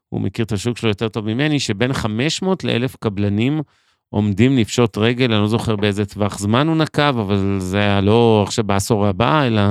הוא 0.09 0.21
מכיר 0.21 0.45
את 0.45 0.51
השוק 0.51 0.77
שלו 0.77 0.89
יותר 0.89 1.09
טוב 1.09 1.25
ממני, 1.25 1.59
שבין 1.59 1.93
500 1.93 2.63
ל-1,000 2.63 2.97
קבלנים 2.99 3.61
עומדים 4.09 4.57
לפשוט 4.57 4.97
רגל, 4.97 5.33
אני 5.33 5.41
לא 5.41 5.47
זוכר 5.47 5.75
באיזה 5.75 6.05
טווח 6.05 6.39
זמן 6.39 6.67
הוא 6.67 6.75
נקב, 6.75 7.19
אבל 7.19 7.57
זה 7.59 7.77
היה 7.77 8.01
לא 8.01 8.43
עכשיו 8.47 8.63
בעשור 8.63 9.07
הבא, 9.07 9.43
אלא 9.47 9.61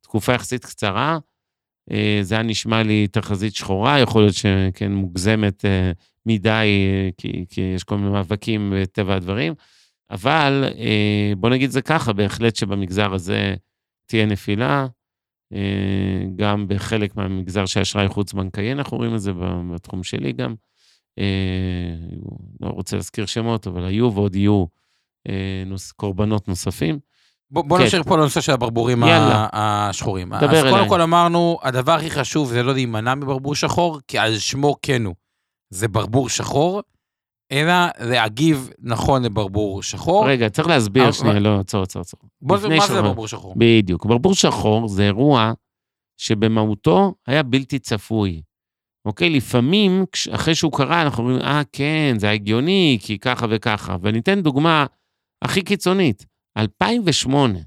תקופה 0.00 0.32
יחסית 0.32 0.64
קצרה. 0.64 1.18
אה, 1.90 2.18
זה 2.22 2.34
היה 2.34 2.42
נשמע 2.42 2.82
לי 2.82 3.06
תחזית 3.06 3.54
שחורה, 3.54 3.98
יכול 3.98 4.22
להיות 4.22 4.34
שכן 4.34 4.92
מוגזמת 4.92 5.64
אה, 5.64 5.92
מדי, 6.26 6.50
אה, 6.50 7.10
כי, 7.16 7.44
כי 7.48 7.60
יש 7.60 7.84
כל 7.84 7.96
מיני 7.96 8.10
מאבקים 8.10 8.74
בטבע 8.76 9.14
הדברים. 9.14 9.54
אבל 10.12 10.64
אה, 10.78 11.32
בוא 11.36 11.50
נגיד 11.50 11.70
זה 11.70 11.82
ככה, 11.82 12.12
בהחלט 12.12 12.56
שבמגזר 12.56 13.14
הזה 13.14 13.54
תהיה 14.06 14.26
נפילה. 14.26 14.86
אה, 15.54 16.24
גם 16.36 16.68
בחלק 16.68 17.16
מהמגזר 17.16 17.66
של 17.66 17.80
אשראי 17.80 18.08
חוץ-בנקאי, 18.08 18.72
אנחנו 18.72 18.96
רואים 18.96 19.14
את 19.14 19.20
זה 19.20 19.32
בתחום 19.74 20.02
שלי 20.02 20.32
גם. 20.32 20.54
אה, 21.18 21.94
לא 22.60 22.68
רוצה 22.68 22.96
להזכיר 22.96 23.26
שמות, 23.26 23.66
אבל 23.66 23.84
היו 23.84 24.14
ועוד 24.14 24.36
יהיו 24.36 24.64
אה, 25.28 25.62
נוס, 25.66 25.92
קורבנות 25.92 26.48
נוספים. 26.48 26.98
בוא, 27.50 27.64
בוא 27.64 27.78
כן. 27.78 27.84
נשאיר 27.84 28.02
פה 28.02 28.16
לנושא 28.16 28.40
של 28.40 28.52
הברבורים 28.52 29.02
יאללה. 29.02 29.48
השחורים. 29.52 30.28
דבר 30.28 30.56
אז 30.56 30.62
קודם 30.62 30.74
אליי. 30.74 30.88
כל 30.88 31.00
אמרנו, 31.00 31.58
הדבר 31.62 31.92
הכי 31.92 32.10
חשוב 32.10 32.48
זה 32.48 32.62
לא 32.62 32.72
להימנע 32.72 33.14
מברבור 33.14 33.54
שחור, 33.54 34.00
כי 34.08 34.18
על 34.18 34.38
שמו 34.38 34.76
כן 34.82 35.04
הוא. 35.04 35.14
זה 35.70 35.88
ברבור 35.88 36.28
שחור, 36.28 36.82
אלא 37.52 37.72
להגיב 38.00 38.70
נכון 38.78 39.22
לברבור 39.24 39.82
שחור. 39.82 40.26
רגע, 40.28 40.48
צריך 40.48 40.68
להסביר 40.68 41.02
אבל- 41.04 41.12
שנייה, 41.12 41.40
לא, 41.40 41.60
עצור, 41.60 41.82
עצור, 41.82 42.00
עצור. 42.02 42.20
בוא 42.42 42.56
מה 42.56 42.62
זה 42.62 42.68
שאנחנו- 42.80 43.02
ברבור 43.02 43.28
שחור. 43.28 43.54
בדיוק. 43.56 44.06
ברבור 44.06 44.34
שחור 44.34 44.88
זה 44.88 45.02
אירוע 45.06 45.52
שבמהותו 46.16 47.14
היה 47.26 47.42
בלתי 47.42 47.78
צפוי. 47.78 48.42
אוקיי? 49.04 49.30
לפעמים, 49.30 50.04
אחרי 50.30 50.54
שהוא 50.54 50.72
קרה, 50.72 51.02
אנחנו 51.02 51.22
אומרים, 51.24 51.42
אה, 51.42 51.62
כן, 51.72 52.14
זה 52.18 52.30
הגיוני, 52.30 52.98
כי 53.02 53.18
ככה 53.18 53.46
וככה. 53.50 53.96
ואני 54.02 54.18
אתן 54.18 54.40
דוגמה 54.42 54.86
הכי 55.44 55.62
קיצונית. 55.62 56.26
2008, 56.58 57.58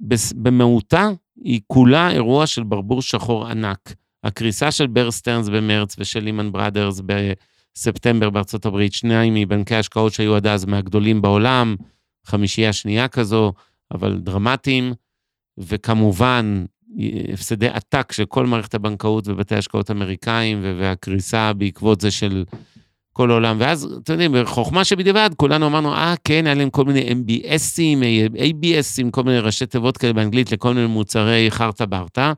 בס- 0.00 0.32
במהותה, 0.32 1.08
היא 1.36 1.60
כולה 1.66 2.10
אירוע 2.10 2.46
של 2.46 2.62
ברבור 2.62 3.02
שחור 3.02 3.46
ענק. 3.46 3.94
הקריסה 4.24 4.70
של 4.70 4.86
בר 4.86 5.10
סטרנס 5.10 5.48
במרץ 5.48 5.94
ושל 5.98 6.20
לימן 6.20 6.52
בראדרס 6.52 7.00
בספטמבר 7.74 8.30
בארצות 8.30 8.66
הברית, 8.66 8.92
שניים 8.92 9.34
מבנקי 9.34 9.74
ההשקעות 9.74 10.12
שהיו 10.12 10.36
עד 10.36 10.46
אז 10.46 10.64
מהגדולים 10.64 11.22
בעולם, 11.22 11.76
חמישייה 12.26 12.72
שנייה 12.72 13.08
כזו, 13.08 13.52
אבל 13.94 14.18
דרמטיים, 14.18 14.92
וכמובן, 15.58 16.64
הפסדי 17.32 17.68
עתק 17.68 18.12
של 18.12 18.24
כל 18.24 18.46
מערכת 18.46 18.74
הבנקאות 18.74 19.28
ובתי 19.28 19.54
ההשקעות 19.54 19.90
האמריקאים, 19.90 20.60
והקריסה 20.62 21.52
בעקבות 21.52 22.00
זה 22.00 22.10
של 22.10 22.44
כל 23.12 23.30
העולם. 23.30 23.56
ואז, 23.60 23.98
אתם 24.02 24.12
יודעים, 24.12 24.32
בחוכמה 24.32 24.84
שבדיעבד, 24.84 25.30
כולנו 25.36 25.66
אמרנו, 25.66 25.94
אה, 25.94 26.14
כן, 26.24 26.46
היה 26.46 26.54
להם 26.54 26.70
כל 26.70 26.84
מיני 26.84 27.10
MBSים, 27.10 27.98
ABSים, 28.36 29.10
כל 29.10 29.22
מיני 29.22 29.38
ראשי 29.38 29.66
תיבות 29.66 29.96
כאלה 29.96 30.12
באנגלית 30.12 30.52
לכל 30.52 30.74
מיני 30.74 30.86
מוצרי 30.86 31.50
חרטה 31.50 31.86
ברטה. 31.86 32.32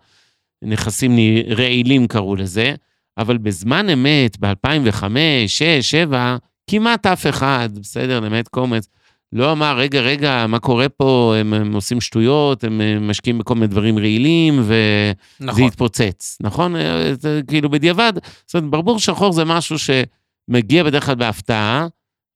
נכסים 0.63 1.17
רעילים 1.49 2.07
קראו 2.07 2.37
לזה, 2.37 2.75
אבל 3.19 3.39
בזמן 3.39 3.91
אמת, 3.91 4.37
ב-2005, 4.41 4.49
2006, 4.49 5.63
2007, 5.95 6.37
כמעט 6.71 7.07
אף 7.07 7.27
אחד, 7.27 7.69
בסדר, 7.81 8.21
למעט 8.21 8.49
קומץ, 8.49 8.89
לא 9.33 9.53
אמר, 9.53 9.77
רגע, 9.79 10.01
רגע, 10.01 10.47
מה 10.49 10.59
קורה 10.59 10.89
פה, 10.89 11.35
הם, 11.41 11.55
הם 11.55 11.73
עושים 11.73 12.01
שטויות, 12.01 12.65
הם 12.65 13.09
משקיעים 13.09 13.39
בכל 13.39 13.55
מיני 13.55 13.67
דברים 13.67 13.99
רעילים, 13.99 14.61
וזה 14.61 15.13
נכון. 15.41 15.63
יתפוצץ, 15.63 16.39
נכון? 16.41 16.75
זה, 17.13 17.41
כאילו 17.49 17.71
בדיעבד, 17.71 18.13
זאת 18.47 18.55
אומרת, 18.55 18.71
ברבור 18.71 18.99
שחור 18.99 19.33
זה 19.33 19.45
משהו 19.45 19.77
שמגיע 19.79 20.85
בדרך 20.85 21.07
כלל 21.07 21.15
בהפתעה, 21.15 21.87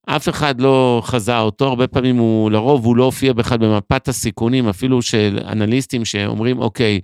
אף 0.07 0.29
אחד 0.29 0.61
לא 0.61 1.03
חזה 1.05 1.39
אותו, 1.39 1.69
הרבה 1.69 1.87
פעמים 1.87 2.17
הוא, 2.17 2.51
לרוב 2.51 2.85
הוא 2.85 2.97
לא 2.97 3.05
הופיע 3.05 3.33
בכלל 3.33 3.59
במפת 3.59 4.09
הסיכונים, 4.09 4.69
אפילו 4.69 5.03
של 5.03 5.39
אנליסטים 5.47 6.05
שאומרים, 6.05 6.59
אוקיי, 6.59 7.01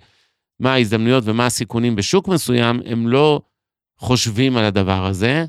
מה 0.60 0.72
ההזדמנויות 0.72 1.24
ומה 1.26 1.46
הסיכונים 1.46 1.96
בשוק 1.96 2.28
מסוים, 2.28 2.80
הם 2.86 3.08
לא 3.08 3.40
חושבים 3.98 4.56
על 4.56 4.64
הדבר 4.64 5.06
הזה, 5.06 5.44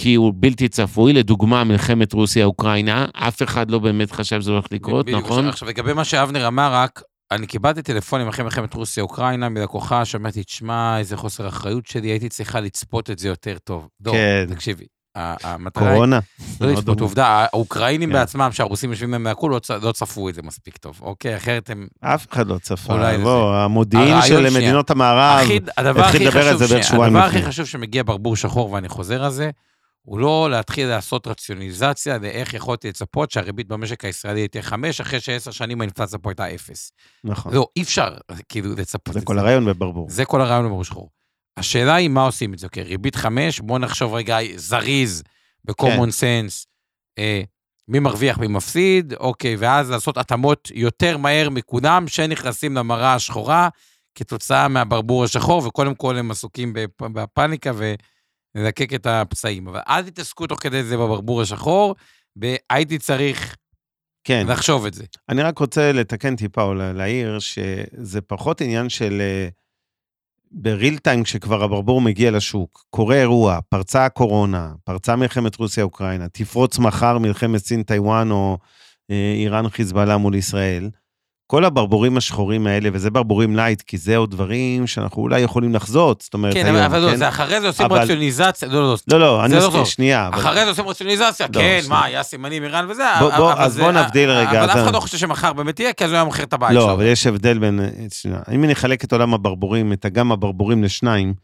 כי 0.00 0.14
הוא 0.14 0.32
בלתי 0.36 0.68
צפוי. 0.68 1.12
לדוגמה, 1.12 1.64
מלחמת 1.64 2.12
רוסיה-אוקראינה, 2.12 3.06
אף 3.12 3.42
אחד 3.42 3.70
לא 3.70 3.78
באמת 3.78 4.10
חשב 4.10 4.40
שזה 4.40 4.50
הולך 4.50 4.66
לקרות, 4.70 5.08
נכון? 5.08 5.48
עכשיו, 5.48 5.68
לגבי 5.68 5.92
מה 5.92 6.04
שאבנר 6.04 6.46
אמר, 6.46 6.72
רק, 6.72 7.02
אני 7.30 7.46
קיבלתי 7.46 7.82
טלפונים 7.82 8.28
אחרי 8.28 8.44
מלחמת 8.44 8.74
רוסיה-אוקראינה 8.74 9.48
מלקוחה, 9.48 10.04
שמעתי, 10.04 10.44
תשמע, 10.44 10.98
איזה 10.98 11.16
חוסר 11.16 11.48
אחריות 11.48 11.86
שלי, 11.86 12.08
הייתי 12.08 12.28
צריכה 12.28 12.60
לצפות 12.60 13.10
את 13.10 13.18
זה 13.18 13.28
יותר 13.28 13.58
טוב. 13.58 13.88
דור, 14.00 14.14
כן. 14.14 14.46
תקשיבי, 14.54 14.86
המטרה 15.14 15.92
קורונה. 15.92 16.18
לא 16.60 16.72
לצפות, 16.72 17.00
עובדה, 17.00 17.26
האוקראינים 17.26 18.08
כן. 18.08 18.12
בעצמם, 18.12 18.48
שהרוסים 18.52 18.90
יושבים 18.90 19.10
מהם 19.10 19.22
מהכול, 19.22 19.50
לא, 19.50 19.60
לא 19.82 19.92
צפו 19.92 20.28
את 20.28 20.34
זה 20.34 20.42
מספיק 20.42 20.76
טוב, 20.76 21.00
אוקיי? 21.02 21.36
אחרת 21.36 21.70
הם... 21.70 21.86
אף 22.00 22.26
אחד 22.32 22.46
לא 22.46 22.58
צפה. 22.58 23.16
בוא, 23.22 23.54
המודיעין 23.54 24.22
של 24.22 24.50
מדינות 24.50 24.90
המערב, 24.90 25.46
התחיל 25.78 26.28
לדבר 26.28 26.48
על 26.48 26.58
זה 26.58 26.66
בערך 26.66 26.84
שבועיים 26.84 27.16
הדבר 27.16 27.28
הכי 27.28 27.42
חשוב 27.42 27.66
שמגיע 27.66 28.02
ברבור 28.02 28.36
שחור, 28.36 28.70
ואני 28.70 28.88
חוזר 28.88 29.24
על 29.24 29.30
זה, 29.30 29.50
הוא 30.02 30.18
לא 30.18 30.48
להתחיל 30.50 30.88
לעשות 30.88 31.26
רציונליזציה 31.26 32.18
לאיך 32.18 32.54
יכולתי 32.54 32.88
לצפות 32.88 33.30
שהריבית 33.30 33.68
במשק 33.68 34.04
הישראלי 34.04 34.48
תהיה 34.48 34.62
חמש, 34.62 35.00
אחרי 35.00 35.20
שעשר 35.20 35.50
שנים 35.50 35.80
האינפלציה 35.80 36.18
פה 36.18 36.30
הייתה 36.30 36.54
אפס. 36.54 36.92
נכון. 37.24 37.54
לא, 37.54 37.66
אי 37.76 37.82
אפשר 37.82 38.08
כאילו 38.48 38.74
לצפות. 38.76 39.14
זה 39.14 39.20
כל 39.20 39.38
הרעיון 39.38 39.64
בברבור. 39.64 40.06
זה 40.10 40.24
כל 40.24 40.40
הרעיון 40.40 40.64
בברבור 40.64 40.84
שחור. 40.84 41.08
השאלה 41.56 41.94
היא 41.94 42.08
מה 42.08 42.24
עושים 42.24 42.54
את 42.54 42.58
זה, 42.58 42.66
אוקיי, 42.66 42.82
ריבית 42.82 43.16
חמש, 43.16 43.60
בואו 43.60 43.78
נחשוב 43.78 44.14
רגע 44.14 44.38
זריז, 44.56 45.22
ב-common 45.64 46.12
כן. 46.20 46.46
sense, 46.46 46.66
אה, 47.18 47.42
מי 47.88 47.98
מרוויח, 47.98 48.38
מי 48.38 48.46
מפסיד, 48.46 49.12
אוקיי, 49.12 49.56
ואז 49.56 49.90
לעשות 49.90 50.18
התאמות 50.18 50.70
יותר 50.74 51.16
מהר 51.16 51.50
מכולם 51.50 52.08
שנכנסים 52.08 52.74
למראה 52.74 53.14
השחורה 53.14 53.68
כתוצאה 54.14 54.68
מהברבור 54.68 55.24
השחור, 55.24 55.66
וקודם 55.66 55.94
כל 55.94 56.16
הם 56.16 56.30
עסוקים 56.30 56.72
בפאניקה 57.00 57.72
ולזקק 57.74 58.94
את 58.94 59.06
הפצעים. 59.06 59.68
אבל 59.68 59.80
אל 59.88 60.02
תתעסקו 60.02 60.46
תוך 60.46 60.62
כדי 60.62 60.84
זה 60.84 60.96
בברבור 60.96 61.42
השחור, 61.42 61.94
והייתי 62.36 62.98
צריך 62.98 63.56
כן. 64.24 64.46
לחשוב 64.48 64.86
את 64.86 64.94
זה. 64.94 65.04
אני 65.28 65.42
רק 65.42 65.58
רוצה 65.58 65.92
לתקן 65.92 66.36
טיפה 66.36 66.62
או 66.62 66.74
להעיר 66.74 67.38
שזה 67.38 68.20
פחות 68.20 68.60
עניין 68.60 68.88
של... 68.88 69.22
Uh, 69.50 69.63
ב 70.56 70.64
real 70.64 70.98
time, 70.98 71.22
כשכבר 71.22 71.62
הברבור 71.64 72.00
מגיע 72.00 72.30
לשוק, 72.30 72.84
קורה 72.90 73.16
אירוע, 73.16 73.58
פרצה 73.68 74.04
הקורונה, 74.04 74.72
פרצה 74.84 75.16
מלחמת 75.16 75.56
רוסיה-אוקראינה, 75.56 76.28
תפרוץ 76.28 76.78
מחר 76.78 77.18
מלחמת 77.18 77.60
סין-טיוואן 77.60 78.30
או 78.30 78.58
אה, 79.10 79.34
איראן-חיזבאללה 79.36 80.16
מול 80.16 80.34
ישראל, 80.34 80.90
כל 81.46 81.64
הברבורים 81.64 82.16
השחורים 82.16 82.66
האלה, 82.66 82.88
וזה 82.92 83.10
ברבורים 83.10 83.56
light, 83.56 83.82
כי 83.82 83.98
זה 83.98 84.16
עוד 84.16 84.30
דברים 84.30 84.86
שאנחנו 84.86 85.22
אולי 85.22 85.40
יכולים 85.40 85.74
לחזות, 85.74 86.20
זאת 86.20 86.34
אומרת, 86.34 86.54
כן, 86.54 86.66
היום, 86.66 86.76
אבל 86.76 86.98
לא, 86.98 87.10
כן? 87.10 87.16
זה 87.16 87.28
אחרי 87.28 87.60
זה 87.60 87.66
עושים 87.66 87.86
אבל... 87.86 87.98
רציונליזציה, 87.98 88.68
לא, 88.68 88.74
לא, 88.74 88.96
לא, 89.08 89.20
לא, 89.20 89.44
אני 89.44 89.54
לא, 89.54 89.84
שנייה. 89.84 90.28
אבל... 90.28 90.38
אחרי 90.38 90.64
זה 90.64 90.70
עושים 90.70 90.88
רציונליזציה, 90.88 91.46
לא, 91.46 91.60
כן, 91.60 91.78
שנייה. 91.82 91.88
מה, 91.88 92.04
היה 92.04 92.22
סימנים 92.22 92.64
איראן 92.64 92.90
וזה, 92.90 93.02
בוא, 93.20 93.36
בוא, 93.36 93.52
אז 93.52 93.72
זה, 93.72 93.82
בוא 93.82 93.92
נבדיל 93.92 94.30
רגע. 94.30 94.64
אבל 94.64 94.70
אף 94.70 94.76
אחד 94.84 94.94
לא 94.94 95.00
חושב 95.00 95.18
שמחר 95.18 95.52
באמת 95.52 95.80
יהיה, 95.80 95.92
כי 95.92 96.04
אז 96.04 96.10
הוא 96.10 96.16
היה 96.16 96.24
מוכר 96.24 96.42
את 96.42 96.52
הבית 96.52 96.74
לא, 96.74 96.80
שלו. 96.80 96.88
לא, 96.88 96.92
אבל 96.92 97.04
יש 97.04 97.26
הבדל 97.26 97.58
בין, 97.58 97.80
שנייה, 98.12 98.38
אם 98.52 98.64
אני 98.64 98.72
אחלק 98.72 99.04
את 99.04 99.12
עולם 99.12 99.34
הברבורים, 99.34 99.92
את 99.92 100.06
אגם 100.06 100.32
הברבורים 100.32 100.84
לשניים, 100.84 101.34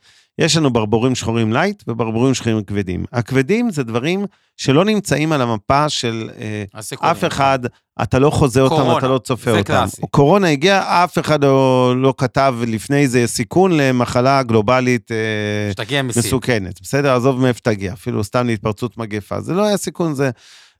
יש 0.40 0.56
לנו 0.56 0.70
ברבורים 0.70 1.14
שחורים 1.14 1.52
light 1.52 1.82
וברבורים 1.88 2.34
שחורים 2.34 2.64
כבדים. 2.64 3.04
הכבדים 3.12 3.70
זה 3.70 3.84
דברים 3.84 4.24
שלא 4.56 4.84
נמצאים 4.84 5.32
על 5.32 5.42
המפה 5.42 5.88
של 5.88 6.30
אה, 6.38 7.10
אף 7.10 7.24
אחד, 7.24 7.58
אתה 8.02 8.18
לא 8.18 8.30
חוזה 8.30 8.60
קורונה, 8.68 8.88
אותם, 8.88 8.98
אתה 8.98 9.08
לא 9.08 9.18
צופה 9.18 9.50
אותם. 9.50 9.62
קלאסי. 9.62 10.02
קורונה 10.10 10.48
הגיעה, 10.48 11.04
אף 11.04 11.18
אחד 11.18 11.44
לא, 11.44 11.94
לא 11.96 12.14
כתב 12.18 12.54
לפני 12.66 13.08
זה 13.08 13.26
סיכון 13.26 13.76
למחלה 13.76 14.42
גלובלית 14.42 15.12
אה, 15.12 15.16
מסוכנת. 16.02 16.80
בסדר? 16.82 17.16
עזוב 17.16 17.40
מאיפה 17.40 17.60
תגיע, 17.60 17.92
אפילו 17.92 18.24
סתם 18.24 18.46
להתפרצות 18.46 18.98
מגפה. 18.98 19.40
זה 19.40 19.54
לא 19.54 19.64
היה 19.64 19.76
סיכון, 19.76 20.14
זה... 20.14 20.30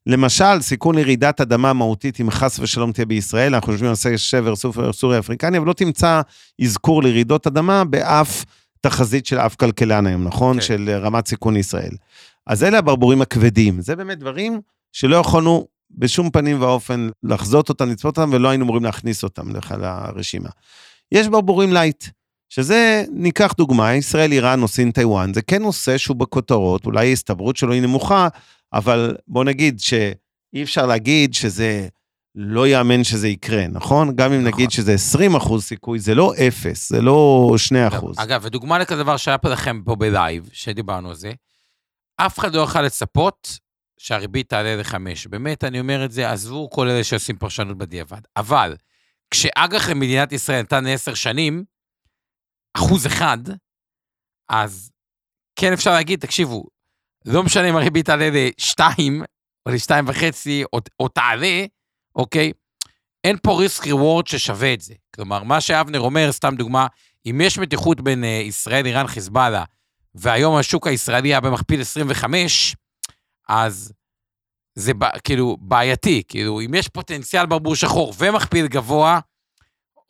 למשל, 0.06 0.60
סיכון 0.60 0.94
לרעידת 0.94 1.40
אדמה 1.40 1.72
מהותית, 1.72 2.20
אם 2.20 2.30
חס 2.30 2.58
ושלום 2.58 2.92
תהיה 2.92 3.06
בישראל, 3.06 3.54
אנחנו 3.54 3.72
חושבים 3.72 3.90
על 3.90 4.16
שבר 4.16 4.54
סורי 4.92 5.18
אפריקני, 5.18 5.58
אבל 5.58 5.66
לא 5.66 5.72
תמצא 5.72 6.20
אזכור 6.62 7.02
לרעידות 7.02 7.46
אדמה 7.46 7.84
באף... 7.84 8.44
תחזית 8.80 9.26
של 9.26 9.38
אף 9.38 9.56
כלכלן 9.56 10.06
היום, 10.06 10.24
נכון? 10.24 10.56
Okay. 10.56 10.60
כן. 10.60 10.66
של 10.66 10.98
רמת 11.02 11.26
סיכון 11.26 11.56
ישראל. 11.56 11.92
אז 12.46 12.64
אלה 12.64 12.78
הברבורים 12.78 13.22
הכבדים. 13.22 13.80
זה 13.80 13.96
באמת 13.96 14.18
דברים 14.18 14.60
שלא 14.92 15.16
יכולנו 15.16 15.66
בשום 15.90 16.30
פנים 16.30 16.62
ואופן 16.62 17.08
לחזות 17.22 17.68
אותם, 17.68 17.90
לצפות 17.90 18.18
אותם, 18.18 18.30
ולא 18.32 18.48
היינו 18.48 18.64
אמורים 18.64 18.84
להכניס 18.84 19.22
אותם 19.22 19.56
לך 19.56 19.74
לרשימה. 19.80 20.48
יש 21.12 21.28
ברבורים 21.28 21.72
light, 21.72 22.04
שזה, 22.48 23.04
ניקח 23.12 23.54
דוגמה, 23.56 23.94
ישראל, 23.94 24.32
איראן 24.32 24.66
סין, 24.66 24.90
טיוואן, 24.90 25.34
זה 25.34 25.42
כן 25.42 25.62
נושא 25.62 25.98
שהוא 25.98 26.16
בכותרות, 26.16 26.86
אולי 26.86 27.08
ההסתברות 27.08 27.56
שלו 27.56 27.72
היא 27.72 27.82
נמוכה, 27.82 28.28
אבל 28.72 29.16
בוא 29.28 29.44
נגיד 29.44 29.80
שאי 29.80 30.62
אפשר 30.62 30.86
להגיד 30.86 31.34
שזה 31.34 31.88
לא 32.34 32.68
יאמן 32.68 33.04
שזה 33.04 33.28
יקרה, 33.28 33.66
נכון? 33.68 34.16
גם 34.16 34.32
אם 34.32 34.40
נכון. 34.40 34.52
נגיד 34.52 34.70
שזה 34.70 34.92
20 34.92 35.36
אחוז 35.36 35.64
סיכוי, 35.64 35.98
זה 35.98 36.14
לא 36.14 36.32
אפס, 36.48 36.88
זה 36.88 37.02
לא 37.02 37.50
2 37.56 37.86
אחוז. 37.86 38.16
אגב, 38.18 38.40
ודוגמה 38.44 38.78
לכזה 38.78 39.02
דבר 39.02 39.16
שהיה 39.16 39.38
פה 39.38 39.48
לכם 39.48 39.82
פה 39.84 39.96
בלייב, 39.96 40.50
שדיברנו 40.52 41.08
על 41.08 41.14
זה, 41.14 41.32
אף 42.16 42.38
אחד 42.38 42.54
לא 42.54 42.60
יוכל 42.60 42.82
לצפות 42.82 43.58
שהריבית 43.98 44.48
תעלה 44.48 44.76
לחמש. 44.76 45.26
באמת, 45.26 45.64
אני 45.64 45.80
אומר 45.80 46.04
את 46.04 46.12
זה, 46.12 46.30
עזבו 46.30 46.70
כל 46.70 46.88
אלה 46.88 47.04
שעושים 47.04 47.36
פרשנות 47.36 47.78
בדיעבד. 47.78 48.20
אבל, 48.36 48.76
כשאג"ח 49.30 49.88
למדינת 49.88 50.32
ישראל 50.32 50.62
נתן 50.62 50.86
עשר 50.86 51.14
שנים, 51.14 51.64
אחוז 52.76 53.06
אחד, 53.06 53.38
אז 54.48 54.90
כן 55.56 55.72
אפשר 55.72 55.90
להגיד, 55.90 56.20
תקשיבו, 56.20 56.64
לא 57.24 57.42
משנה 57.42 57.70
אם 57.70 57.76
הריבית 57.76 58.06
תעלה 58.06 58.28
לשתיים, 58.32 59.22
או 59.66 59.72
לשתיים 59.72 60.04
וחצי, 60.08 60.64
או, 60.72 60.78
או 61.00 61.08
תעלה, 61.08 61.64
אוקיי? 62.16 62.52
אין 63.24 63.36
פה 63.42 63.58
ריסק 63.60 63.86
ריוורד 63.86 64.26
ששווה 64.26 64.74
את 64.74 64.80
זה. 64.80 64.94
כלומר, 65.14 65.42
מה 65.42 65.60
שאבנר 65.60 66.00
אומר, 66.00 66.32
סתם 66.32 66.54
דוגמה, 66.56 66.86
אם 67.26 67.40
יש 67.44 67.58
מתיחות 67.58 68.00
בין 68.00 68.24
uh, 68.24 68.26
ישראל, 68.26 68.86
איראן, 68.86 69.06
חיזבאללה, 69.06 69.64
והיום 70.14 70.56
השוק 70.56 70.86
הישראלי 70.86 71.28
היה 71.28 71.40
במכפיל 71.40 71.80
25, 71.80 72.76
אז 73.48 73.92
זה 74.74 74.92
כאילו 75.24 75.56
בעייתי. 75.60 76.22
כאילו, 76.28 76.60
אם 76.60 76.74
יש 76.74 76.88
פוטנציאל 76.88 77.46
ברבור 77.46 77.74
שחור 77.76 78.14
ומכפיל 78.18 78.66
גבוה, 78.66 79.20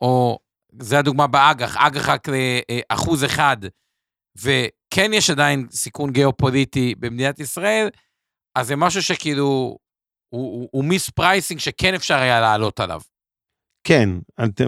או, 0.01 0.39
זה 0.79 0.99
הדוגמה 0.99 1.27
באג"ח, 1.27 1.77
אג"ח 1.77 2.09
רק 2.09 2.27
לאחוז 2.29 3.23
אחד, 3.23 3.57
וכן 4.35 5.13
יש 5.13 5.29
עדיין 5.29 5.67
סיכון 5.71 6.11
גיאופוליטי 6.11 6.95
במדינת 6.99 7.39
ישראל, 7.39 7.89
אז 8.55 8.67
זה 8.67 8.75
משהו 8.75 9.03
שכאילו 9.03 9.77
הוא, 10.31 10.67
הוא 10.71 10.83
mispricing 10.85 11.59
שכן 11.59 11.93
אפשר 11.93 12.15
היה 12.15 12.39
לעלות 12.41 12.79
עליו. 12.79 13.01
כן, 13.83 14.09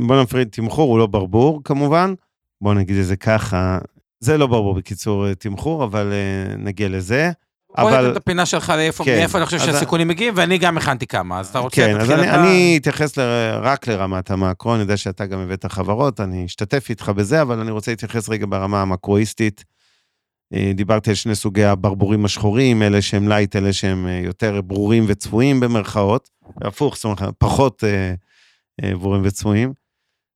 בוא 0.08 0.22
נפריד, 0.22 0.48
תמחור 0.52 0.90
הוא 0.92 1.00
לא 1.00 1.08
ברבור 1.08 1.62
כמובן, 1.64 2.14
בוא 2.62 2.74
נגיד 2.74 2.98
את 2.98 3.06
זה 3.06 3.16
ככה, 3.16 3.78
זה 4.20 4.38
לא 4.38 4.48
ברבור 4.48 4.74
בקיצור 4.74 5.34
תמחור, 5.34 5.84
אבל 5.84 6.12
אה, 6.12 6.58
נגיע 6.58 6.90
לזה. 6.90 7.32
בוא 7.78 7.90
אבל- 7.90 8.12
את 8.12 8.18
הפינה 8.18 8.46
שלך 8.46 8.70
לאיפה, 8.70 9.06
כן, 9.06 9.16
מאיפה 9.20 9.38
אני 9.38 9.46
חושב 9.46 9.60
שהסיכונים 9.60 10.08
מגיעים, 10.08 10.34
ואני 10.38 10.58
גם 10.58 10.78
הכנתי 10.78 11.08
כמה, 11.08 11.40
אז 11.40 11.48
אתה 11.50 11.60
רוצה... 11.60 11.76
כן, 11.76 12.00
אז 12.00 12.12
אני, 12.12 12.24
אתה- 12.24 12.36
אני 12.44 12.78
אתייחס 12.82 13.18
ל, 13.18 13.22
רק 13.62 13.88
לרמת 13.88 14.32
המקרו, 14.32 14.74
אני 14.74 14.82
יודע 14.82 14.98
שאתה 14.98 15.26
גם 15.26 15.40
הבאת 15.40 15.66
חברות, 15.66 16.20
אני 16.20 16.46
אשתתף 16.46 16.90
איתך 16.90 17.10
בזה, 17.10 17.42
אבל 17.42 17.60
אני 17.60 17.72
רוצה 17.72 17.92
להתייחס 17.92 18.30
רגע 18.30 18.46
ברמה 18.50 18.82
המקרואיסטית. 18.82 19.64
אה, 20.54 20.72
דיברתי 20.76 21.10
על 21.10 21.16
שני 21.16 21.36
סוגי 21.36 21.64
הברבורים 21.64 22.26
השחורים, 22.26 22.82
אלה 22.82 23.02
שהם 23.02 23.28
light, 23.28 23.56
אלה 23.56 23.74
שהם 23.74 24.08
אה, 24.08 24.20
יותר 24.24 24.62
ברורים 24.62 25.06
וצפויים 25.08 25.60
במרכאות, 25.60 26.30
והפוך, 26.62 26.96
זאת 26.96 27.06
אומרת, 27.06 27.36
פחות 27.38 27.84
אה, 27.84 28.14
ברורים 28.96 29.22
וצפויים. 29.26 29.74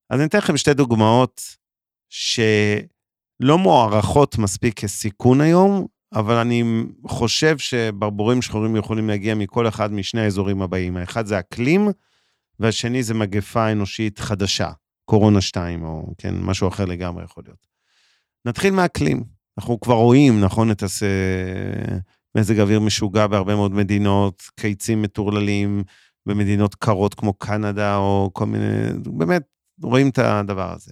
אז 0.09 0.19
אני 0.19 0.27
אתן 0.27 0.37
לכם 0.37 0.57
שתי 0.57 0.73
דוגמאות 0.73 1.41
שלא 2.09 3.57
מוערכות 3.57 4.37
מספיק 4.37 4.79
כסיכון 4.79 5.41
היום, 5.41 5.85
אבל 6.13 6.35
אני 6.35 6.63
חושב 7.07 7.57
שברבורים 7.57 8.41
שחורים 8.41 8.75
יכולים 8.75 9.07
להגיע 9.07 9.35
מכל 9.35 9.67
אחד 9.67 9.91
משני 9.93 10.21
האזורים 10.21 10.61
הבאים. 10.61 10.97
האחד 10.97 11.25
זה 11.25 11.39
אקלים, 11.39 11.87
והשני 12.59 13.03
זה 13.03 13.13
מגפה 13.13 13.71
אנושית 13.71 14.19
חדשה, 14.19 14.71
קורונה 15.05 15.41
2, 15.41 15.83
או 15.83 16.13
כן, 16.17 16.35
משהו 16.41 16.67
אחר 16.67 16.85
לגמרי 16.85 17.23
יכול 17.23 17.43
להיות. 17.47 17.67
נתחיל 18.45 18.73
מהאקלים. 18.73 19.36
אנחנו 19.57 19.79
כבר 19.79 19.95
רואים, 19.95 20.41
נכון, 20.41 20.71
את 20.71 20.83
הס... 20.83 21.03
מזג 22.37 22.59
אוויר 22.59 22.79
משוגע 22.79 23.27
בהרבה 23.27 23.55
מאוד 23.55 23.71
מדינות, 23.71 24.43
קיצים 24.55 25.01
מטורללים 25.01 25.83
במדינות 26.25 26.75
קרות 26.75 27.13
כמו 27.13 27.33
קנדה, 27.33 27.97
או 27.97 28.29
כל 28.33 28.45
מיני, 28.45 28.65
באמת, 29.05 29.41
רואים 29.81 30.09
את 30.09 30.17
הדבר 30.19 30.73
הזה. 30.73 30.91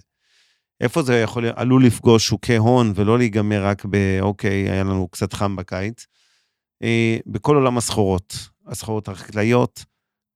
איפה 0.80 1.02
זה 1.02 1.18
יכול, 1.18 1.44
עלול 1.56 1.86
לפגוש 1.86 2.26
שוקי 2.26 2.56
הון 2.56 2.92
ולא 2.94 3.18
להיגמר 3.18 3.66
רק 3.66 3.84
ב, 3.90 4.18
אוקיי, 4.20 4.70
היה 4.70 4.84
לנו 4.84 5.08
קצת 5.08 5.32
חם 5.32 5.56
בקיץ. 5.56 6.06
אה, 6.82 7.18
בכל 7.26 7.56
עולם 7.56 7.78
הסחורות, 7.78 8.48
הסחורות 8.66 9.08
החקלאיות, 9.08 9.84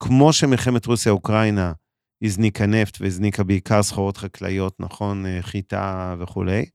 כמו 0.02 0.32
שמלחמת 0.32 0.86
רוסיה-אוקראינה 0.86 1.72
הזניקה 2.22 2.66
נפט 2.66 3.00
והזניקה 3.00 3.44
בעיקר 3.44 3.82
סחורות 3.82 4.16
חקלאיות, 4.16 4.80
נכון, 4.80 5.26
אה, 5.26 5.38
חיטה 5.42 6.14
וכולי, 6.18 6.66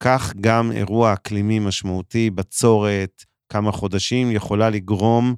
כך 0.00 0.34
גם 0.40 0.72
אירוע 0.72 1.12
אקלימי 1.12 1.58
משמעותי, 1.58 2.30
בצורת, 2.30 3.24
כמה 3.48 3.72
חודשים, 3.72 4.30
יכולה 4.30 4.70
לגרום 4.70 5.34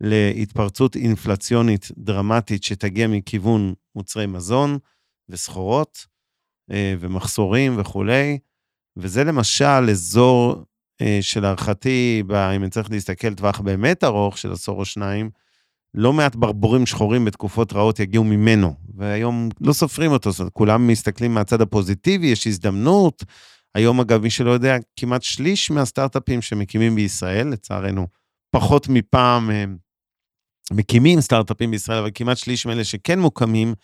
להתפרצות 0.00 0.96
אינפלציונית 0.96 1.88
דרמטית 1.98 2.64
שתגיע 2.64 3.08
מכיוון 3.08 3.74
מוצרי 3.94 4.26
מזון 4.26 4.78
וסחורות. 5.28 6.06
אה, 6.70 6.94
ומחסורים 7.00 7.74
וכולי, 7.78 8.38
וזה 8.96 9.24
למשל 9.24 9.90
אזור 9.90 10.64
אה, 11.00 11.18
שלהערכתי, 11.20 12.22
אם 12.56 12.62
אני 12.62 12.70
צריך 12.70 12.90
להסתכל 12.90 13.34
טווח 13.34 13.60
באמת 13.60 14.04
ארוך 14.04 14.38
של 14.38 14.52
עשור 14.52 14.78
או 14.78 14.84
שניים, 14.84 15.30
לא 15.94 16.12
מעט 16.12 16.36
ברבורים 16.36 16.86
שחורים 16.86 17.24
בתקופות 17.24 17.72
רעות 17.72 18.00
יגיעו 18.00 18.24
ממנו, 18.24 18.74
והיום 18.94 19.48
לא 19.60 19.72
סופרים 19.72 20.10
אותו, 20.10 20.30
זאת 20.30 20.40
אומרת, 20.40 20.52
כולם 20.52 20.86
מסתכלים 20.86 21.34
מהצד 21.34 21.60
הפוזיטיבי, 21.60 22.26
יש 22.26 22.46
הזדמנות. 22.46 23.24
היום, 23.78 24.00
אגב, 24.00 24.22
מי 24.22 24.30
שלא 24.30 24.50
יודע, 24.50 24.76
כמעט 24.96 25.22
שליש 25.22 25.70
מהסטארט-אפים 25.70 26.42
שמקימים 26.42 26.94
בישראל, 26.94 27.48
לצערנו, 27.48 28.06
פחות 28.50 28.88
מפעם 28.88 29.50
הם 29.50 29.76
מקימים 30.72 31.20
סטארט-אפים 31.20 31.70
בישראל, 31.70 31.98
אבל 31.98 32.10
כמעט 32.14 32.36
שליש 32.36 32.66
מאלה 32.66 32.84
שכן 32.84 33.18
מוקמים, 33.18 33.74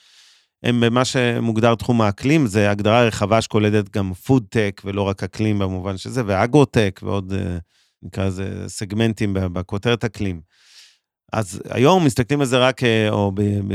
הם 0.62 0.80
במה 0.80 1.04
שמוגדר 1.04 1.74
תחום 1.74 2.00
האקלים, 2.02 2.46
זה 2.46 2.70
הגדרה 2.70 3.02
רחבה 3.02 3.42
שכוללת 3.42 3.90
גם 3.90 4.14
פוד-טק, 4.14 4.82
ולא 4.84 5.02
רק 5.02 5.22
אקלים 5.22 5.58
במובן 5.58 5.96
של 5.96 6.10
זה, 6.10 6.22
ואגרו-טק, 6.26 7.00
ועוד, 7.02 7.32
אה, 7.32 7.58
נקרא 8.02 8.26
לזה, 8.26 8.64
סגמנטים 8.66 9.34
בכותרת 9.34 10.04
אקלים. 10.04 10.40
אז 11.32 11.62
היום 11.70 12.04
מסתכלים 12.04 12.40
על 12.40 12.46
זה 12.46 12.58
רק, 12.58 12.84
אה, 12.84 13.10
או 13.10 13.32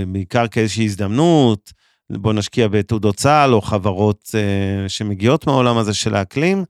בעיקר 0.07 0.47
כאיזושהי 0.47 0.85
הזדמנות, 0.85 1.73
בוא 2.11 2.33
נשקיע 2.33 2.67
בתעודות 2.67 3.15
סל, 3.15 3.53
או 3.53 3.61
חברות 3.61 4.29
אה, 4.35 4.89
שמגיעות 4.89 5.47
מהעולם 5.47 5.77
הזה 5.77 5.93
של 5.93 6.15
האקלים, 6.15 6.63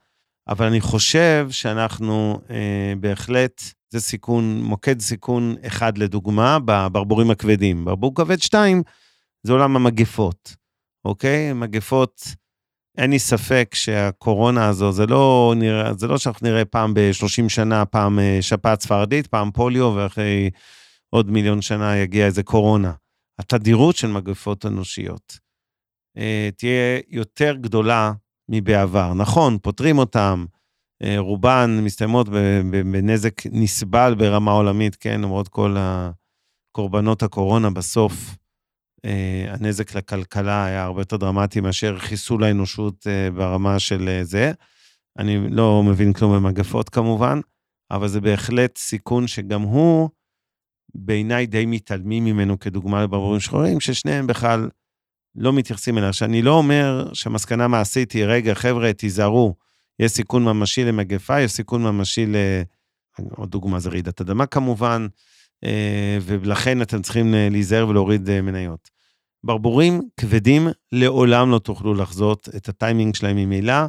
אבל 0.48 0.66
אני 0.66 0.82
חושב 0.82 1.48
שאנחנו 1.52 2.40
אה, 2.50 2.94
בהחלט, 3.00 3.62
זה 3.90 4.00
סיכון, 4.00 4.62
מוקד 4.62 5.00
סיכון 5.00 5.56
אחד 5.68 5.98
לדוגמה, 5.98 6.58
בברבורים 6.66 7.32
הכבדים. 7.32 7.86
ברבור 7.86 8.16
כבד 8.16 8.42
2, 8.42 8.84
זה 9.44 9.54
עולם 9.54 9.76
המגפות, 9.76 10.56
אוקיי? 11.06 11.54
מגפות, 11.54 12.22
אין 12.98 13.12
לי 13.12 13.20
ספק 13.20 13.72
שהקורונה 13.76 14.68
הזו, 14.68 14.92
זה 14.92 15.06
לא, 15.06 15.54
נראה, 15.58 15.94
זה 15.94 16.08
לא 16.08 16.18
שאנחנו 16.18 16.48
נראה 16.48 16.66
פעם 16.66 16.94
ב-30 16.94 17.50
שנה, 17.50 17.86
פעם 17.86 18.20
אה, 18.20 18.38
שפעת 18.42 18.82
ספרדית, 18.82 19.28
פעם 19.28 19.52
פוליו, 19.52 19.94
ואחרי 19.96 20.50
עוד 21.10 21.32
מיליון 21.32 21.62
שנה 21.62 21.98
יגיע 21.98 22.26
איזה 22.26 22.44
קורונה. 22.44 22.92
התדירות 23.40 23.96
של 23.96 24.08
מגפות 24.08 24.66
אנושיות 24.66 25.40
אה, 26.18 26.50
תהיה 26.58 27.00
יותר 27.08 27.56
גדולה 27.56 28.14
מבעבר. 28.50 29.14
נכון, 29.14 29.58
פותרים 29.62 29.98
אותם, 29.98 30.46
אה, 31.04 31.16
רובן 31.20 31.80
מסתיימות 31.84 32.30
בנזק 32.92 33.46
נסבל 33.52 34.16
ברמה 34.18 34.52
עולמית, 34.52 34.96
כן, 34.96 35.22
למרות 35.22 35.48
כל 35.48 35.76
הקורבנות 35.80 37.24
הקורונה 37.24 37.70
בסוף. 37.70 38.14
אה, 39.06 39.46
הנזק 39.54 39.96
לכלכלה 39.96 40.66
היה 40.66 40.84
הרבה 40.84 41.02
יותר 41.02 41.18
דרמטי 41.18 41.62
מאשר 41.62 42.00
חיסול 42.00 42.44
האנושות 42.44 43.08
ברמה 43.36 43.80
של 43.80 44.20
זה. 44.24 44.52
אני 45.20 45.50
לא 45.50 45.84
מבין 45.84 46.14
כלום 46.14 46.36
במגפות 46.36 46.90
כמובן, 46.90 47.40
אבל 47.92 48.08
זה 48.08 48.22
בהחלט 48.22 48.78
סיכון 48.78 49.28
שגם 49.28 49.62
הוא, 49.62 50.10
בעיניי 50.96 51.46
די 51.46 51.66
מתעלמים 51.66 52.26
ממנו 52.26 52.60
כדוגמה 52.60 53.04
לברבורים 53.04 53.40
שחורים, 53.40 53.80
ששניהם 53.80 54.28
בכלל 54.28 54.70
לא 55.36 55.54
מתייחסים 55.54 55.98
אליה. 55.98 56.14
שאני 56.14 56.42
לא 56.42 56.52
אומר 56.52 57.10
שהמסקנה 57.14 57.68
מעשית 57.68 58.12
היא, 58.12 58.26
רגע, 58.26 58.54
חבר'ה, 58.54 58.94
תיזהרו, 58.94 59.56
יש 60.00 60.12
סיכון 60.12 60.44
ממשי 60.44 60.84
למגפה, 60.84 61.42
יש 61.42 61.52
סיכון 61.52 61.84
ממשי 61.84 62.26
ל... 62.26 62.36
עוד 63.36 63.52
דוגמה 63.52 63.80
זה 63.80 63.90
רעידת 63.90 64.22
אדמה 64.22 64.46
כמובן, 64.46 65.08
אה, 65.64 66.18
ולכן 66.22 66.82
אתם 66.82 67.02
צריכים 67.02 67.34
אה, 67.34 67.48
להיזהר 67.52 67.88
ולהוריד 67.88 68.30
אה, 68.30 68.42
מניות. 68.42 68.90
ברבורים 69.44 70.02
כבדים 70.18 70.68
לעולם 70.92 71.52
לא 71.52 71.60
תוכלו 71.60 71.94
לחזות 71.94 72.50
את 72.56 72.70
הטיימינג 72.70 73.16
שלהם 73.16 73.36
ממילא, 73.36 73.86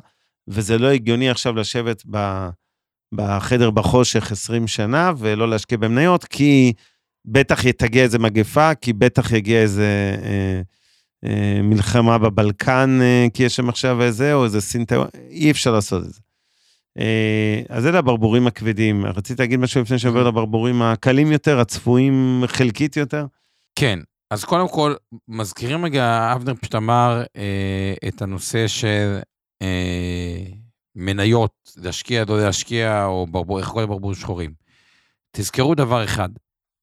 וזה 0.48 0.78
לא 0.78 0.86
הגיוני 0.86 1.30
עכשיו 1.30 1.54
לשבת 1.54 2.02
ב, 2.10 2.48
בחדר 3.14 3.70
בחושך 3.70 4.32
20 4.32 4.66
שנה 4.66 5.12
ולא 5.18 5.48
להשקיע 5.48 5.78
במניות, 5.78 6.24
כי 6.24 6.72
בטח 7.24 7.68
תגיע 7.68 8.02
איזה 8.02 8.18
מגפה, 8.18 8.74
כי 8.74 8.92
בטח 8.92 9.32
יגיע 9.32 9.62
איזה 9.62 10.16
אה, 10.22 10.60
אה, 11.24 11.62
מלחמה 11.62 12.18
בבלקן, 12.18 12.98
אה, 13.02 13.26
כי 13.34 13.42
יש 13.42 13.56
שם 13.56 13.68
עכשיו 13.68 14.02
איזה, 14.02 14.34
או 14.34 14.44
איזה 14.44 14.60
סין, 14.60 14.84
אי 15.30 15.50
אפשר 15.50 15.72
לעשות 15.72 16.04
את 16.04 16.12
זה. 16.12 16.20
אה, 16.98 17.62
אז 17.68 17.86
אלה 17.86 17.98
הברבורים 17.98 18.46
הכבדים. 18.46 19.06
רציתי 19.06 19.42
להגיד 19.42 19.60
משהו 19.60 19.82
לפני 19.82 19.98
שעובר 19.98 20.28
לברבורים 20.28 20.82
הקלים 20.82 21.32
יותר, 21.32 21.60
הצפויים 21.60 22.44
חלקית 22.46 22.96
יותר? 22.96 23.26
כן, 23.74 23.98
אז 24.30 24.44
קודם 24.44 24.68
כל, 24.68 24.94
מזכירים 25.28 25.84
רגע, 25.84 26.32
אבנר 26.34 26.54
פשוט 26.54 26.74
אמר 26.74 27.22
אה, 27.36 27.94
את 28.08 28.22
הנושא 28.22 28.66
של 28.66 29.18
אה, 29.62 30.42
מניות, 30.96 31.52
להשקיע, 31.76 32.24
לא 32.28 32.40
להשקיע, 32.40 33.04
או 33.04 33.26
ברבור, 33.26 33.58
איך 33.58 33.68
קוראים 33.68 33.88
לברבורים 33.88 34.16
שחורים. 34.16 34.52
תזכרו 35.32 35.74
דבר 35.74 36.04
אחד, 36.04 36.28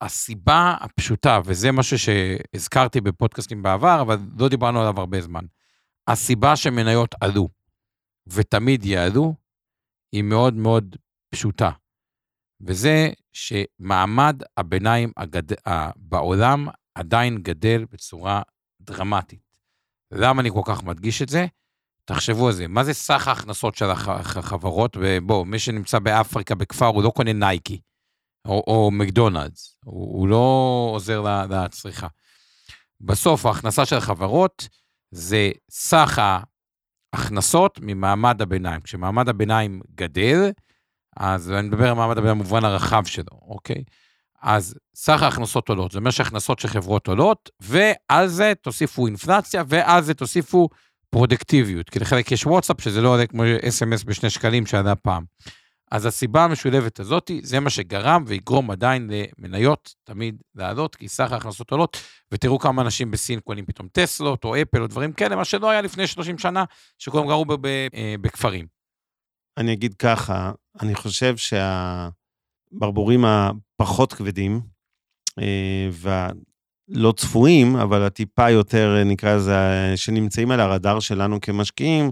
הסיבה 0.02 0.76
הפשוטה, 0.82 1.40
וזה 1.46 1.72
משהו 1.72 1.98
שהזכרתי 2.00 3.02
בפודקאסטים 3.02 3.64
בעבר, 3.64 4.02
אבל 4.02 4.18
לא 4.40 4.50
דיברנו 4.50 4.80
עליו 4.80 5.00
הרבה 5.00 5.22
זמן, 5.22 5.46
הסיבה 6.08 6.56
שמניות 6.56 7.16
עלו, 7.22 7.50
ותמיד 8.28 8.86
יעלו, 8.86 9.36
היא 10.12 10.24
מאוד 10.24 10.54
מאוד 10.54 10.96
פשוטה. 11.30 11.72
וזה 12.62 13.10
שמעמד 13.34 14.42
הביניים 14.58 15.12
הגד... 15.18 15.44
בעולם 15.96 16.68
עדיין 16.96 17.38
גדל 17.38 17.86
בצורה 17.92 18.42
דרמטית. 18.82 19.42
למה 20.12 20.42
אני 20.42 20.52
כל 20.52 20.62
כך 20.66 20.84
מדגיש 20.84 21.22
את 21.22 21.30
זה? 21.30 21.46
תחשבו 22.06 22.48
על 22.48 22.54
זה, 22.54 22.68
מה 22.68 22.84
זה 22.84 22.94
סך 22.94 23.28
ההכנסות 23.28 23.76
של 23.76 23.86
הח- 23.86 24.38
החברות? 24.38 24.98
ובואו, 25.00 25.46
מי 25.46 25.60
שנמצא 25.60 26.00
באפריקה, 26.00 26.56
בכפר, 26.56 26.86
הוא 26.86 27.04
לא 27.04 27.10
קונה 27.10 27.34
נייקי, 27.34 27.82
או, 28.48 28.64
או 28.68 28.92
מקדונלדס, 28.92 29.78
הוא, 29.86 30.20
הוא 30.20 30.28
לא 30.28 30.90
עוזר 30.94 31.46
לצריכה. 31.50 32.08
בסוף, 33.02 33.46
ההכנסה 33.46 33.86
של 33.86 33.96
החברות 33.96 34.68
זה 35.12 35.52
סך 35.72 36.20
ההכנסות 37.14 37.80
ממעמד 37.82 38.42
הביניים. 38.42 38.82
כשמעמד 38.82 39.30
הביניים 39.30 39.82
גדל, 39.96 40.52
אז 41.18 41.52
אני 41.52 41.68
מדבר 41.68 41.88
על 41.88 41.94
מעמד 41.94 42.18
הביניים 42.18 42.40
במובן 42.40 42.66
הרחב 42.66 43.06
שלו, 43.06 43.40
אוקיי? 43.42 43.84
אז 44.42 44.76
סך 44.96 45.22
ההכנסות 45.22 45.70
עולות, 45.70 45.92
זה 45.92 46.00
אומר 46.00 46.12
שהכנסות 46.12 46.60
של 46.60 46.68
חברות 46.68 47.08
עולות, 47.08 47.50
ועל 47.60 48.28
זה 48.28 48.54
תוסיפו 48.62 49.08
אינפלציה, 49.08 49.64
ועל 49.68 50.04
זה 50.04 50.14
תוסיפו 50.14 50.70
פרודקטיביות. 51.10 51.90
כי 51.90 52.00
לחלק 52.00 52.32
יש 52.32 52.46
וואטסאפ, 52.46 52.82
שזה 52.82 53.02
לא 53.02 53.10
עולה 53.10 53.28
כמו 53.28 53.44
אס.אם.אס 53.68 54.04
בשני 54.04 54.30
שקלים 54.30 54.66
שעלה 54.66 54.96
פעם. 54.96 55.24
אז 55.92 56.06
הסיבה 56.06 56.44
המשולבת 56.44 57.00
הזאת, 57.00 57.32
זה 57.42 57.60
מה 57.60 57.70
שגרם 57.70 58.24
ויגרום 58.28 58.72
עדיין 58.72 59.10
למניות 59.12 59.96
תמיד 60.04 60.42
לעלות, 60.56 60.96
כי 60.96 61.08
סך 61.08 61.32
ההכנסות 61.32 61.72
עולות, 61.72 61.98
ותראו 62.32 62.60
כמה 62.60 62.82
אנשים 62.82 63.12
בסין 63.12 63.40
קונים 63.40 63.66
פתאום 63.66 63.88
טסלות 63.92 64.44
או 64.44 64.62
אפל 64.62 64.82
או 64.82 64.88
דברים 64.88 65.14
כאלה, 65.14 65.36
מה 65.36 65.46
שלא 65.46 65.70
היה 65.70 65.82
לפני 65.82 66.08
30 66.08 66.38
שנה, 66.38 66.64
שכולם 66.98 67.28
גרו 67.28 67.46
אה, 67.66 68.16
בכפרים. 68.22 68.66
אני 69.58 69.74
אגיד 69.74 69.94
ככה, 69.94 70.52
אני 70.82 70.96
חושב 70.96 71.36
שהברבורים 71.38 73.26
הפחות 73.26 74.14
כבדים, 74.14 74.62
אה, 75.40 75.90
והלא 75.92 77.12
צפויים, 77.18 77.76
אבל 77.76 78.04
הטיפה 78.04 78.50
יותר, 78.50 79.04
נקרא 79.06 79.36
לזה, 79.36 79.54
שנמצאים 79.96 80.52
על 80.52 80.60
הרדאר 80.60 81.00
שלנו 81.00 81.42
כמשקיעים, 81.42 82.12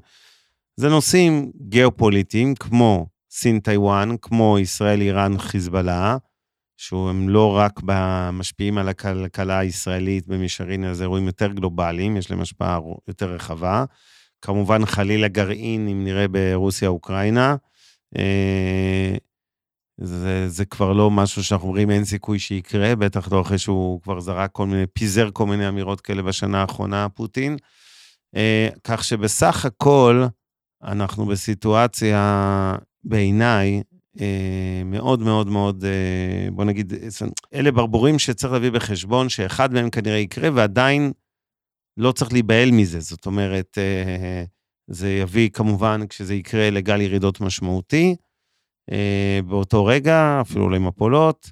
זה 0.76 0.90
נושאים 0.90 1.52
גיאופוליטיים 1.70 2.56
כמו 2.56 3.08
סין 3.38 3.60
טיוואן, 3.60 4.16
כמו 4.22 4.60
ישראל, 4.60 5.02
איראן, 5.02 5.38
חיזבאללה, 5.38 6.18
שהם 6.78 7.30
לא 7.30 7.58
רק 7.58 7.80
משפיעים 8.34 8.78
על 8.78 8.90
הכלכלה 8.90 9.60
הישראלית 9.60 10.28
במישרין, 10.28 10.94
זה 10.94 11.04
אירועים 11.04 11.28
יותר 11.28 11.52
גלובליים, 11.52 12.18
יש 12.18 12.32
להם 12.32 12.42
השפעה 12.42 12.80
יותר 13.08 13.32
רחבה. 13.34 13.86
כמובן, 14.42 14.86
חלילה 14.86 15.28
גרעין, 15.28 15.88
אם 15.88 16.04
נראה 16.04 16.28
ברוסיה-אוקראינה. 16.28 17.56
אה, 18.18 19.16
זה, 19.98 20.50
זה 20.50 20.66
כבר 20.66 20.94
לא 20.94 21.12
משהו 21.12 21.44
שאנחנו 21.44 21.68
אומרים 21.68 21.92
אין 21.92 22.06
סיכוי 22.06 22.40
שיקרה, 22.40 22.96
בטח 22.96 23.32
לא 23.32 23.42
אחרי 23.42 23.58
שהוא 23.58 24.02
כבר 24.02 24.20
זרק 24.20 24.52
כל 24.52 24.68
מיני, 24.68 24.88
פיזר 24.94 25.30
כל 25.34 25.46
מיני 25.46 25.68
אמירות 25.68 26.02
כאלה 26.02 26.22
בשנה 26.22 26.62
האחרונה, 26.62 27.10
פוטין. 27.10 27.58
אה, 28.36 28.70
כך 28.84 29.04
שבסך 29.04 29.66
הכל, 29.66 30.26
אנחנו 30.84 31.26
בסיטואציה, 31.26 32.76
בעיניי, 33.06 33.82
אה, 34.22 34.82
מאוד 34.86 35.20
מאוד 35.20 35.48
מאוד, 35.48 35.86
אה, 35.86 36.52
בוא 36.52 36.66
נגיד, 36.66 36.94
אלה 37.54 37.72
ברבורים 37.72 38.20
שצריך 38.20 38.54
להביא 38.54 38.70
בחשבון 38.70 39.30
שאחד 39.30 39.74
מהם 39.74 39.90
כנראה 39.90 40.18
יקרה, 40.18 40.50
ועדיין 40.54 41.12
לא 41.98 42.12
צריך 42.12 42.34
להיבהל 42.34 42.72
מזה. 42.72 43.00
זאת 43.00 43.26
אומרת, 43.26 43.78
אה, 43.78 44.44
זה 44.88 45.10
יביא 45.10 45.50
כמובן, 45.50 46.02
כשזה 46.10 46.36
יקרה, 46.36 46.70
לגל 46.70 47.02
ירידות 47.02 47.42
משמעותי. 47.42 48.16
באותו 49.48 49.86
רגע, 49.86 50.38
אפילו 50.42 50.70
למפולות. 50.70 51.52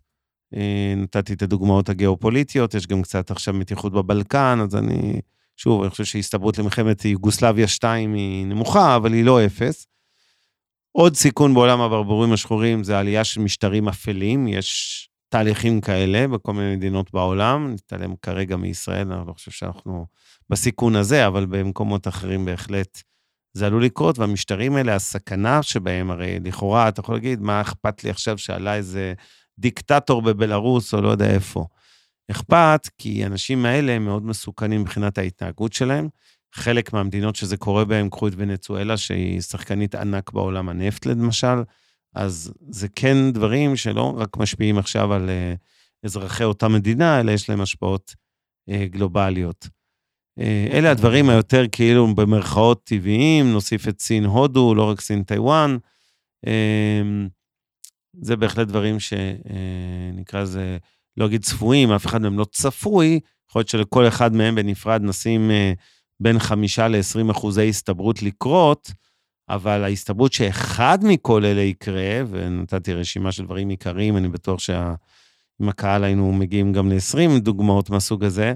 נתתי 0.98 1.34
את 1.34 1.42
הדוגמאות 1.42 1.90
הגיאופוליטיות, 1.90 2.74
יש 2.74 2.88
גם 2.88 3.02
קצת 3.02 3.32
עכשיו 3.32 3.54
מתיחות 3.54 3.94
בבלקן, 3.94 4.60
אז 4.64 4.76
אני 4.76 5.22
שוב, 5.58 5.82
אני 5.82 5.90
חושב 5.90 6.04
שהסתברות 6.04 6.58
למלחמת 6.58 7.06
יוגוסלביה 7.06 7.68
2 7.68 8.14
היא 8.14 8.46
נמוכה, 8.46 8.96
אבל 8.96 9.14
היא 9.14 9.26
לא 9.26 9.46
אפס. 9.46 9.88
עוד 10.96 11.16
סיכון 11.16 11.54
בעולם 11.54 11.82
הברבורים 11.82 12.34
השחורים 12.34 12.84
זה 12.84 13.00
עלייה 13.00 13.24
של 13.24 13.42
משטרים 13.42 13.88
אפלים, 13.88 14.48
יש 14.48 15.10
תהליכים 15.30 15.82
כאלה 15.82 16.28
בכל 16.28 16.54
מיני 16.54 16.76
מדינות 16.76 17.14
בעולם, 17.14 17.74
נתעלם 17.74 18.14
כרגע 18.22 18.56
מישראל, 18.56 19.12
אני 19.12 19.28
לא 19.28 19.34
חושב 19.34 19.52
שאנחנו 19.52 20.06
בסיכון 20.50 20.96
הזה, 20.96 21.28
אבל 21.28 21.46
במקומות 21.46 22.08
אחרים 22.08 22.46
בהחלט 22.46 23.02
זה 23.54 23.66
עלול 23.66 23.84
לקרות, 23.86 24.20
והמשטרים 24.20 24.76
האלה, 24.76 24.96
הסכנה 24.96 25.64
שבהם, 25.64 26.12
הרי 26.12 26.40
לכאורה, 26.44 26.88
אתה 26.88 27.00
יכול 27.00 27.16
להגיד, 27.16 27.42
מה 27.42 27.62
אכפת 27.62 28.04
לי 28.04 28.10
עכשיו 28.10 28.38
שעלה 28.38 28.76
איזה 28.76 29.14
דיקטטור 29.60 30.22
בבלארוס 30.22 30.94
או 30.94 31.02
לא 31.02 31.10
יודע 31.10 31.34
איפה. 31.34 31.66
אכפת, 32.32 32.90
כי 32.98 33.24
האנשים 33.24 33.66
האלה 33.66 33.92
הם 33.92 34.06
מאוד 34.06 34.26
מסוכנים 34.26 34.82
מבחינת 34.82 35.18
ההתנהגות 35.18 35.74
שלהם. 35.74 36.08
חלק 36.54 36.94
מהמדינות 36.94 37.36
שזה 37.36 37.58
קורה 37.58 37.86
בהן, 37.86 38.10
קחו 38.10 38.28
את 38.28 38.34
ונצואלה, 38.38 38.98
שהיא 38.98 39.42
שחקנית 39.42 39.96
ענק 39.96 40.32
בעולם 40.32 40.70
הנפט, 40.70 41.06
למשל, 41.06 41.64
אז 42.16 42.54
זה 42.70 42.88
כן 42.96 43.32
דברים 43.32 43.76
שלא 43.76 44.14
רק 44.18 44.38
משפיעים 44.38 44.78
עכשיו 44.78 45.14
על 45.14 45.30
אה, 45.30 45.58
אזרחי 46.06 46.44
אותה 46.44 46.68
מדינה, 46.68 47.20
אלא 47.20 47.32
יש 47.32 47.50
להם 47.50 47.62
השפעות 47.62 48.16
אה, 48.70 48.74
גלובליות. 48.86 49.68
אה, 50.40 50.74
אלה 50.74 50.92
הדברים 50.92 51.30
היותר 51.30 51.64
כאילו 51.72 52.16
במרכאות 52.16 52.84
טבעיים, 52.84 53.52
נוסיף 53.52 53.88
את 53.88 54.02
סין-הודו, 54.02 54.76
לא 54.76 54.90
רק 54.90 55.02
סין-טיוואן. 55.02 55.78
אה, 56.46 56.50
זה 58.22 58.36
בהחלט 58.36 58.68
דברים 58.68 58.98
שנקרא 59.00 60.42
לזה 60.42 60.78
לא 61.18 61.26
אגיד 61.26 61.44
צפויים, 61.44 61.92
אף 61.92 62.06
אחד 62.06 62.22
מהם 62.22 62.40
לא 62.40 62.46
צפוי, 62.46 63.20
יכול 63.50 63.60
להיות 63.60 63.70
שלכל 63.70 64.08
אחד 64.08 64.34
מהם 64.34 64.56
בנפרד 64.56 65.02
נשים 65.04 65.52
אה, 65.52 65.74
בין 66.20 66.40
חמישה 66.40 66.88
ל-20 66.88 67.32
אחוזי 67.32 67.70
הסתברות 67.70 68.24
לקרות, 68.24 68.92
אבל 69.50 69.84
ההסתברות 69.84 70.34
שאחד 70.34 71.00
מכל 71.02 71.46
אלה 71.46 71.62
יקרה, 71.62 72.22
ונתתי 72.30 72.94
רשימה 72.94 73.32
של 73.32 73.46
דברים 73.46 73.70
עיקריים, 73.70 74.18
אני 74.18 74.28
בטוח 74.28 74.60
שעם 74.60 75.70
הקהל 75.70 76.04
היינו 76.04 76.34
מגיעים 76.34 76.74
גם 76.74 76.90
ל-20 76.92 77.40
דוגמאות 77.40 77.90
מהסוג 77.90 78.24
הזה, 78.24 78.54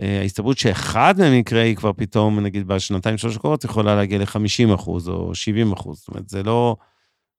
אה, 0.00 0.20
ההסתברות 0.20 0.58
שאחד 0.58 1.14
מהם 1.18 1.32
יקרה 1.32 1.62
היא 1.62 1.76
כבר 1.76 1.92
פתאום, 1.92 2.40
נגיד 2.40 2.66
בשנתיים 2.68 3.18
שלוש 3.18 3.36
הקרובות, 3.36 3.64
יכולה 3.64 3.94
להגיע 3.94 4.18
ל-50 4.18 4.74
אחוז 4.74 5.08
או 5.08 5.34
70 5.34 5.72
אחוז. 5.72 5.98
זאת 5.98 6.08
אומרת, 6.08 6.28
זה 6.28 6.42
לא 6.42 6.76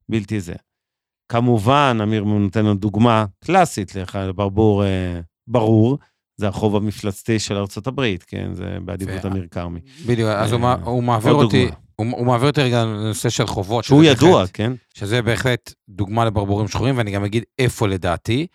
בלתי 0.09 0.39
זה. 0.39 0.53
כמובן, 1.29 1.97
אמיר 2.03 2.23
נותן 2.23 2.65
לנו 2.65 2.75
דוגמה 2.75 3.25
קלאסית 3.45 3.95
לברבור 4.15 4.83
אה, 4.83 5.19
ברור, 5.47 5.97
זה 6.41 6.47
החוב 6.47 6.75
המפלצתי 6.75 7.39
של 7.39 7.57
ארצות 7.57 7.87
הברית, 7.87 8.23
כן? 8.23 8.53
זה 8.53 8.77
באדיבות 8.85 9.25
אמיר 9.25 9.47
כרמי. 9.51 9.79
בדיוק, 10.05 10.29
אז 10.29 10.51
הוא, 10.51 10.67
הוא 10.83 11.03
מעביר 11.03 11.33
אותי, 11.33 11.69
הוא, 11.95 12.25
מעביר 12.25 12.47
אותי 12.47 12.61
רגע 12.61 12.83
לנושא 12.85 13.29
של 13.29 13.47
חובות. 13.47 13.83
שהוא 13.83 14.03
ידוע, 14.03 14.47
כן? 14.53 14.73
שזה 14.93 15.21
בהחלט 15.21 15.73
דוגמה 15.89 16.25
לברבורים 16.25 16.67
שחורים, 16.67 16.97
ואני 16.97 17.11
גם 17.11 17.23
אגיד 17.23 17.43
איפה 17.59 17.87
לדעתי. 17.87 18.47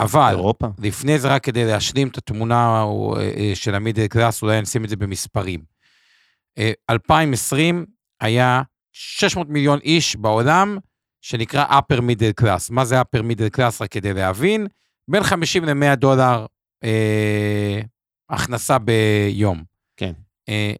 אבל, 0.00 0.30
אירופה. 0.30 0.66
לפני 0.78 1.18
זה 1.18 1.28
רק 1.28 1.44
כדי 1.44 1.64
להשלים 1.64 2.08
את 2.08 2.18
התמונה 2.18 2.84
אה, 3.16 3.52
של 3.54 3.74
המידל 3.74 4.06
קלאס, 4.06 4.42
אולי 4.42 4.60
נשים 4.60 4.84
את 4.84 4.88
זה 4.88 4.96
במספרים. 4.96 5.60
2020 6.90 7.78
אה, 7.78 8.26
היה 8.26 8.62
600 8.92 9.48
מיליון 9.48 9.78
איש 9.84 10.16
בעולם, 10.16 10.78
שנקרא 11.20 11.64
upper 11.66 11.98
middle 11.98 12.44
class. 12.44 12.68
מה 12.70 12.84
זה 12.84 13.00
upper 13.00 13.20
middle 13.20 13.56
class? 13.56 13.76
רק 13.80 13.90
כדי 13.90 14.12
להבין, 14.12 14.66
בין 15.08 15.22
50 15.22 15.64
ל-100 15.64 15.94
דולר 15.94 16.46
אה, 16.84 17.80
הכנסה 18.30 18.78
ביום. 18.78 19.62
כן. 19.96 20.12
אה, 20.48 20.72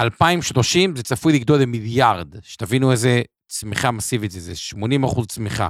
2030 0.00 0.96
זה 0.96 1.02
צפוי 1.02 1.32
לגדול 1.32 1.62
למיליארד, 1.62 2.34
שתבינו 2.42 2.92
איזה 2.92 3.22
צמיחה 3.48 3.90
מסיבית 3.90 4.30
זה, 4.30 4.40
זה 4.40 4.56
80 4.56 5.04
אחוז 5.04 5.26
צמיחה. 5.26 5.68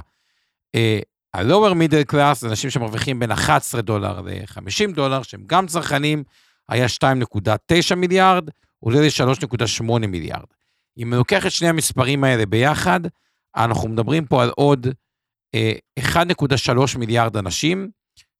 אה, 0.75 0.99
ה-lower 1.33 1.73
middle 1.73 2.13
class 2.13 2.33
זה 2.35 2.47
אנשים 2.47 2.69
שמרוויחים 2.69 3.19
בין 3.19 3.31
11 3.31 3.81
דולר 3.81 4.21
ל-50 4.21 4.91
דולר, 4.95 5.21
שהם 5.21 5.43
גם 5.47 5.67
צרכנים, 5.67 6.23
היה 6.69 6.85
2.9 6.85 7.95
מיליארד, 7.95 8.49
עולה 8.79 9.01
ל-3.8 9.01 10.07
מיליארד. 10.07 10.45
אם 10.97 11.13
אני 11.13 11.17
לוקח 11.17 11.45
את 11.45 11.51
שני 11.51 11.67
המספרים 11.67 12.23
האלה 12.23 12.45
ביחד, 12.45 12.99
אנחנו 13.55 13.89
מדברים 13.89 14.25
פה 14.25 14.43
על 14.43 14.49
עוד 14.49 14.87
אה, 15.55 15.73
1.3 15.99 16.97
מיליארד 16.97 17.37
אנשים 17.37 17.89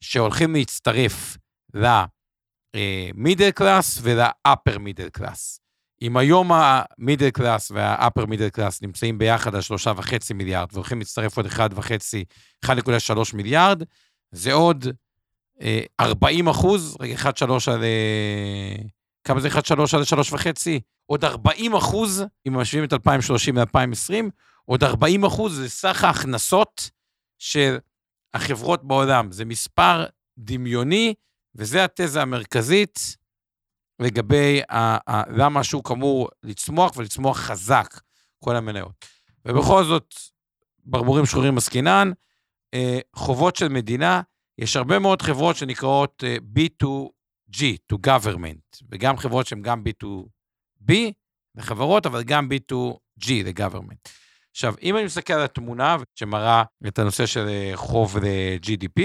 שהולכים 0.02 0.54
להצטרף 0.54 1.38
ל 1.74 1.99
middle 1.99 3.52
class 3.52 4.00
ול 4.02 4.24
upper 4.24 4.78
middle 4.80 5.10
class. 5.10 5.60
אם 6.02 6.18
היום 6.18 6.52
ה 6.52 6.63
middle 6.63 7.30
class 7.30 7.72
וה 7.72 7.87
upper 7.87 8.26
middle 8.26 8.50
class 8.50 8.82
נמצאים 8.82 9.18
ביחד 9.18 9.56
על 9.56 9.62
3.5 9.62 10.34
מיליארד 10.34 10.68
והולכים 10.74 11.00
להצטרף 11.00 11.38
עוד 11.38 11.46
1.5, 11.46 12.66
1.3 12.66 12.72
מיליארד, 13.34 13.84
זה 14.32 14.54
עוד 14.54 14.88
אה, 15.62 15.82
40 16.00 16.48
אחוז, 16.48 16.98
רגע, 17.00 17.16
1.3 17.16 17.72
על... 17.72 17.84
אה, 17.84 18.76
כמה 19.24 19.40
זה 19.40 19.48
1.3 19.48 19.54
על 19.94 20.04
3.5? 20.24 20.46
עוד 21.06 21.26
40 21.26 21.76
אחוז, 21.76 22.24
אם 22.48 22.54
משווים 22.58 22.84
את 22.84 22.94
2030 22.94 23.58
ל-2020, 23.58 24.14
עוד 24.66 24.84
40 24.84 25.26
אחוז 25.26 25.56
זה 25.56 25.70
סך 25.70 26.04
ההכנסות 26.04 26.90
של 27.40 27.78
החברות 28.36 28.84
בעולם. 28.84 29.32
זה 29.32 29.46
מספר 29.46 30.06
דמיוני, 30.38 31.14
וזה 31.56 31.84
התזה 31.86 32.22
המרכזית 32.22 33.18
לגבי 34.00 34.62
ה- 34.70 35.12
ה- 35.12 35.32
למה 35.38 35.60
השוק 35.60 35.92
אמור 35.92 36.30
לצמוח 36.44 36.98
ולצמוח 36.98 37.38
חזק, 37.38 38.00
כל 38.40 38.56
המניות. 38.56 39.06
ובכל 39.46 39.84
זאת, 39.84 40.16
ברבורים 40.86 41.26
שחורים 41.26 41.58
עסקינן, 41.58 42.12
אה, 42.74 43.00
חובות 43.16 43.56
של 43.56 43.68
מדינה, 43.68 44.22
יש 44.58 44.76
הרבה 44.76 45.00
מאוד 45.00 45.22
חברות 45.22 45.56
שנקראות 45.56 46.24
אה, 46.28 46.38
B2G, 46.58 47.60
to 47.94 47.96
government, 48.08 48.80
וגם 48.92 49.18
חברות 49.18 49.48
שהן 49.48 49.62
גם 49.62 49.84
B2B 49.90 50.94
לחברות, 51.56 52.06
אבל 52.06 52.24
גם 52.24 52.50
B2G 52.52 53.28
ל-government. 53.32 54.10
עכשיו, 54.56 54.74
אם 54.82 54.98
אני 54.98 55.06
מסתכל 55.06 55.34
על 55.34 55.42
התמונה 55.42 55.98
שמראה 56.16 56.64
את 56.88 57.00
הנושא 57.00 57.26
של 57.26 57.48
אה, 57.48 57.72
חוב 57.76 58.18
ל-GDP, 58.18 59.02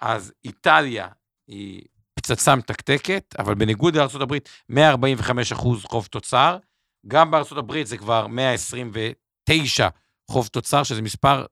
אז 0.00 0.32
איטליה 0.44 1.08
היא 1.48 1.82
פצצה 2.14 2.56
מתקתקת, 2.56 3.34
אבל 3.38 3.54
בניגוד 3.54 3.96
לארה"ב, 3.96 4.34
145 4.68 5.52
אחוז 5.52 5.84
חוב 5.84 6.06
תוצר, 6.06 6.58
גם 7.06 7.30
הברית 7.58 7.86
זה 7.86 7.96
כבר 7.96 8.26
129 8.26 9.88
חוב 10.30 10.46
תוצר, 10.46 10.82
שזה 10.82 11.02
מספר 11.02 11.46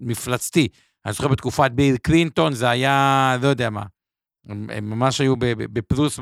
מפלצתי. 0.00 0.68
אני 1.06 1.12
זוכר 1.12 1.28
בתקופת 1.28 1.70
ביל 1.70 1.96
קלינטון, 1.96 2.52
זה 2.52 2.70
היה, 2.70 3.36
לא 3.42 3.48
יודע 3.48 3.70
מה, 3.70 3.82
הם, 4.48 4.90
ממש 4.90 5.20
היו 5.20 5.34
בפלוס 5.56 6.18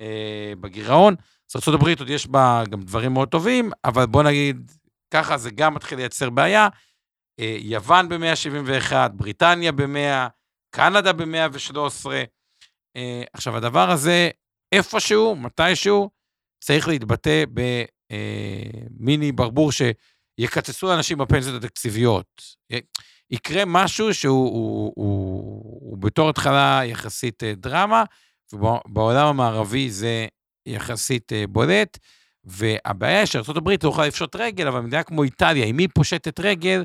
אה, 0.00 0.52
בגירעון. 0.60 1.14
אז 1.54 1.68
ארה"ב 1.68 1.88
עוד 1.98 2.10
יש 2.10 2.26
בה 2.26 2.62
גם 2.70 2.82
דברים 2.82 3.12
מאוד 3.12 3.28
טובים, 3.28 3.70
אבל 3.84 4.06
בוא 4.06 4.22
נגיד, 4.22 4.70
ככה 5.14 5.38
זה 5.38 5.50
גם 5.50 5.74
מתחיל 5.74 5.98
לייצר 5.98 6.30
בעיה. 6.30 6.68
אה, 7.40 7.56
יוון 7.58 8.08
ב-171, 8.08 8.92
בריטניה 9.12 9.72
ב-100, 9.72 10.28
קנדה 10.70 11.12
ב-113. 11.12 12.06
אה, 12.96 13.22
עכשיו, 13.32 13.56
הדבר 13.56 13.90
הזה, 13.90 14.30
איפשהו, 14.72 15.36
מתישהו, 15.36 16.10
צריך 16.64 16.88
להתבטא 16.88 17.44
במיני 19.00 19.32
ברבור 19.32 19.70
שיקצצו 19.72 20.86
לאנשים 20.86 21.18
בפנסיות 21.18 21.64
התקציביות. 21.64 22.42
יקרה 23.30 23.62
משהו 23.66 24.14
שהוא 24.14 24.48
הוא, 24.48 24.92
הוא, 24.96 25.80
הוא 25.90 25.98
בתור 25.98 26.30
התחלה 26.30 26.80
יחסית 26.84 27.42
דרמה, 27.42 28.04
ובעולם 28.52 29.26
המערבי 29.26 29.90
זה 29.90 30.26
יחסית 30.66 31.32
בולט. 31.48 31.98
והבעיה 32.46 33.18
היא 33.18 33.26
שארה"ב 33.26 33.68
לא 33.68 33.88
יכולה 33.88 34.06
לפשוט 34.06 34.36
רגל, 34.36 34.68
אבל 34.68 34.80
מדינה 34.80 35.02
כמו 35.02 35.22
איטליה, 35.22 35.64
אם 35.64 35.78
היא 35.78 35.88
פושטת 35.94 36.40
רגל, 36.40 36.84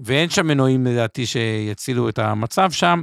ואין 0.00 0.30
שם 0.30 0.46
מנועים 0.46 0.86
לדעתי 0.86 1.26
שיצילו 1.26 2.08
את 2.08 2.18
המצב 2.18 2.70
שם, 2.70 3.02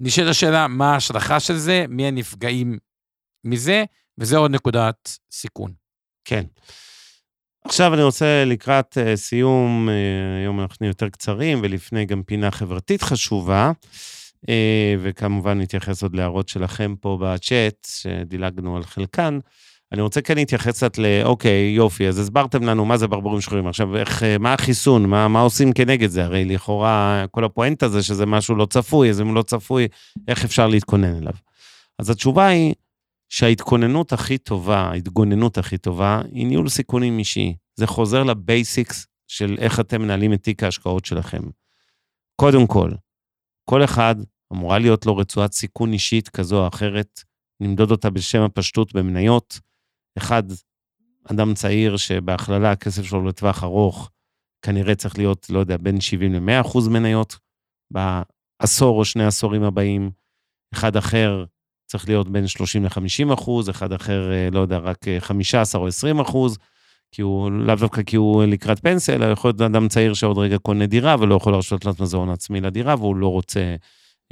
נשאלת 0.00 0.28
השאלה 0.28 0.68
מה 0.68 0.92
ההשלכה 0.92 1.40
של 1.40 1.56
זה, 1.56 1.84
מי 1.88 2.06
הנפגעים 2.06 2.78
מזה, 3.44 3.84
וזה 4.18 4.36
עוד 4.36 4.50
נקודת 4.50 5.18
סיכון. 5.32 5.72
כן. 6.24 6.44
עכשיו 7.64 7.94
אני 7.94 8.02
רוצה 8.02 8.44
לקראת 8.46 8.98
uh, 8.98 9.16
סיום, 9.16 9.88
uh, 9.88 9.92
היום 10.40 10.60
אנחנו 10.60 10.86
יותר 10.86 11.08
קצרים, 11.08 11.60
ולפני 11.62 12.04
גם 12.04 12.22
פינה 12.22 12.50
חברתית 12.50 13.02
חשובה, 13.02 13.72
uh, 14.46 14.48
וכמובן 15.02 15.60
נתייחס 15.60 16.02
עוד 16.02 16.16
להערות 16.16 16.48
שלכם 16.48 16.94
פה 17.00 17.18
בצ'אט, 17.20 17.86
שדילגנו 17.90 18.76
על 18.76 18.82
חלקן. 18.82 19.38
אני 19.92 20.02
רוצה 20.02 20.20
כן 20.20 20.34
להתייחס 20.34 20.76
קצת 20.76 20.98
ל... 20.98 21.04
אוקיי, 21.24 21.72
יופי, 21.76 22.08
אז 22.08 22.18
הסברתם 22.18 22.62
לנו 22.62 22.84
מה 22.84 22.96
זה 22.96 23.08
ברבורים 23.08 23.40
שחורים. 23.40 23.66
עכשיו, 23.66 23.96
איך, 23.96 24.22
מה 24.40 24.54
החיסון? 24.54 25.06
מה, 25.06 25.28
מה 25.28 25.40
עושים 25.40 25.72
כנגד 25.72 26.08
זה? 26.08 26.24
הרי 26.24 26.44
לכאורה, 26.44 27.24
כל 27.30 27.44
הפואנטה 27.44 27.88
זה 27.88 28.02
שזה 28.02 28.26
משהו 28.26 28.54
לא 28.54 28.66
צפוי, 28.66 29.10
אז 29.10 29.20
אם 29.20 29.34
לא 29.34 29.42
צפוי, 29.42 29.88
איך 30.28 30.44
אפשר 30.44 30.66
להתכונן 30.66 31.16
אליו? 31.16 31.32
אז 31.98 32.10
התשובה 32.10 32.46
היא 32.46 32.74
שההתכוננות 33.28 34.12
הכי 34.12 34.38
טובה, 34.38 34.78
ההתגוננות 34.78 35.58
הכי 35.58 35.78
טובה, 35.78 36.22
היא 36.32 36.46
ניהול 36.46 36.68
סיכונים 36.68 37.18
אישי. 37.18 37.54
זה 37.74 37.86
חוזר 37.86 38.22
לבייסיקס 38.22 39.06
של 39.28 39.56
איך 39.58 39.80
אתם 39.80 40.02
מנהלים 40.02 40.32
את 40.32 40.42
תיק 40.42 40.62
ההשקעות 40.62 41.04
שלכם. 41.04 41.42
קודם 42.36 42.66
כל, 42.66 42.90
כל 43.64 43.84
אחד 43.84 44.14
אמורה 44.52 44.78
להיות 44.78 45.06
לו 45.06 45.16
רצועת 45.16 45.52
סיכון 45.52 45.92
אישית 45.92 46.28
כזו 46.28 46.62
או 46.62 46.68
אחרת, 46.68 47.20
נמדוד 47.60 47.90
אותה 47.90 48.10
בשם 48.10 48.42
הפשטות 48.42 48.94
במניות. 48.94 49.71
אחד, 50.18 50.42
אדם 51.30 51.54
צעיר 51.54 51.96
שבהכללה 51.96 52.70
הכסף 52.70 53.02
שלו 53.02 53.24
לטווח 53.24 53.64
ארוך, 53.64 54.10
כנראה 54.62 54.94
צריך 54.94 55.18
להיות, 55.18 55.46
לא 55.50 55.58
יודע, 55.58 55.76
בין 55.76 56.00
70 56.00 56.32
ל-100 56.32 56.60
אחוז 56.60 56.88
מניות 56.88 57.38
בעשור 57.90 58.98
או 58.98 59.04
שני 59.04 59.24
עשורים 59.24 59.62
הבאים. 59.62 60.10
אחד 60.74 60.96
אחר 60.96 61.44
צריך 61.86 62.08
להיות 62.08 62.28
בין 62.28 62.46
30 62.46 62.84
ל-50 62.84 63.34
אחוז, 63.34 63.70
אחד 63.70 63.92
אחר, 63.92 64.32
אה, 64.32 64.48
לא 64.52 64.60
יודע, 64.60 64.78
רק 64.78 64.98
15 65.18 65.78
אה, 65.78 65.82
או 65.82 65.88
20 65.88 66.20
אחוז, 66.20 66.58
כי 67.12 67.22
הוא, 67.22 67.50
לאו 67.50 67.74
דווקא 67.74 68.02
כי 68.02 68.16
הוא 68.16 68.44
לקראת 68.44 68.80
פנסיה, 68.80 69.14
אלא 69.14 69.24
יכול 69.26 69.48
להיות 69.48 69.60
אדם 69.60 69.88
צעיר 69.88 70.14
שעוד 70.14 70.38
רגע 70.38 70.58
קונה 70.58 70.86
דירה 70.86 71.16
ולא 71.20 71.34
יכול 71.34 71.52
להרשות 71.52 71.84
לעצמו 71.84 72.04
מזון 72.04 72.30
עצמי 72.30 72.60
לדירה, 72.60 72.94
והוא 72.98 73.16
לא 73.16 73.28
רוצה 73.28 73.60
אה, 73.60 73.76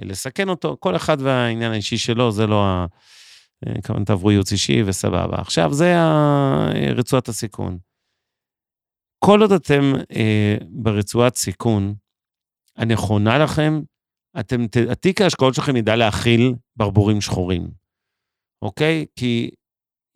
לסכן 0.02 0.48
אותו. 0.48 0.76
כל 0.80 0.96
אחד 0.96 1.16
והעניין 1.20 1.72
האישי 1.72 1.98
שלו, 1.98 2.32
זה 2.32 2.46
לא 2.46 2.64
ה... 2.64 2.86
כמובן 3.84 4.04
תעברו 4.04 4.30
ייעוץ 4.30 4.52
אישי 4.52 4.82
וסבבה. 4.86 5.40
עכשיו, 5.40 5.72
זה 5.72 5.94
רצועת 6.96 7.28
הסיכון. 7.28 7.78
כל 9.24 9.42
עוד 9.42 9.52
אתם 9.52 9.92
אה, 10.12 10.56
ברצועת 10.70 11.34
סיכון 11.36 11.94
הנכונה 12.76 13.38
לכם, 13.38 13.80
אתם, 14.40 14.66
התיק 14.90 15.20
ההשקעות 15.20 15.54
שלכם 15.54 15.76
ידע 15.76 15.96
להכיל 15.96 16.54
ברבורים 16.76 17.20
שחורים, 17.20 17.70
אוקיי? 18.62 19.06
כי 19.16 19.50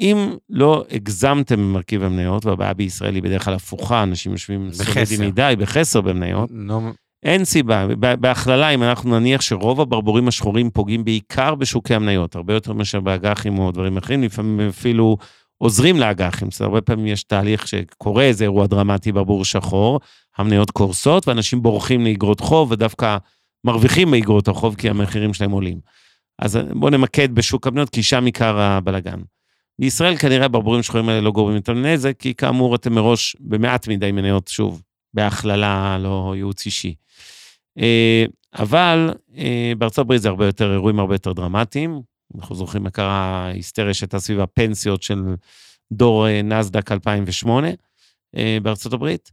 אם 0.01 0.17
לא 0.49 0.85
הגזמתם 0.91 1.57
במרכיב 1.57 2.03
המניות, 2.03 2.47
והבעיה 2.47 2.75
בישראל 2.75 3.15
היא 3.15 3.23
בדרך 3.23 3.45
כלל 3.45 3.55
הפוכה, 3.55 4.03
אנשים 4.03 4.33
יושבים 4.33 4.73
סולידים 4.73 5.21
מדי, 5.21 5.55
בחסר 5.59 6.01
במניות, 6.01 6.51
no. 6.51 7.04
אין 7.25 7.45
סיבה. 7.45 7.87
בהכללה, 8.21 8.71
אם 8.71 8.83
אנחנו 8.83 9.21
נניח 9.21 9.41
שרוב 9.41 9.81
הברבורים 9.81 10.29
השחורים 10.29 10.71
פוגעים 10.71 11.05
בעיקר 11.05 11.55
בשוקי 11.55 11.95
המניות, 11.95 12.37
הרבה 12.37 12.55
יותר 12.55 12.73
מאשר 12.73 13.01
באג"חים 13.01 13.59
או 13.59 13.73
דברים 13.73 13.97
אחרים, 13.97 14.23
לפעמים 14.23 14.69
אפילו 14.69 15.17
עוזרים 15.59 16.01
לאג"חים. 16.01 16.51
זאת 16.51 16.61
הרבה 16.61 16.81
פעמים 16.81 17.07
יש 17.07 17.23
תהליך 17.23 17.69
שקורה 17.69 18.23
איזה 18.23 18.45
אירוע 18.45 18.67
דרמטי 18.67 19.13
ברבור 19.13 19.45
שחור, 19.45 20.01
המניות 20.37 20.71
קורסות, 20.71 21.29
ואנשים 21.29 21.63
בורחים 21.63 22.05
לאגרות 22.05 22.41
חוב, 22.41 22.73
ודווקא 22.73 23.17
מרוויחים 23.65 24.11
מאגרות 24.11 24.49
החוב 24.49 24.75
כי 24.75 24.91
המחירים 24.91 25.35
שלהם 25.35 25.51
עולים. 25.51 25.79
אז 26.39 26.59
בואו 26.73 26.91
נמקד 26.91 27.35
בשוק 27.35 27.67
המניות, 27.67 27.91
כי 27.91 28.03
שם 28.03 28.25
עיקר 28.25 28.61
הבלגן. 28.61 29.21
בישראל 29.79 30.17
כנראה 30.17 30.45
הברבורים 30.45 30.81
השחורים 30.81 31.09
האלה 31.09 31.21
לא 31.21 31.31
גורמים 31.31 31.57
יותר 31.57 31.73
נזק, 31.73 32.15
כי 32.19 32.35
כאמור 32.35 32.75
אתם 32.75 32.93
מראש 32.93 33.37
במעט 33.41 33.89
מדי 33.89 34.13
מניות, 34.13 34.49
שוב, 34.49 34.83
בהכללה, 35.15 35.99
לא 36.01 36.33
ייעוץ 36.37 36.67
אישי. 36.67 36.95
אה, 37.79 38.25
אבל 38.55 39.11
אה, 39.37 39.73
בארצות 39.79 39.99
הברית 39.99 40.23
זה 40.23 40.29
הרבה 40.29 40.47
יותר, 40.47 40.73
אירועים 40.73 40.99
הרבה 41.01 41.15
יותר 41.15 41.33
דרמטיים. 41.33 42.01
אנחנו 42.37 42.55
זוכרים 42.55 42.83
מה 42.83 42.91
קרה, 42.91 43.47
היסטריה 43.47 43.95
שהייתה 43.95 44.19
סביב 44.19 44.41
הפנסיות 44.41 45.03
של 45.03 45.23
דור 45.93 46.29
אה, 46.29 46.43
נסדק 46.43 46.93
2008 46.93 47.69
בארצות 48.63 48.93
הברית. 48.93 49.33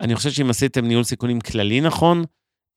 אני 0.00 0.14
חושב 0.14 0.30
שאם 0.30 0.50
עשיתם 0.50 0.86
ניהול 0.86 1.04
סיכונים 1.04 1.40
כללי 1.40 1.80
נכון, 1.80 2.24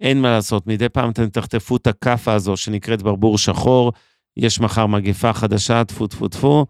אין 0.01 0.21
מה 0.21 0.31
לעשות, 0.31 0.67
מדי 0.67 0.89
פעם 0.89 1.09
אתם 1.09 1.29
תחטפו 1.29 1.75
את 1.75 1.87
הכאפה 1.87 2.33
הזו 2.33 2.57
שנקראת 2.57 3.01
ברבור 3.01 3.37
שחור, 3.37 3.93
יש 4.37 4.59
מחר 4.59 4.85
מגפה 4.85 5.33
חדשה, 5.33 5.83
טפו 5.83 6.07
טפו 6.07 6.27
טפו, 6.27 6.65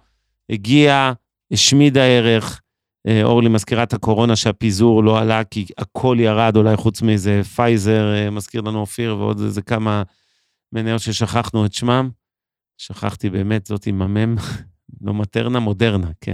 הגיע, 0.49 1.11
השמיד 1.51 1.97
הערך, 1.97 2.61
אה, 3.07 3.23
אורלי 3.23 3.49
מזכירת 3.49 3.93
הקורונה 3.93 4.35
שהפיזור 4.35 5.03
לא 5.03 5.19
עלה 5.19 5.43
כי 5.43 5.65
הכל 5.77 6.17
ירד, 6.19 6.55
אולי 6.55 6.75
חוץ 6.77 7.01
מאיזה 7.01 7.41
פייזר, 7.55 8.13
אה, 8.13 8.29
מזכיר 8.29 8.61
לנו 8.61 8.79
אופיר, 8.79 9.17
ועוד 9.17 9.41
איזה 9.41 9.61
כמה 9.61 10.03
מניות 10.73 11.01
ששכחנו 11.01 11.65
את 11.65 11.73
שמם. 11.73 12.09
שכחתי 12.77 13.29
באמת, 13.29 13.65
זאת 13.65 13.87
עם 13.87 14.01
המם, 14.01 14.35
לא 15.05 15.13
מטרנה, 15.13 15.59
מודרנה, 15.59 16.07
כן. 16.21 16.33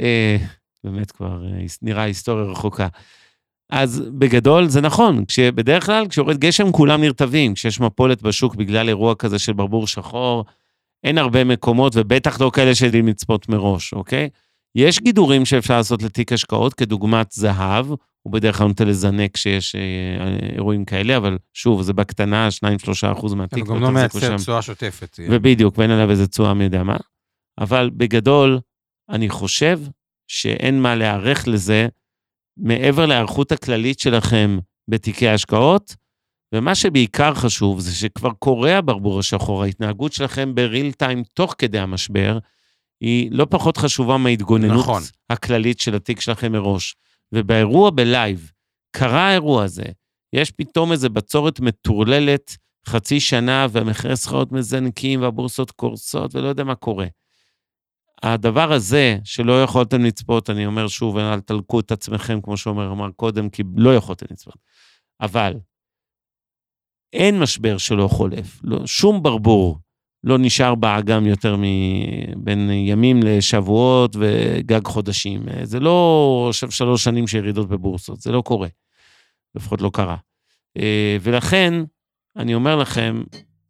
אה, 0.00 0.36
באמת 0.84 1.10
כבר 1.10 1.42
נראה 1.82 2.02
היסטוריה 2.02 2.44
רחוקה. 2.44 2.88
אז 3.70 4.02
בגדול 4.18 4.68
זה 4.68 4.80
נכון, 4.80 5.24
בדרך 5.54 5.86
כלל 5.86 6.08
כשיורד 6.08 6.36
גשם 6.38 6.72
כולם 6.72 7.00
נרטבים, 7.00 7.54
כשיש 7.54 7.80
מפולת 7.80 8.22
בשוק 8.22 8.54
בגלל 8.54 8.88
אירוע 8.88 9.14
כזה 9.14 9.38
של 9.38 9.52
ברבור 9.52 9.86
שחור, 9.86 10.44
אין 11.04 11.18
הרבה 11.18 11.44
מקומות, 11.44 11.92
ובטח 11.96 12.40
לא 12.40 12.50
כאלה 12.54 12.74
שיודעים 12.74 13.08
לצפות 13.08 13.48
מראש, 13.48 13.92
אוקיי? 13.92 14.28
יש 14.76 15.00
גידורים 15.00 15.44
שאפשר 15.44 15.76
לעשות 15.76 16.02
לתיק 16.02 16.32
השקעות, 16.32 16.74
כדוגמת 16.74 17.32
זהב, 17.32 17.86
הוא 18.22 18.32
בדרך 18.32 18.58
כלל 18.58 18.66
נוטה 18.66 18.84
לזנק 18.84 19.34
כשיש 19.34 19.74
אה, 19.74 19.80
אירועים 20.54 20.84
כאלה, 20.84 21.16
אבל 21.16 21.38
שוב, 21.54 21.82
זה 21.82 21.92
בקטנה, 21.92 22.48
2-3 23.08 23.12
אחוז 23.12 23.34
מהתיק. 23.34 23.66
הוא 23.66 23.74
גם 23.76 23.82
לא 23.82 23.90
מייצר 23.90 24.36
תשואה 24.36 24.62
שוטפת. 24.62 25.20
ובדיוק, 25.30 25.78
ואין 25.78 25.90
עליו 25.90 26.10
איזה 26.10 26.26
תשואה 26.26 26.54
מי 26.54 26.64
יודע 26.64 26.82
מה. 26.82 26.96
אבל 27.60 27.90
בגדול, 27.96 28.60
אני 29.08 29.28
חושב 29.28 29.80
שאין 30.28 30.82
מה 30.82 30.94
להיערך 30.94 31.48
לזה 31.48 31.88
מעבר 32.56 33.06
להיערכות 33.06 33.52
הכללית 33.52 33.98
שלכם 33.98 34.58
בתיקי 34.88 35.28
השקעות, 35.28 35.96
ומה 36.54 36.74
שבעיקר 36.74 37.34
חשוב 37.34 37.80
זה 37.80 37.94
שכבר 37.94 38.30
קורה 38.38 38.78
הברבור 38.78 39.18
השחור, 39.18 39.62
ההתנהגות 39.62 40.12
שלכם 40.12 40.54
בריל 40.54 40.92
טיים 40.92 41.22
תוך 41.34 41.54
כדי 41.58 41.78
המשבר, 41.78 42.38
היא 43.00 43.28
לא 43.32 43.46
פחות 43.50 43.76
חשובה 43.76 44.16
מההתגוננות 44.16 44.78
נכון. 44.78 45.02
הכללית 45.30 45.80
של 45.80 45.94
התיק 45.94 46.20
שלכם 46.20 46.52
מראש. 46.52 46.96
ובאירוע 47.32 47.90
בלייב, 47.90 48.52
קרה 48.96 49.28
האירוע 49.28 49.64
הזה, 49.64 49.84
יש 50.32 50.50
פתאום 50.50 50.92
איזו 50.92 51.10
בצורת 51.10 51.60
מטורללת 51.60 52.56
חצי 52.88 53.20
שנה, 53.20 53.66
והמחירי 53.70 54.16
סחרות 54.16 54.52
מזנקים, 54.52 55.22
והבורסות 55.22 55.70
קורסות, 55.70 56.34
ולא 56.34 56.48
יודע 56.48 56.64
מה 56.64 56.74
קורה. 56.74 57.06
הדבר 58.22 58.72
הזה, 58.72 59.18
שלא 59.24 59.62
יכולתם 59.62 60.04
לצפות, 60.04 60.50
אני 60.50 60.66
אומר 60.66 60.88
שוב, 60.88 61.18
אל 61.18 61.40
תלקו 61.40 61.80
את 61.80 61.92
עצמכם, 61.92 62.40
כמו 62.40 62.56
שאומר 62.56 62.92
אמר 62.92 63.10
קודם, 63.10 63.50
כי 63.50 63.62
לא 63.76 63.94
יכולתם 63.94 64.26
לצפות. 64.30 64.56
אבל 65.20 65.54
אין 67.12 67.38
משבר 67.38 67.78
שלא 67.78 68.08
חולף. 68.08 68.60
לא, 68.64 68.86
שום 68.86 69.22
ברבור 69.22 69.78
לא 70.26 70.38
נשאר 70.38 70.74
באגם 70.74 71.26
יותר 71.26 71.56
מבין 71.56 72.70
ימים 72.70 73.22
לשבועות 73.22 74.16
וגג 74.18 74.86
חודשים. 74.86 75.42
זה 75.62 75.80
לא 75.80 76.46
עכשיו 76.48 76.70
שלוש 76.70 77.04
שנים 77.04 77.26
של 77.26 77.38
ירידות 77.38 77.68
בבורסות, 77.68 78.20
זה 78.20 78.32
לא 78.32 78.40
קורה. 78.40 78.68
לפחות 79.54 79.80
לא 79.80 79.90
קרה. 79.94 80.16
אה, 80.78 81.16
ולכן, 81.20 81.74
אני 82.36 82.54
אומר 82.54 82.76
לכם, 82.76 83.22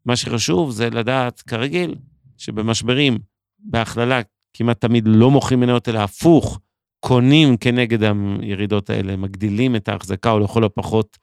מה 0.04 0.16
שחשוב 0.16 0.70
זה 0.70 0.90
לדעת, 0.90 1.40
כרגיל, 1.40 1.94
שבמשברים, 2.38 3.18
בהכללה, 3.58 4.20
כמעט 4.54 4.80
תמיד 4.80 5.04
לא 5.06 5.30
מוכרים 5.30 5.60
מניות, 5.60 5.88
אלא 5.88 5.98
הפוך, 5.98 6.60
קונים 7.00 7.56
כנגד 7.56 7.98
הירידות 8.02 8.90
האלה, 8.90 9.16
מגדילים 9.16 9.76
את 9.76 9.88
ההחזקה, 9.88 10.30
או 10.30 10.38
לכל 10.38 10.64
הפחות 10.64 11.18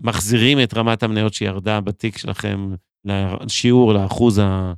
מחזירים 0.00 0.62
את 0.62 0.74
רמת 0.74 1.02
המניות 1.02 1.34
שירדה 1.34 1.80
בתיק 1.80 2.18
שלכם 2.18 2.70
לשיעור, 3.04 3.94
לאחוז 3.94 4.38
ה... 4.38 4.72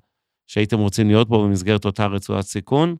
שהייתם 0.46 0.78
רוצים 0.78 1.08
להיות 1.08 1.28
בו 1.28 1.44
במסגרת 1.44 1.84
אותה 1.84 2.06
רצועת 2.06 2.44
סיכון. 2.44 2.96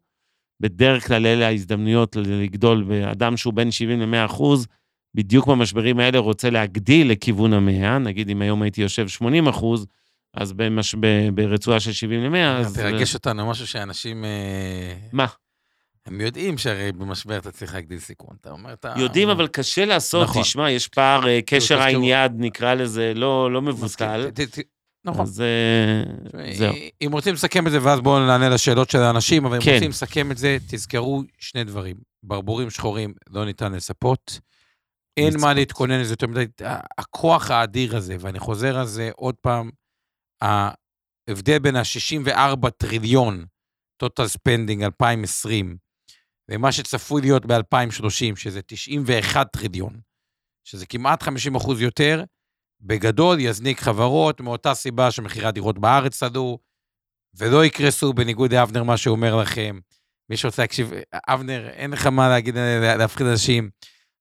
בדרך 0.60 1.06
כלל 1.06 1.26
אלה 1.26 1.46
ההזדמנויות 1.46 2.16
לגדול, 2.16 2.84
ואדם 2.88 3.36
שהוא 3.36 3.54
בין 3.54 3.70
70 3.70 4.00
ל-100 4.00 4.26
אחוז, 4.26 4.66
בדיוק 5.14 5.46
במשברים 5.46 5.98
האלה 5.98 6.18
רוצה 6.18 6.50
להגדיל 6.50 7.10
לכיוון 7.10 7.52
המאה, 7.52 7.98
נגיד 7.98 8.30
אם 8.30 8.42
היום 8.42 8.62
הייתי 8.62 8.82
יושב 8.82 9.08
80 9.08 9.48
אחוז, 9.48 9.86
אז 10.34 10.52
במש... 10.52 10.94
ברצועה 11.34 11.80
של 11.80 11.92
70 11.92 12.34
ל-100, 12.34 12.38
אז... 12.38 12.74
תרגש 12.74 13.14
אותנו 13.14 13.50
משהו 13.50 13.66
שאנשים... 13.66 14.24
אה, 14.24 14.94
מה? 15.12 15.26
הם 16.06 16.20
יודעים 16.20 16.58
שהרי 16.58 16.92
במשבר 16.92 17.38
אתה 17.38 17.50
צריך 17.50 17.74
להגדיל 17.74 17.98
סיכון. 17.98 18.36
אתה 18.40 18.50
אומר, 18.50 18.72
אתה... 18.72 18.94
יודעים, 18.96 19.28
אבל 19.28 19.46
קשה 19.46 19.84
לעשות, 19.84 20.28
נכון. 20.28 20.42
תשמע, 20.42 20.70
יש 20.70 20.88
פער, 20.88 21.28
אה, 21.28 21.40
קשר. 21.46 21.82
עין 21.82 22.04
יד, 22.04 22.32
נקרא 22.36 22.74
לזה, 22.74 23.12
לא, 23.14 23.52
לא 23.52 23.62
מבוטל. 23.62 24.30
נכון. 25.04 25.20
אז 25.20 25.40
אה, 25.40 26.52
זהו. 26.54 26.74
אם 27.06 27.12
רוצים 27.12 27.34
לסכם 27.34 27.66
את 27.66 27.72
זה, 27.72 27.78
ואז 27.82 28.00
בואו 28.00 28.26
נענה 28.26 28.48
לשאלות 28.48 28.90
של 28.90 28.98
האנשים, 28.98 29.44
אבל 29.44 29.56
אם 29.56 29.62
כן. 29.62 29.74
רוצים 29.74 29.90
לסכם 29.90 30.30
את 30.30 30.38
זה, 30.38 30.56
תזכרו 30.68 31.22
שני 31.38 31.64
דברים. 31.64 31.96
ברבורים 32.22 32.70
שחורים 32.70 33.14
לא 33.30 33.44
ניתן 33.44 33.72
לצפות. 33.72 34.40
אין 35.16 35.26
לצפות. 35.26 35.42
מה 35.42 35.54
להתכונן 35.54 36.00
לזה 36.00 36.12
יותר 36.12 36.26
מדי. 36.26 36.44
הכוח 36.98 37.50
האדיר 37.50 37.96
הזה, 37.96 38.16
ואני 38.20 38.38
חוזר 38.38 38.78
על 38.78 38.86
זה 38.86 39.10
עוד 39.16 39.34
פעם, 39.34 39.70
ההבדל 40.40 41.58
בין 41.58 41.76
ה-64 41.76 42.70
טריליון, 42.70 43.44
total 44.04 44.26
spending 44.26 44.84
2020, 44.84 45.76
ומה 46.50 46.72
שצפוי 46.72 47.22
להיות 47.22 47.46
ב-2030, 47.46 48.36
שזה 48.36 48.62
91 48.66 49.52
טריליון, 49.52 50.00
שזה 50.64 50.86
כמעט 50.86 51.22
50 51.22 51.54
אחוז 51.54 51.80
יותר, 51.80 52.24
בגדול 52.82 53.40
יזניק 53.40 53.80
חברות 53.80 54.40
מאותה 54.40 54.74
סיבה 54.74 55.10
שמחירי 55.10 55.46
הדירות 55.46 55.78
בארץ 55.78 56.22
עלו, 56.22 56.58
ולא 57.34 57.64
יקרסו, 57.64 58.12
בניגוד 58.12 58.54
לאבנר, 58.54 58.82
מה 58.82 58.96
שהוא 58.96 59.16
אומר 59.16 59.36
לכם. 59.36 59.78
מי 60.30 60.36
שרוצה 60.36 60.62
להקשיב, 60.62 60.90
אבנר, 61.28 61.68
אין 61.68 61.90
לך 61.90 62.06
מה 62.06 62.28
להגיד, 62.28 62.54
להפחיד 62.98 63.26
אנשים. 63.26 63.70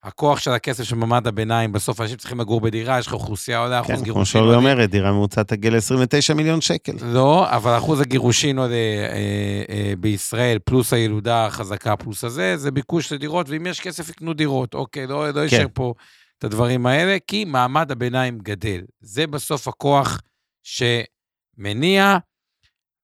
הכוח 0.04 0.40
של 0.40 0.52
הכסף 0.52 0.84
של 0.84 0.96
מעמד 0.96 1.28
הביניים, 1.28 1.72
בסוף 1.72 2.02
אנשים 2.02 2.18
צריכים 2.18 2.40
לגור 2.40 2.62
בדירה, 2.62 3.00
יש 3.00 3.08
לך 3.08 3.14
אוכלוסייה 3.14 3.60
עולה, 3.60 3.80
אחוז 3.80 3.90
כן, 3.90 3.96
כמו 3.96 4.04
גירושין 4.04 4.26
שאורלי 4.26 4.56
עולה. 4.56 4.72
אומרת, 4.72 4.90
דירה 4.90 5.12
ממוצעת 5.12 5.48
תגיע 5.48 5.72
ל-29 5.72 6.34
מיליון 6.36 6.62
שקל. 6.62 6.94
לא, 7.02 7.50
אבל 7.50 7.78
אחוז 7.78 8.02
הגירושין 8.02 8.60
עולה 8.60 8.76
אה, 8.76 9.64
אה, 9.70 9.94
בישראל, 10.00 10.58
פלוס 10.66 10.94
הילודה 10.94 11.46
החזקה, 11.46 11.96
פלוס 11.96 12.24
הזה, 12.24 12.58
זה 12.58 12.72
ביקוש 12.72 13.14
לדירות, 13.14 13.50
ואם 13.50 13.68
יש 13.68 13.80
כסף 13.80 14.10
יקנו 14.10 14.34
דירות. 14.34 14.74
אוקיי, 14.74 15.08
לא, 15.08 15.30
לא 15.30 15.40
יישאר 15.40 15.68
פה 15.74 15.94
את 16.40 16.44
הדברים 16.44 16.86
האלה, 16.86 17.18
כי 17.28 17.46
מעמד 17.46 17.92
הביניים 17.92 18.40
גדל. 18.40 18.82
זה 19.00 19.28
בסוף 19.28 19.68
הכוח 19.68 20.22
שמניע 20.64 22.18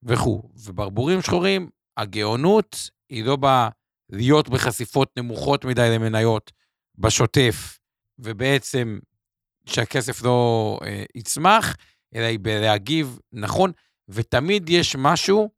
וכו'. 0.03 0.49
וברבורים 0.65 1.21
שחורים, 1.21 1.69
הגאונות 1.97 2.89
היא 3.09 3.23
לא 3.23 3.35
באה 3.35 3.69
להיות 4.09 4.49
בחשיפות 4.49 5.09
נמוכות 5.17 5.65
מדי 5.65 5.89
למניות 5.95 6.51
בשוטף, 6.97 7.79
ובעצם 8.19 8.99
שהכסף 9.65 10.23
לא 10.23 10.79
אה, 10.85 11.03
יצמח, 11.15 11.75
אלא 12.15 12.25
היא 12.25 12.39
בלהגיב 12.41 13.19
נכון, 13.31 13.71
ותמיד 14.09 14.69
יש 14.69 14.95
משהו 14.95 15.49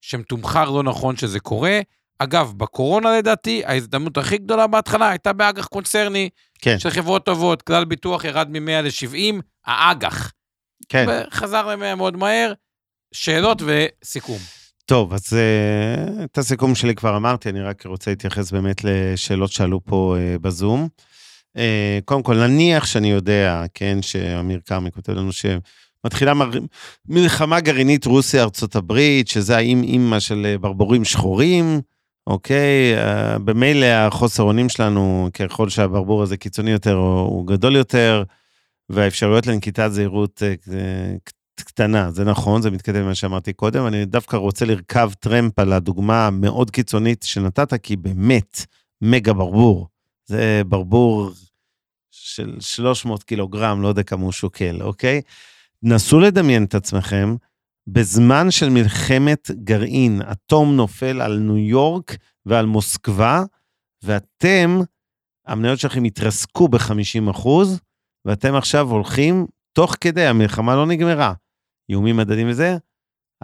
שמתומחר 0.00 0.70
לא 0.70 0.82
נכון 0.82 1.16
שזה 1.16 1.40
קורה. 1.40 1.80
אגב, 2.18 2.52
בקורונה 2.56 3.18
לדעתי, 3.18 3.62
ההזדמנות 3.64 4.16
הכי 4.16 4.38
גדולה 4.38 4.66
בהתחלה 4.66 5.08
הייתה 5.08 5.32
באג"ח 5.32 5.66
קונצרני 5.66 6.28
כן, 6.58 6.78
של 6.78 6.90
חברות 6.90 7.26
טובות. 7.26 7.62
כלל 7.62 7.84
ביטוח 7.84 8.24
ירד 8.24 8.50
מ-100 8.50 8.82
ל-70, 8.82 9.40
האג"ח. 9.66 10.32
כן. 10.88 11.06
וחזר 11.08 11.66
ל-100 11.66 11.94
מאוד 11.94 12.16
מהר. 12.16 12.52
שאלות 13.12 13.62
וסיכום. 13.66 14.38
טוב, 14.84 15.12
אז 15.12 15.32
uh, 15.32 16.24
את 16.24 16.38
הסיכום 16.38 16.74
שלי 16.74 16.94
כבר 16.94 17.16
אמרתי, 17.16 17.48
אני 17.48 17.60
רק 17.60 17.86
רוצה 17.86 18.10
להתייחס 18.10 18.50
באמת 18.52 18.84
לשאלות 18.84 19.52
שעלו 19.52 19.80
פה 19.84 20.16
uh, 20.16 20.38
בזום. 20.38 20.88
Uh, 21.56 21.60
קודם 22.04 22.22
כל, 22.22 22.46
נניח 22.46 22.86
שאני 22.86 23.10
יודע, 23.10 23.64
כן, 23.74 24.02
שאמיר 24.02 24.60
כרמי 24.66 24.90
כותב 24.92 25.12
לנו 25.12 25.30
שמתחילה 25.32 26.34
מר... 26.34 26.50
מלחמה 27.08 27.60
גרעינית 27.60 28.06
רוסיה-ארצות 28.06 28.76
הברית, 28.76 29.28
שזה 29.28 29.56
האם 29.56 29.82
אימא 29.82 30.20
של 30.20 30.56
ברבורים 30.60 31.04
שחורים, 31.04 31.80
אוקיי? 32.26 32.94
Uh, 32.96 33.38
במילא 33.38 33.86
החוסר 33.86 34.42
אונים 34.42 34.68
שלנו, 34.68 35.28
ככל 35.34 35.68
שהברבור 35.68 36.22
הזה 36.22 36.36
קיצוני 36.36 36.70
יותר, 36.70 36.94
הוא, 36.94 37.46
גדול 37.46 37.76
יותר, 37.76 38.22
והאפשרויות 38.88 39.46
לנקיטת 39.46 39.88
זהירות 39.92 40.42
uh, 40.42 40.72
קטנה, 41.60 42.10
זה 42.10 42.24
נכון, 42.24 42.62
זה 42.62 42.70
מתקדם 42.70 43.02
ממה 43.04 43.14
שאמרתי 43.14 43.52
קודם, 43.52 43.86
אני 43.86 44.04
דווקא 44.04 44.36
רוצה 44.36 44.64
לרכב 44.64 45.10
טרמפ 45.20 45.58
על 45.58 45.72
הדוגמה 45.72 46.26
המאוד 46.26 46.70
קיצונית 46.70 47.22
שנתת, 47.22 47.74
כי 47.82 47.96
באמת, 47.96 48.66
מגה 49.02 49.32
ברבור. 49.32 49.88
זה 50.26 50.62
ברבור 50.66 51.30
של 52.10 52.56
300 52.60 53.22
קילוגרם, 53.22 53.82
לא 53.82 53.88
יודע 53.88 54.02
כמה 54.02 54.22
הוא 54.22 54.32
שוקל, 54.32 54.82
אוקיי? 54.82 55.20
נסו 55.82 56.20
לדמיין 56.20 56.64
את 56.64 56.74
עצמכם, 56.74 57.34
בזמן 57.86 58.50
של 58.50 58.68
מלחמת 58.68 59.50
גרעין, 59.50 60.22
אטום 60.32 60.76
נופל 60.76 61.20
על 61.20 61.38
ניו 61.38 61.56
יורק 61.56 62.16
ועל 62.46 62.66
מוסקבה, 62.66 63.42
ואתם, 64.02 64.80
המניות 65.46 65.78
שלכם 65.78 66.04
התרסקו 66.04 66.68
ב-50 66.68 67.30
אחוז, 67.30 67.80
ואתם 68.24 68.54
עכשיו 68.54 68.90
הולכים, 68.90 69.46
תוך 69.72 69.96
כדי, 70.00 70.26
המלחמה 70.26 70.76
לא 70.76 70.86
נגמרה, 70.86 71.32
איומים 71.90 72.16
מדדים 72.16 72.48
וזה, 72.48 72.76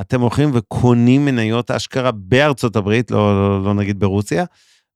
אתם 0.01 0.21
הולכים 0.21 0.51
וקונים 0.55 1.25
מניות 1.25 1.71
אשכרה 1.71 2.11
בארצות 2.13 2.77
הברית, 2.77 3.11
לא, 3.11 3.49
לא, 3.49 3.65
לא 3.65 3.75
נגיד 3.75 4.01
ברוסיה, 4.01 4.45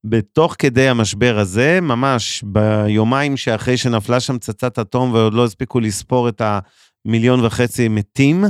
בתוך 0.07 0.57
כדי 0.59 0.89
המשבר 0.89 1.39
הזה, 1.39 1.79
ממש 1.83 2.45
ביומיים 2.47 3.37
שאחרי 3.37 3.77
שנפלה 3.77 4.21
שם 4.21 4.39
פצצת 4.39 4.79
אטום 4.79 5.13
ועוד 5.13 5.35
לא 5.35 5.45
הספיקו 5.45 5.81
לספור 5.81 6.29
את 6.29 6.43
המיליון 7.05 7.45
וחצי 7.45 7.89
מתים, 7.89 8.45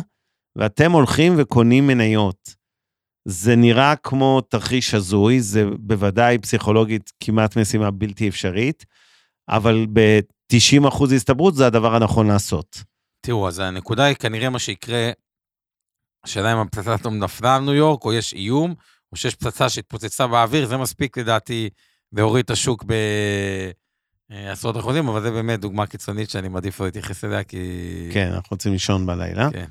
ואתם 0.56 0.92
הולכים 0.92 1.34
וקונים 1.38 1.86
מניות. 1.86 2.54
זה 3.28 3.56
נראה 3.56 3.96
כמו 3.96 4.40
תרחיש 4.40 4.94
הזוי, 4.94 5.40
זה 5.40 5.64
בוודאי 5.78 6.38
פסיכולוגית 6.38 7.12
כמעט 7.20 7.56
משימה 7.56 7.90
בלתי 7.90 8.28
אפשרית, 8.28 8.84
אבל 9.48 9.86
ב-90% 9.92 10.88
אחוז 10.88 11.12
הסתברות 11.12 11.54
זה 11.54 11.66
הדבר 11.66 11.94
הנכון 11.94 12.26
לעשות. 12.26 12.82
תראו, 13.20 13.48
אז 13.48 13.58
הנקודה 13.58 14.04
היא 14.04 14.16
כנראה 14.16 14.50
מה 14.50 14.58
שיקרה, 14.58 15.10
השאלה 16.24 16.52
אם 16.52 16.58
הפצצת 16.58 16.88
אטום 17.00 17.18
נפלה 17.18 17.56
על 17.56 17.62
ניו 17.62 17.74
יורק, 17.74 18.04
או 18.04 18.12
יש 18.12 18.32
איום, 18.32 18.74
או 19.12 19.16
שיש 19.16 19.34
פצצה 19.34 19.68
שהתפוצצה 19.68 20.26
באוויר, 20.26 20.66
זה 20.66 20.76
מספיק 20.76 21.18
לדעתי 21.18 21.68
להוריד 22.12 22.44
את 22.44 22.50
השוק 22.50 22.84
בעשרות 24.30 24.76
אחוזים, 24.76 25.08
אבל 25.08 25.22
זה 25.22 25.30
באמת 25.30 25.60
דוגמה 25.60 25.86
קיצונית 25.86 26.30
שאני 26.30 26.48
מעדיף 26.48 26.80
לא 26.80 26.86
להתייחס 26.86 27.24
אליה, 27.24 27.44
כי... 27.44 27.58
כן, 28.12 28.32
אנחנו 28.32 28.54
רוצים 28.54 28.72
לישון 28.72 29.06
בלילה. 29.06 29.50
כן. 29.52 29.66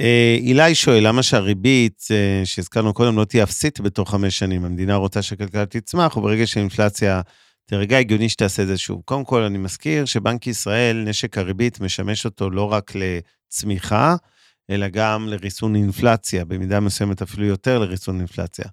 אה, 0.00 0.36
אילי 0.40 0.74
שואל, 0.74 1.08
למה 1.08 1.22
שהריבית 1.22 2.04
אה, 2.10 2.42
שהזכרנו 2.44 2.94
קודם 2.94 3.16
לא 3.16 3.24
תהיה 3.24 3.44
אפסית 3.44 3.80
בתוך 3.80 4.10
חמש 4.10 4.38
שנים? 4.38 4.64
המדינה 4.64 4.94
רוצה 4.94 5.22
שהכלכלה 5.22 5.66
תצמח, 5.66 6.16
וברגע 6.16 6.46
שהאינפלציה 6.46 7.20
תרגע, 7.66 7.98
הגיוני 7.98 8.28
שתעשה 8.28 8.62
את 8.62 8.66
זה 8.68 8.78
שוב. 8.78 9.02
קודם 9.04 9.24
כל, 9.24 9.42
אני 9.42 9.58
מזכיר 9.58 10.04
שבנק 10.04 10.46
ישראל, 10.46 11.04
נשק 11.06 11.38
הריבית 11.38 11.80
משמש 11.80 12.24
אותו 12.24 12.50
לא 12.50 12.72
רק 12.72 12.92
לצמיחה, 12.94 14.16
אלא 14.70 14.88
גם 14.88 15.28
לריסון 15.28 15.76
אינפלציה, 15.76 16.44
במידה 16.44 16.80
מסוימת 16.80 17.22
אפילו 17.22 17.46
יותר 17.46 17.78
לריסון 17.78 18.18
אינפלציה. 18.18 18.64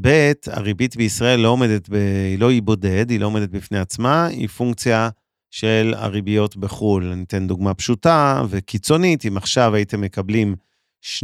ב', 0.00 0.32
הריבית 0.46 0.96
בישראל 0.96 1.40
לא 1.40 1.48
עומדת, 1.48 1.88
ב... 1.88 1.94
היא 2.28 2.38
לא 2.38 2.50
אי 2.50 2.60
בודד, 2.60 3.10
היא 3.10 3.20
לא 3.20 3.26
עומדת 3.26 3.48
בפני 3.48 3.78
עצמה, 3.78 4.26
היא 4.26 4.48
פונקציה 4.48 5.08
של 5.52 5.94
הריביות 5.96 6.56
בחו"ל. 6.56 7.12
אני 7.12 7.22
אתן 7.22 7.46
דוגמה 7.46 7.74
פשוטה 7.74 8.42
וקיצונית, 8.48 9.26
אם 9.26 9.36
עכשיו 9.36 9.74
הייתם 9.74 10.00
מקבלים 10.00 10.54
12% 11.18 11.22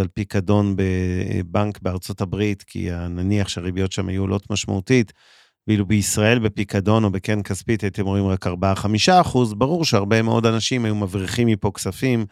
על 0.00 0.08
פיקדון 0.14 0.76
בבנק 0.76 1.78
בארצות 1.82 2.20
הברית, 2.20 2.62
כי 2.62 2.88
נניח 3.10 3.48
שהריביות 3.48 3.92
שם 3.92 4.08
היו 4.08 4.22
עולות 4.22 4.50
משמעותית, 4.50 5.12
ואילו 5.68 5.86
בישראל 5.86 6.38
בפיקדון 6.38 7.04
או 7.04 7.10
בקרן 7.10 7.42
כספית 7.42 7.82
הייתם 7.82 8.06
רואים 8.06 8.26
רק 8.26 8.46
4-5 8.46 8.50
אחוז, 9.20 9.54
ברור 9.54 9.84
שהרבה 9.84 10.22
מאוד 10.22 10.46
אנשים 10.46 10.84
היו 10.84 10.94
מבריחים 10.94 11.48
מפה 11.48 11.70
כספים 11.74 12.26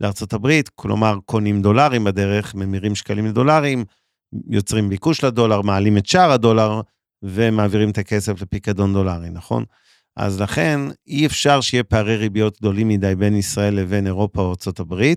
לארצות 0.00 0.32
הברית, 0.32 0.68
כלומר, 0.68 1.18
קונים 1.24 1.62
דולרים 1.62 2.04
בדרך, 2.04 2.54
ממירים 2.54 2.94
שקלים 2.94 3.26
לדולרים, 3.26 3.84
יוצרים 4.50 4.88
ביקוש 4.88 5.24
לדולר, 5.24 5.62
מעלים 5.62 5.98
את 5.98 6.06
שער 6.06 6.30
הדולר, 6.30 6.80
ומעבירים 7.22 7.90
את 7.90 7.98
הכסף 7.98 8.42
לפיקדון 8.42 8.92
דולרי, 8.92 9.30
נכון? 9.30 9.64
אז 10.18 10.40
לכן, 10.40 10.80
אי 11.06 11.26
אפשר 11.26 11.60
שיהיה 11.60 11.84
פערי 11.84 12.16
ריביות 12.16 12.58
גדולים 12.58 12.88
מדי 12.88 13.14
בין 13.14 13.36
ישראל 13.36 13.74
לבין 13.74 14.06
אירופה 14.06 14.40
או 14.40 14.54
ארה"ב, 14.66 15.14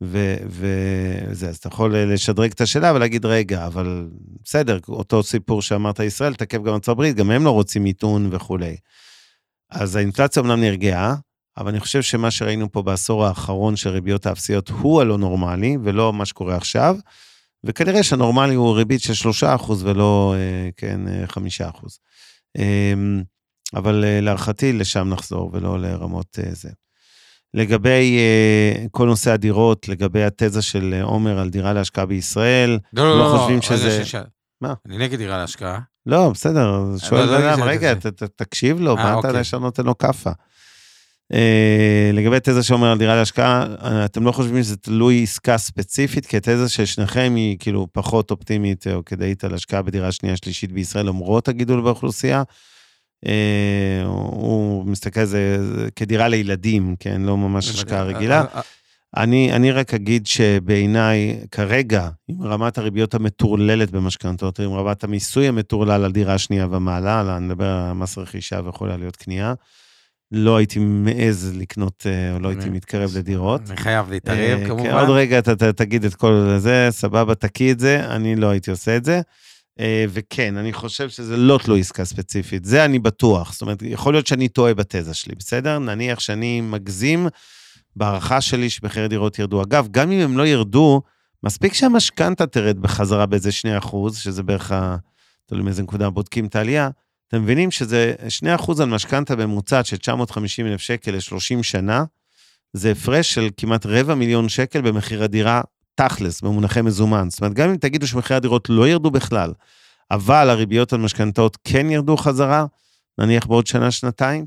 וזה, 0.00 1.48
אז 1.48 1.56
אתה 1.56 1.68
יכול 1.68 1.96
לשדרג 1.96 2.50
את 2.50 2.60
השאלה 2.60 2.92
ולהגיד, 2.94 3.26
רגע, 3.26 3.66
אבל 3.66 4.08
בסדר, 4.44 4.78
אותו 4.88 5.22
סיפור 5.22 5.62
שאמרת 5.62 6.00
ישראל, 6.00 6.34
תקף 6.34 6.58
גם 6.58 6.74
ארצות 6.74 6.88
הברית, 6.88 7.16
גם 7.16 7.30
הם 7.30 7.44
לא 7.44 7.50
רוצים 7.50 7.82
מיתון 7.82 8.28
וכולי. 8.32 8.76
אז 9.70 9.96
האינפלציה 9.96 10.42
אמנם 10.42 10.60
נרגעה, 10.60 11.14
אבל 11.56 11.68
אני 11.68 11.80
חושב 11.80 12.02
שמה 12.02 12.30
שראינו 12.30 12.72
פה 12.72 12.82
בעשור 12.82 13.24
האחרון 13.24 13.76
של 13.76 13.90
ריביות 13.90 14.26
האפסיות 14.26 14.68
הוא 14.68 15.00
הלא 15.00 15.18
נורמלי, 15.18 15.76
ולא 15.84 16.12
מה 16.12 16.26
שקורה 16.26 16.56
עכשיו, 16.56 16.96
וכנראה 17.64 18.02
שהנורמלי 18.02 18.54
הוא 18.54 18.76
ריבית 18.76 19.00
של 19.00 19.30
3% 19.30 19.82
ולא, 19.82 20.34
אה, 20.36 20.68
כן, 20.76 21.00
5%. 21.26 21.98
אה, 23.74 23.78
אמ, 23.80 23.84
אבל 23.84 24.04
אה, 24.04 24.20
להערכתי 24.20 24.72
לשם 24.72 25.08
נחזור 25.08 25.50
ולא 25.52 25.80
לרמות 25.80 26.38
זה. 26.52 26.70
לגבי 27.54 28.18
כל 28.90 29.06
נושא 29.06 29.30
הדירות, 29.30 29.88
לגבי 29.88 30.24
התזה 30.24 30.62
של 30.62 31.00
עומר 31.02 31.38
על 31.38 31.50
דירה 31.50 31.72
להשקעה 31.72 32.06
בישראל, 32.06 32.78
לא, 32.92 33.04
לא, 33.04 33.18
לא, 33.18 33.32
לא 33.32 33.38
חושבים 33.38 33.56
לא, 33.56 33.62
שזה... 33.62 34.02
רגע. 34.18 34.24
מה? 34.60 34.74
אני 34.86 34.98
נגד 34.98 35.18
דירה 35.18 35.38
להשקעה. 35.38 35.80
לא, 36.06 36.30
בסדר, 36.34 36.84
שואל 36.98 37.24
לא, 37.24 37.38
בן 37.38 37.42
לא 37.42 37.54
אדם, 37.54 37.62
רגע, 37.62 37.94
תקשיב 38.36 38.80
לו, 38.80 38.96
אה, 38.96 39.02
מה 39.04 39.18
אתה 39.20 39.28
אוקיי. 39.28 39.40
ישר 39.40 39.58
נותן 39.58 39.84
לו 39.84 39.98
כאפה? 39.98 40.30
אה, 41.32 42.10
לגבי 42.12 42.40
תזה 42.42 42.62
שאומר 42.62 42.90
על 42.92 42.98
דירה 42.98 43.16
להשקעה, 43.16 43.66
אה, 43.84 44.04
אתם 44.04 44.24
לא 44.24 44.32
חושבים 44.32 44.62
שזה 44.62 44.76
תלוי 44.76 45.22
עסקה 45.22 45.58
ספציפית, 45.58 46.26
כי 46.26 46.36
התזה 46.36 46.68
של 46.68 46.84
שניכם 46.84 47.32
היא 47.36 47.56
כאילו 47.58 47.86
פחות 47.92 48.30
אופטימית 48.30 48.86
או 48.86 49.04
כדאית 49.04 49.44
על 49.44 49.54
השקעה 49.54 49.82
בדירה 49.82 50.12
שנייה 50.12 50.36
שלישית 50.36 50.72
בישראל, 50.72 51.06
למרות 51.06 51.48
הגידול 51.48 51.80
באוכלוסייה. 51.80 52.42
אה, 53.26 54.04
הוא 54.06 54.86
מסתכל 54.86 55.20
על 55.20 55.26
זה 55.26 55.58
כדירה 55.96 56.28
לילדים, 56.28 56.94
כן, 57.00 57.20
לא 57.22 57.36
ממש 57.36 57.70
השקעה 57.70 58.02
רגילה. 58.02 58.40
אה, 58.40 58.46
אה, 58.54 58.60
אני, 59.16 59.52
אני 59.52 59.72
רק 59.72 59.94
אגיד 59.94 60.26
שבעיניי, 60.26 61.40
כרגע, 61.50 62.08
עם 62.28 62.42
רמת 62.42 62.78
הריביות 62.78 63.14
המטורללת 63.14 63.90
במשכנתות, 63.90 64.60
עם 64.60 64.72
רמת 64.72 65.04
המיסוי 65.04 65.48
המטורלל 65.48 66.04
על 66.04 66.12
דירה 66.12 66.38
שנייה 66.38 66.66
ומעלה, 66.70 67.20
על- 67.20 67.28
אני 67.28 67.46
מדבר 67.46 67.66
על 67.66 67.92
מס 67.92 68.18
רכישה 68.18 68.60
וכולי, 68.66 68.92
עלויות 68.92 69.16
קנייה, 69.16 69.54
לא 70.32 70.56
הייתי 70.56 70.78
מעז 70.78 71.52
לקנות, 71.56 72.06
אה, 72.06 72.34
או 72.34 72.38
לא 72.40 72.48
הייתי 72.48 72.70
מתקרב 72.70 73.10
לדירות. 73.16 73.60
אני 73.70 73.76
חייב 73.76 74.10
להתערב, 74.10 74.38
אה, 74.38 74.56
כן, 74.60 74.66
כמובן. 74.66 74.90
עוד 74.90 75.08
רגע 75.10 75.38
אתה 75.38 75.72
תגיד 75.72 76.04
את 76.04 76.14
כל 76.14 76.54
זה, 76.58 76.88
סבבה, 76.90 77.34
תקיא 77.34 77.72
את 77.72 77.80
זה, 77.80 78.06
אני 78.10 78.36
לא 78.36 78.46
הייתי 78.50 78.70
עושה 78.70 78.96
את 78.96 79.04
זה. 79.04 79.20
אה, 79.80 80.04
וכן, 80.08 80.56
אני 80.56 80.72
חושב 80.72 81.08
שזה 81.08 81.36
לא 81.36 81.58
תלוי 81.64 81.80
עסקה 81.80 82.04
ספציפית, 82.04 82.64
זה 82.64 82.84
אני 82.84 82.98
בטוח. 82.98 83.52
זאת 83.52 83.62
אומרת, 83.62 83.82
יכול 83.82 84.14
להיות 84.14 84.26
שאני 84.26 84.48
טועה 84.48 84.74
בתזה 84.74 85.14
שלי, 85.14 85.34
בסדר? 85.34 85.78
נניח 85.78 86.20
שאני 86.20 86.60
מגזים 86.60 87.28
בהערכה 87.96 88.40
שלי 88.40 88.70
שמחירי 88.70 89.08
דירות 89.08 89.38
ירדו. 89.38 89.62
אגב, 89.62 89.88
גם 89.90 90.12
אם 90.12 90.20
הם 90.20 90.38
לא 90.38 90.46
ירדו, 90.46 91.02
מספיק 91.44 91.74
שהמשכנתה 91.74 92.46
תרד 92.46 92.78
בחזרה 92.78 93.26
באיזה 93.26 93.50
2%, 93.80 94.12
שזה 94.12 94.42
בערך, 94.42 94.72
ה- 94.72 94.96
תלוי 95.46 95.62
מאיזה 95.62 95.82
נקודה 95.82 96.10
בודקים 96.10 96.46
את 96.46 96.56
העלייה, 96.56 96.90
אתם 97.28 97.42
מבינים 97.42 97.70
שזה 97.70 98.14
2% 98.56 98.82
על 98.82 98.88
משכנתה 98.88 99.36
ממוצעת 99.36 99.86
של 99.86 99.96
950 99.96 100.66
אלף 100.66 100.80
שקל 100.80 101.10
ל-30 101.10 101.62
שנה, 101.62 102.04
זה 102.72 102.90
הפרש 102.90 103.34
של 103.34 103.48
כמעט 103.56 103.86
רבע 103.86 104.14
מיליון 104.14 104.48
שקל 104.48 104.80
במחיר 104.80 105.22
הדירה 105.22 105.62
תכלס, 105.98 106.40
במונחי 106.40 106.82
מזומן. 106.82 107.30
זאת 107.30 107.40
אומרת, 107.40 107.54
גם 107.54 107.70
אם 107.70 107.76
תגידו 107.76 108.06
שמחירי 108.06 108.36
הדירות 108.36 108.68
לא 108.68 108.88
ירדו 108.88 109.10
בכלל, 109.10 109.52
אבל 110.10 110.50
הריביות 110.50 110.92
על 110.92 111.00
משכנתאות 111.00 111.58
כן 111.64 111.90
ירדו 111.90 112.16
חזרה, 112.16 112.66
נניח 113.18 113.46
בעוד 113.46 113.66
שנה, 113.66 113.90
שנתיים, 113.90 114.46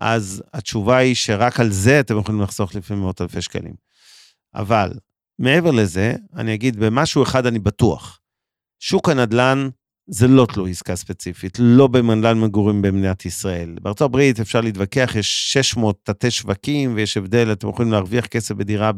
אז 0.00 0.42
התשובה 0.54 0.96
היא 0.96 1.14
שרק 1.14 1.60
על 1.60 1.70
זה 1.70 2.00
אתם 2.00 2.18
יכולים 2.18 2.40
לחסוך 2.40 2.74
לפעמים 2.74 3.02
מאות 3.02 3.20
אלפי 3.20 3.42
שקלים. 3.42 3.74
אבל 4.54 4.92
מעבר 5.38 5.70
לזה, 5.70 6.14
אני 6.36 6.54
אגיד, 6.54 6.76
במשהו 6.76 7.22
אחד 7.22 7.46
אני 7.46 7.58
בטוח. 7.58 8.20
שוק 8.80 9.08
הנדל"ן 9.08 9.68
זה 10.10 10.28
לא 10.28 10.46
תלוי 10.52 10.70
עסקה 10.70 10.96
ספציפית, 10.96 11.58
לא 11.60 11.86
בנדל"ן 11.86 12.40
מגורים 12.40 12.82
במדינת 12.82 13.26
ישראל. 13.26 13.76
בארצות 13.82 14.02
הברית 14.02 14.40
אפשר 14.40 14.60
להתווכח, 14.60 15.12
יש 15.14 15.52
600 15.52 15.98
תתי 16.02 16.30
שווקים 16.30 16.94
ויש 16.94 17.16
הבדל, 17.16 17.52
אתם 17.52 17.68
יכולים 17.68 17.92
להרוויח 17.92 18.26
כסף 18.26 18.54
בדירה 18.54 18.92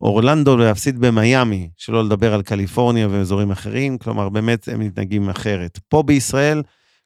באורלנדו 0.00 0.50
ולהפסיד 0.50 0.98
במיאמי, 0.98 1.70
שלא 1.76 2.04
לדבר 2.04 2.34
על 2.34 2.42
קליפורניה 2.42 3.08
ואזורים 3.10 3.50
אחרים, 3.50 3.98
כלומר 3.98 4.28
באמת 4.28 4.68
הם 4.68 4.80
מתנהגים 4.80 5.28
אחרת. 5.28 5.78
פה 5.88 6.02
בישראל, 6.02 6.62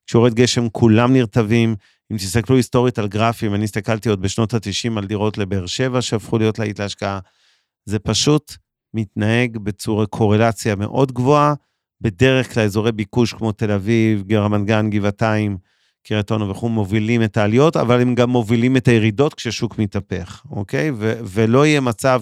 כשיורד 0.07 0.34
גשם 0.34 0.68
כולם 0.68 1.12
נרטבים, 1.12 1.74
אם 2.12 2.16
תסתכלו 2.16 2.57
היסטורית 2.57 2.99
על 2.99 3.09
גרפים, 3.09 3.55
אני 3.55 3.64
הסתכלתי 3.64 4.09
עוד 4.09 4.20
בשנות 4.22 4.55
ה-90 4.55 4.99
על 4.99 5.07
דירות 5.07 5.38
לבאר 5.38 5.66
שבע 5.66 6.03
שהפכו 6.03 6.38
להיות 6.38 6.59
להיט 6.59 6.80
להשקעה, 6.80 7.18
זה 7.84 7.99
פשוט 7.99 8.57
מתנהג 8.95 9.59
בצורה 9.59 10.07
קורלציה 10.07 10.76
מאוד 10.76 11.12
גבוהה, 11.12 11.55
בדרך 12.01 12.55
כלל 12.55 12.62
אזורי 12.62 12.92
ביקוש 12.92 13.32
כמו 13.32 13.53
תל 13.53 13.70
אביב, 13.70 14.32
רמת 14.32 14.64
גן, 14.64 14.90
גבעתיים, 14.90 15.57
קריית 16.07 16.30
אונו 16.30 16.49
וכו', 16.49 16.68
מובילים 16.68 17.22
את 17.22 17.36
העליות, 17.36 17.76
אבל 17.76 18.01
הם 18.01 18.14
גם 18.14 18.30
מובילים 18.30 18.76
את 18.76 18.88
הירידות 18.88 19.34
כששוק 19.34 19.78
מתהפך, 19.78 20.42
אוקיי? 20.51 20.90
ו- 20.90 21.18
ולא 21.24 21.66
יהיה 21.66 21.80
מצב 21.80 22.20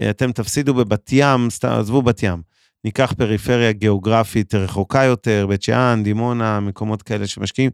שאתם 0.00 0.32
תפסידו 0.32 0.74
בבת 0.74 1.10
ים, 1.12 1.48
עזבו 1.62 2.02
בת 2.02 2.22
ים, 2.22 2.42
ניקח 2.84 3.12
פריפריה 3.18 3.72
גיאוגרפית 3.72 4.54
רחוקה 4.54 5.04
יותר, 5.04 5.46
בית 5.48 5.62
שאן, 5.62 6.00
דימונה, 6.04 6.60
מקומות 6.60 7.02
כאלה 7.02 7.26
שמשקיעים, 7.26 7.70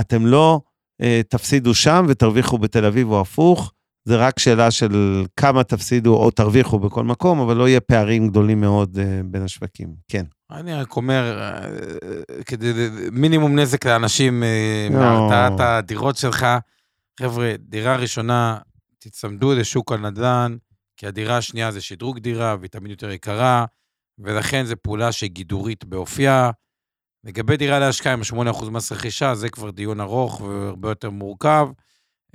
אתם 0.00 0.26
לא 0.26 0.60
אה, 1.02 1.20
תפסידו 1.28 1.74
שם 1.74 2.06
ותרוויחו 2.08 2.58
בתל 2.58 2.84
אביב 2.84 3.10
או 3.10 3.20
הפוך, 3.20 3.72
זה 4.04 4.16
רק 4.16 4.38
שאלה 4.38 4.70
של 4.70 5.24
כמה 5.36 5.64
תפסידו 5.64 6.16
או 6.16 6.30
תרוויחו 6.30 6.78
בכל 6.78 7.04
מקום, 7.04 7.40
אבל 7.40 7.56
לא 7.56 7.68
יהיה 7.68 7.80
פערים 7.80 8.28
גדולים 8.28 8.60
מאוד 8.60 8.98
אה, 8.98 9.20
בין 9.24 9.42
השווקים. 9.42 9.94
כן. 10.08 10.24
אני 10.50 10.74
רק 10.74 10.96
אומר, 10.96 11.38
אה, 11.40 11.60
כדי 12.46 12.72
מינימום 13.12 13.58
נזק 13.58 13.86
לאנשים 13.86 14.42
לא. 14.90 14.98
מהרתעת 14.98 15.60
הדירות 15.60 16.16
שלך. 16.16 16.46
חבר'ה, 17.20 17.52
דירה 17.58 17.96
ראשונה, 17.96 18.58
תצמדו 18.98 19.54
לשוק 19.54 19.92
הנדל"ן, 19.92 20.56
כי 20.96 21.06
הדירה 21.06 21.36
השנייה 21.36 21.70
זה 21.72 21.80
שדרוג 21.80 22.18
דירה, 22.18 22.56
והיא 22.60 22.70
תמיד 22.70 22.90
יותר 22.90 23.10
יקרה, 23.10 23.64
ולכן 24.18 24.64
זו 24.64 24.74
פעולה 24.82 25.12
שהיא 25.12 25.30
גידורית 25.30 25.84
באופייה. 25.84 26.50
לגבי 27.24 27.56
דירה 27.56 27.78
להשקעה 27.78 28.12
עם 28.12 28.20
8% 28.50 28.64
מס 28.70 28.92
רכישה, 28.92 29.34
זה 29.34 29.48
כבר 29.48 29.70
דיון 29.70 30.00
ארוך 30.00 30.40
והרבה 30.40 30.88
יותר 30.88 31.10
מורכב. 31.10 31.68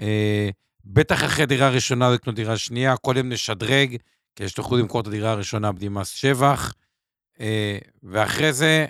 אה, 0.02 0.50
בטח 0.86 1.24
אחרי 1.24 1.46
דירה 1.46 1.70
ראשונה 1.70 2.10
לקנות 2.10 2.36
דירה 2.36 2.58
שנייה, 2.58 2.98
קודם 2.98 3.30
נשדרג, 3.30 3.96
כדי 4.36 4.50
שתוכלו 4.50 4.78
למכור 4.78 5.02
את 5.02 5.08
הדירה 5.08 5.32
הראשונה 5.32 5.72
בלי 5.72 5.90
מס 5.90 6.10
שבח, 6.10 6.74
אה, 7.40 7.78
ואחרי 8.04 8.54
זה 8.54 8.86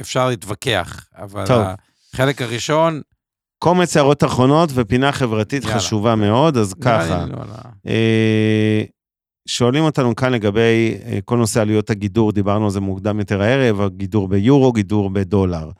אפשר 0.00 0.28
להתווכח. 0.28 1.08
אבל 1.14 1.46
טוב. 1.46 1.64
החלק 2.14 2.42
הראשון, 2.42 3.00
קומץ 3.58 3.96
הערות 3.96 4.24
אחרונות 4.24 4.70
ופינה 4.74 5.12
חברתית 5.12 5.62
יאללה. 5.64 5.76
חשובה 5.78 6.14
מאוד, 6.14 6.56
אז 6.56 6.74
לי 6.74 6.80
ככה. 6.82 7.26
לא 7.26 7.42
על 7.42 7.48
ה- 7.52 7.70
אה, 7.86 8.82
שואלים 9.48 9.84
אותנו 9.84 10.16
כאן 10.16 10.32
לגבי 10.32 10.96
אה, 11.06 11.18
כל 11.24 11.36
נושא 11.36 11.60
עלויות 11.60 11.90
הגידור, 11.90 12.32
דיברנו 12.32 12.64
על 12.64 12.70
זה 12.70 12.80
מוקדם 12.80 13.18
יותר 13.18 13.42
הערב, 13.42 13.80
הגידור 13.80 14.28
ביורו, 14.28 14.72
גידור 14.72 15.10
בדולר. 15.10 15.70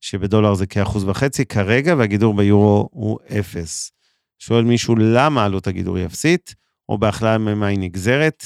שבדולר 0.00 0.54
זה 0.54 0.66
כאחוז 0.66 1.04
וחצי 1.04 1.44
כרגע, 1.44 1.94
והגידור 1.98 2.34
ביורו 2.34 2.88
הוא 2.92 3.18
אפס. 3.38 3.92
שואל 4.38 4.64
מישהו 4.64 4.96
למה 4.96 5.44
עלות 5.44 5.66
הגידור 5.66 5.96
היא 5.96 6.06
אפסית, 6.06 6.54
או 6.88 6.98
בהכללה 6.98 7.38
ממה 7.38 7.66
היא 7.66 7.78
נגזרת. 7.78 8.44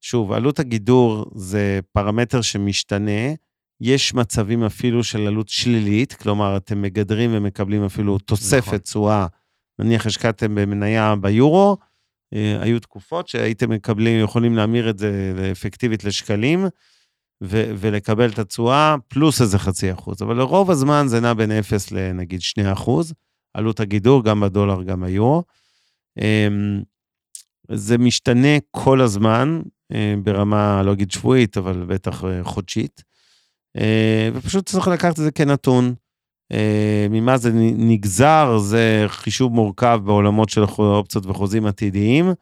שוב, 0.00 0.32
עלות 0.32 0.58
הגידור 0.58 1.26
זה 1.34 1.80
פרמטר 1.92 2.40
שמשתנה, 2.40 3.34
יש 3.80 4.14
מצבים 4.14 4.64
אפילו 4.64 5.04
של 5.04 5.26
עלות 5.26 5.48
שלילית, 5.48 6.12
כלומר, 6.12 6.56
אתם 6.56 6.82
מגדרים 6.82 7.30
ומקבלים 7.32 7.84
אפילו 7.84 8.14
נכון. 8.14 8.26
תוספת 8.26 8.82
תשואה, 8.82 9.26
נניח 9.78 10.06
השקעתם 10.06 10.54
במניה 10.54 11.14
ביורו, 11.20 11.76
היו 12.32 12.80
תקופות 12.80 13.28
שהייתם 13.28 13.70
מקבלים, 13.70 14.24
יכולים 14.24 14.56
להמיר 14.56 14.90
את 14.90 14.98
זה 14.98 15.32
אפקטיבית 15.52 16.04
לשקלים, 16.04 16.66
ו- 17.42 17.72
ולקבל 17.78 18.30
את 18.30 18.38
התשואה 18.38 18.96
פלוס 19.08 19.40
איזה 19.40 19.58
חצי 19.58 19.92
אחוז. 19.92 20.22
אבל 20.22 20.36
לרוב 20.36 20.70
הזמן 20.70 21.04
זה 21.08 21.20
נע 21.20 21.34
בין 21.34 21.52
0 21.52 21.92
לנגיד 21.92 22.42
2 22.42 22.66
אחוז, 22.66 23.12
עלות 23.54 23.80
הגידור, 23.80 24.24
גם 24.24 24.40
בדולר, 24.40 24.82
גם 24.82 25.00
ביורו. 25.00 25.42
אמ, 26.18 26.82
זה 27.72 27.98
משתנה 27.98 28.58
כל 28.70 29.00
הזמן, 29.00 29.60
אה, 29.92 30.14
ברמה, 30.22 30.82
לא 30.82 30.92
אגיד 30.92 31.10
שבועית, 31.10 31.56
אבל 31.56 31.84
בטח 31.88 32.24
אה, 32.24 32.44
חודשית. 32.44 33.02
אה, 33.76 34.28
ופשוט 34.34 34.66
צריך 34.66 34.88
לקחת 34.88 35.10
את 35.10 35.24
זה 35.24 35.30
כנתון. 35.30 35.94
אה, 36.52 37.06
ממה 37.10 37.36
זה 37.36 37.50
נגזר, 37.76 38.58
זה 38.58 39.04
חישוב 39.08 39.52
מורכב 39.52 40.00
בעולמות 40.04 40.48
של 40.48 40.62
אופציות 40.78 41.26
וחוזים 41.26 41.66
עתידיים. 41.66 42.32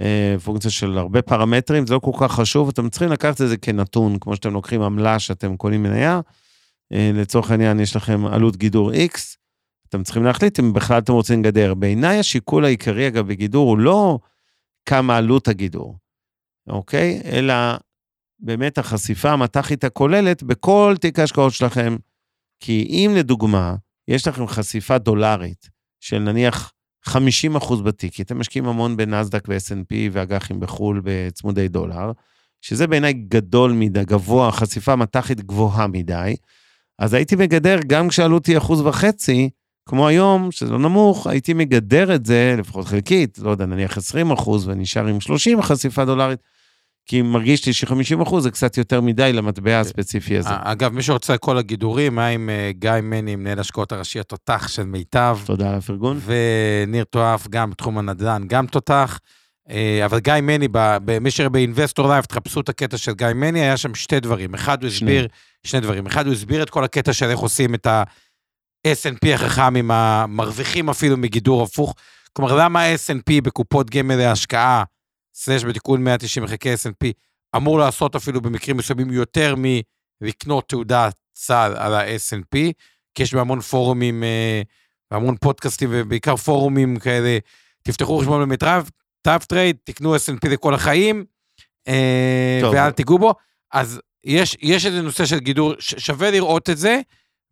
אה, 0.00 0.36
פונקציה 0.44 0.70
של 0.70 0.98
הרבה 0.98 1.22
פרמטרים, 1.22 1.86
זה 1.86 1.94
לא 1.94 1.98
כל 1.98 2.12
כך 2.20 2.32
חשוב, 2.32 2.68
אתם 2.68 2.88
צריכים 2.88 3.08
לקחת 3.08 3.40
את 3.40 3.48
זה 3.48 3.56
כנתון, 3.56 4.18
כמו 4.18 4.36
שאתם 4.36 4.52
לוקחים 4.52 4.82
עמלה 4.82 5.18
שאתם 5.18 5.56
קונים 5.56 5.82
מניה. 5.82 6.20
אה, 6.92 7.10
לצורך 7.14 7.50
העניין, 7.50 7.80
יש 7.80 7.96
לכם 7.96 8.26
עלות 8.26 8.56
גידור 8.56 8.92
X, 8.92 9.18
אתם 9.88 10.02
צריכים 10.02 10.24
להחליט 10.24 10.60
אם 10.60 10.72
בכלל 10.72 10.98
אתם 10.98 11.12
רוצים 11.12 11.40
לגדר. 11.40 11.74
בעיניי 11.74 12.18
השיקול 12.18 12.64
העיקרי, 12.64 13.08
אגב, 13.08 13.26
בגידור 13.26 13.70
הוא 13.70 13.78
לא 13.78 14.18
כמה 14.86 15.16
עלות 15.16 15.48
הגידור, 15.48 15.96
אוקיי? 16.68 17.20
אלא 17.24 17.54
באמת 18.40 18.78
החשיפה 18.78 19.30
המט"חית 19.30 19.84
הכוללת 19.84 20.42
בכל 20.42 20.94
תיק 21.00 21.18
ההשקעות 21.18 21.52
שלכם. 21.52 21.96
כי 22.60 22.86
אם 22.90 23.12
לדוגמה, 23.16 23.74
יש 24.08 24.28
לכם 24.28 24.46
חשיפה 24.46 24.98
דולרית 24.98 25.68
של 26.00 26.18
נניח 26.18 26.72
50 27.04 27.56
אחוז 27.56 27.80
בתיק, 27.80 28.14
כי 28.14 28.22
אתם 28.22 28.38
משקיעים 28.38 28.68
המון 28.68 28.96
בנסדק 28.96 29.44
ו-S&P 29.48 29.94
ואג"חים 30.12 30.60
בחו"ל 30.60 31.00
בצמודי 31.04 31.68
דולר, 31.68 32.12
שזה 32.60 32.86
בעיניי 32.86 33.12
גדול 33.12 33.72
מדי, 33.72 34.04
גבוה, 34.04 34.52
חשיפה 34.52 34.96
מט"חית 34.96 35.40
גבוהה 35.40 35.86
מדי, 35.86 36.36
אז 36.98 37.14
הייתי 37.14 37.36
מגדר 37.36 37.78
גם 37.86 38.08
כשעלות 38.08 38.46
היא 38.46 38.58
אחוז 38.58 38.80
וחצי, 38.80 39.50
כמו 39.88 40.08
היום, 40.08 40.52
שזה 40.52 40.72
לא 40.72 40.78
נמוך, 40.78 41.26
הייתי 41.26 41.54
מגדר 41.54 42.14
את 42.14 42.26
זה, 42.26 42.54
לפחות 42.58 42.86
חלקית, 42.86 43.38
לא 43.38 43.50
יודע, 43.50 43.66
נניח 43.66 43.96
20 43.96 44.30
אחוז 44.30 44.68
ונשאר 44.68 45.06
עם 45.06 45.20
30 45.20 45.62
חשיפה 45.62 46.04
דולרית, 46.04 46.40
כי 47.06 47.22
מרגיש 47.22 47.66
לי 47.66 47.72
ש-50 47.72 48.22
אחוז 48.22 48.42
זה 48.42 48.50
קצת 48.50 48.78
יותר 48.78 49.00
מדי 49.00 49.32
למטבע 49.32 49.80
הספציפי 49.80 50.38
הזה. 50.38 50.48
אגב, 50.52 50.92
מי 50.92 51.02
שרוצה 51.02 51.38
כל 51.38 51.58
הגידורים, 51.58 52.14
מה 52.14 52.26
עם 52.26 52.50
אה, 52.50 52.70
גיא 52.72 52.90
מני, 53.02 53.36
מנהל 53.36 53.60
השקעות 53.60 53.92
הראשי 53.92 54.20
התותח 54.20 54.68
של 54.68 54.82
מיטב, 54.82 55.38
תודה 55.44 55.70
על 55.70 55.74
הפרגון. 55.74 56.20
וניר 56.24 57.04
תואף, 57.04 57.48
גם 57.48 57.70
בתחום 57.70 57.98
הנדל"ן, 57.98 58.42
גם 58.46 58.66
תותח. 58.66 59.18
אה, 59.70 60.04
אבל 60.04 60.18
גיא 60.18 60.34
מני, 60.42 60.68
מי 61.20 61.30
שראה 61.30 61.48
ב 61.48 61.55
Investor 61.55 62.08
Live, 62.08 62.24
תחפשו 62.24 62.60
את 62.60 62.68
הקטע 62.68 62.96
של 62.96 63.12
גיא 63.12 63.26
מני, 63.34 63.60
היה 63.60 63.76
שם 63.76 63.94
שתי 63.94 64.20
דברים. 64.20 64.54
אחד, 64.54 64.82
הוא 64.82 64.90
שני. 64.90 65.10
הסביר, 65.10 65.28
שני 65.66 65.80
דברים. 65.80 66.06
אחד, 66.06 66.26
הוא 66.26 66.34
הסביר 66.34 66.62
את 66.62 66.70
כל 66.70 66.84
הקטע 66.84 67.12
של 67.12 67.26
איך 67.26 67.38
עושים 67.38 67.74
את 67.74 67.86
ה-S&P 67.86 69.28
החכם 69.34 69.76
עם 69.76 69.90
המרוויחים 69.90 70.88
אפילו 70.88 71.16
מגידור 71.16 71.62
הפוך. 71.62 71.94
כלומר, 72.32 72.56
למה 72.56 72.82
ה-S&P 72.82 73.42
בקופות 73.42 73.90
גמל 73.90 74.16
להשקעה, 74.16 74.84
slash 75.36 75.64
בתיקון 75.64 76.04
190 76.04 76.44
מחלקי 76.44 76.74
S&P, 76.74 77.06
אמור 77.56 77.78
לעשות 77.78 78.16
אפילו 78.16 78.40
במקרים 78.40 78.76
מסוימים 78.76 79.12
יותר 79.12 79.54
מלקנות 80.20 80.68
תעודת 80.68 81.14
סל 81.36 81.74
על 81.76 81.94
ה-S&P, 81.94 82.58
כי 83.14 83.22
יש 83.22 83.34
בהמון 83.34 83.60
פורומים, 83.60 84.24
אה, 84.24 84.62
והמון 85.10 85.36
פודקאסטים 85.36 85.88
ובעיקר 85.92 86.36
פורומים 86.36 86.98
כאלה, 86.98 87.38
תפתחו 87.82 88.18
חשבון 88.18 88.42
במיטב, 88.42 88.84
טאפ 89.22 89.44
טרייד, 89.44 89.76
תקנו 89.84 90.16
S&P 90.16 90.48
לכל 90.48 90.74
החיים, 90.74 91.24
אה, 91.88 92.58
טוב. 92.60 92.74
ואל 92.74 92.90
תיגעו 92.90 93.18
בו. 93.18 93.34
אז 93.72 94.00
יש, 94.24 94.56
יש 94.60 94.86
איזה 94.86 95.02
נושא 95.02 95.26
של 95.26 95.38
גידור, 95.38 95.74
שווה 95.78 96.30
לראות 96.30 96.70
את 96.70 96.78
זה, 96.78 97.00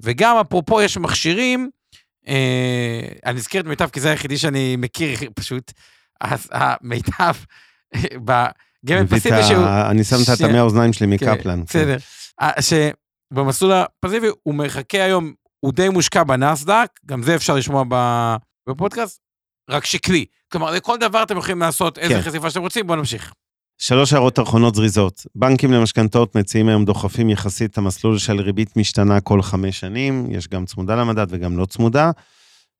וגם 0.01 0.37
אפרופו 0.37 0.82
יש 0.82 0.99
מכשירים, 0.99 1.70
אה, 2.28 3.01
אני 3.26 3.39
אזכיר 3.39 3.61
את 3.61 3.66
מיטב 3.66 3.89
כי 3.89 4.01
זה 4.01 4.11
היחידי 4.11 4.39
שאני 4.39 4.76
מכיר 4.76 5.18
פשוט, 5.35 5.72
אז 6.20 6.49
המיטב, 6.53 7.35
בגמל 8.15 9.07
פסיבי 9.07 9.43
שהוא... 9.43 9.67
אני 9.91 10.05
שם 10.05 10.17
את 10.25 10.29
הטמי 10.29 10.59
האוזניים 10.59 10.93
שלי 10.93 11.19
כן, 11.19 11.33
מקפלן. 11.33 11.59
כן. 11.59 11.65
בסדר. 11.65 11.97
שבמסלול 12.61 13.73
הפסיבי 13.73 14.27
הוא 14.43 14.55
מחכה 14.55 15.05
היום, 15.05 15.33
הוא 15.61 15.73
די 15.73 15.89
מושקע 15.89 16.23
בנסדק, 16.23 16.89
גם 17.07 17.23
זה 17.23 17.35
אפשר 17.35 17.55
לשמוע 17.55 17.85
בפודקאסט, 18.69 19.21
רק 19.71 19.85
שקלי. 19.85 20.25
כלומר, 20.53 20.71
לכל 20.71 20.99
דבר 20.99 21.23
אתם 21.23 21.37
יכולים 21.37 21.61
לעשות 21.61 21.99
איזה 21.99 22.15
כן. 22.15 22.21
חשיפה 22.21 22.51
שאתם 22.51 22.61
רוצים, 22.61 22.87
בואו 22.87 22.99
נמשיך. 22.99 23.33
שלוש 23.79 24.13
הערות 24.13 24.39
אחרונות 24.39 24.75
זריזות. 24.75 25.27
בנקים 25.35 25.73
למשכנתאות 25.73 26.37
מציעים 26.37 26.69
היום 26.69 26.85
דוחפים 26.85 27.31
יחסית 27.31 27.71
את 27.71 27.79
המסלול 27.79 28.19
של 28.19 28.41
ריבית 28.41 28.77
משתנה 28.77 29.21
כל 29.21 29.43
חמש 29.43 29.81
שנים, 29.81 30.27
יש 30.31 30.49
גם 30.49 30.65
צמודה 30.65 30.95
למדד 30.97 31.27
וגם 31.31 31.59
לא 31.59 31.67
צמודה, 31.67 32.11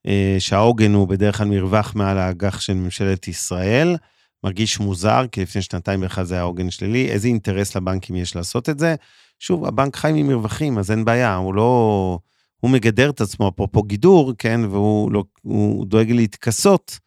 אה, 0.07 0.37
שהעוגן 0.39 0.95
הוא 0.95 1.09
בדרך 1.09 1.39
כלל 1.39 1.47
מרווח 1.47 1.95
מעל 1.95 2.19
האג"ח 2.19 2.61
של 2.61 2.75
ממשלת 2.75 3.29
ישראל. 3.29 3.97
מרגיש 4.45 4.81
מוזר, 4.81 5.27
כי 5.33 5.43
לפני 5.43 5.63
שנתיים 5.63 6.01
בכלל 6.01 6.25
זה 6.25 6.35
היה 6.35 6.43
עוגן 6.43 6.71
שלילי. 6.71 7.11
איזה 7.11 7.29
אינטרס 7.29 7.77
לבנקים 7.77 8.17
יש 8.17 8.37
לעשות 8.37 8.69
את 8.69 8.79
זה? 8.79 8.95
שוב, 9.39 9.65
הבנק 9.65 9.97
חי 9.97 10.13
ממרווחים, 10.15 10.79
אז 10.79 10.91
אין 10.91 11.05
בעיה, 11.05 11.35
הוא 11.35 11.55
לא... 11.55 12.19
הוא 12.61 12.71
מגדר 12.71 13.11
את 13.11 13.21
עצמו, 13.21 13.49
אפרופו 13.49 13.83
גידור, 13.83 14.33
כן, 14.39 14.61
והוא 14.71 15.13
לא, 15.13 15.25
הוא 15.43 15.87
דואג 15.87 16.11
להתכסות 16.11 16.99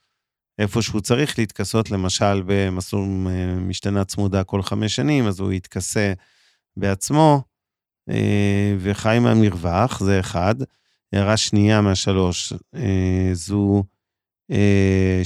איפה 0.60 0.82
שהוא 0.82 1.02
צריך 1.02 1.40
להתכסות, 1.40 1.92
למשל 1.92 2.44
במסלול 2.46 3.04
אה, 3.28 3.56
משתנה 3.56 4.06
צמודה 4.06 4.44
כל 4.44 4.62
חמש 4.62 4.96
שנים, 4.96 5.28
אז 5.28 5.40
הוא 5.40 5.52
יתכסה 5.52 6.14
בעצמו, 6.78 7.42
אה, 8.10 8.76
וחי 8.80 9.18
מהמרווח, 9.22 10.04
זה 10.04 10.20
אחד. 10.20 10.56
הערה 11.14 11.38
שנייה 11.38 11.82
מהשלוש, 11.82 12.54
אה, 12.76 13.30
זו 13.34 13.84
אה, 14.52 15.20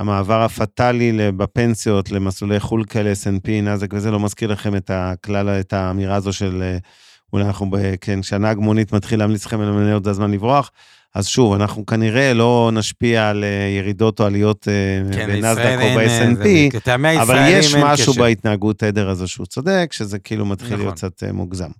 שהמעבר 0.00 0.42
הפטאלי 0.42 1.12
בפנסיות 1.36 2.10
למסלולי 2.10 2.60
חו"ל 2.60 2.84
כאלה, 2.84 3.12
S&P, 3.12 3.50
נאזק 3.62 3.94
וזה, 3.94 4.10
לא 4.10 4.20
מזכיר 4.20 4.52
לכם 4.52 4.76
את 4.76 4.90
הכלל, 4.94 5.48
את 5.48 5.72
האמירה 5.72 6.14
הזו 6.14 6.32
של 6.32 6.62
אה, 6.62 6.78
אולי 7.32 7.44
אנחנו, 7.44 7.70
ב- 7.70 7.94
כן, 8.00 8.20
כשהנהג 8.20 8.58
מונית 8.58 8.92
מתחיל 8.92 9.18
להמליץ 9.18 9.46
לכם 9.46 9.60
למניות, 9.60 10.04
זה 10.04 10.10
הזמן 10.10 10.30
לברוח. 10.30 10.70
אז 11.14 11.26
שוב, 11.26 11.54
אנחנו 11.54 11.86
כנראה 11.86 12.34
לא 12.34 12.70
נשפיע 12.72 13.28
על 13.28 13.44
אה, 13.44 13.78
ירידות 13.78 14.20
או 14.20 14.26
עליות 14.26 14.68
אה, 14.68 15.12
כן, 15.12 15.26
בנסדק 15.26 15.78
או 15.82 15.98
ב-S&P, 15.98 16.90
אבל 17.20 17.44
יש 17.48 17.74
משהו 17.74 18.12
קשר. 18.12 18.22
בהתנהגות 18.22 18.78
תדר 18.78 19.10
הזו 19.10 19.28
שהוא 19.28 19.46
צודק, 19.46 19.88
שזה 19.92 20.18
כאילו 20.18 20.46
מתחיל 20.46 20.68
נכון. 20.68 20.80
להיות 20.80 20.94
קצת 20.94 21.22
מוגזם. 21.32 21.70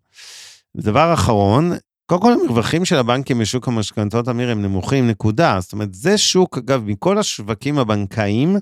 דבר 0.76 1.14
אחרון, 1.14 1.72
קודם 2.10 2.22
כל 2.22 2.32
המרווחים 2.32 2.84
של 2.84 2.96
הבנקים 2.96 3.38
בשוק 3.38 3.68
המשכנתאות, 3.68 4.28
אמיר, 4.28 4.50
הם 4.50 4.62
נמוכים, 4.62 5.08
נקודה. 5.08 5.58
זאת 5.60 5.72
אומרת, 5.72 5.94
זה 5.94 6.18
שוק, 6.18 6.58
אגב, 6.58 6.82
מכל 6.86 7.18
השווקים 7.18 7.78
הבנקאיים, 7.78 8.56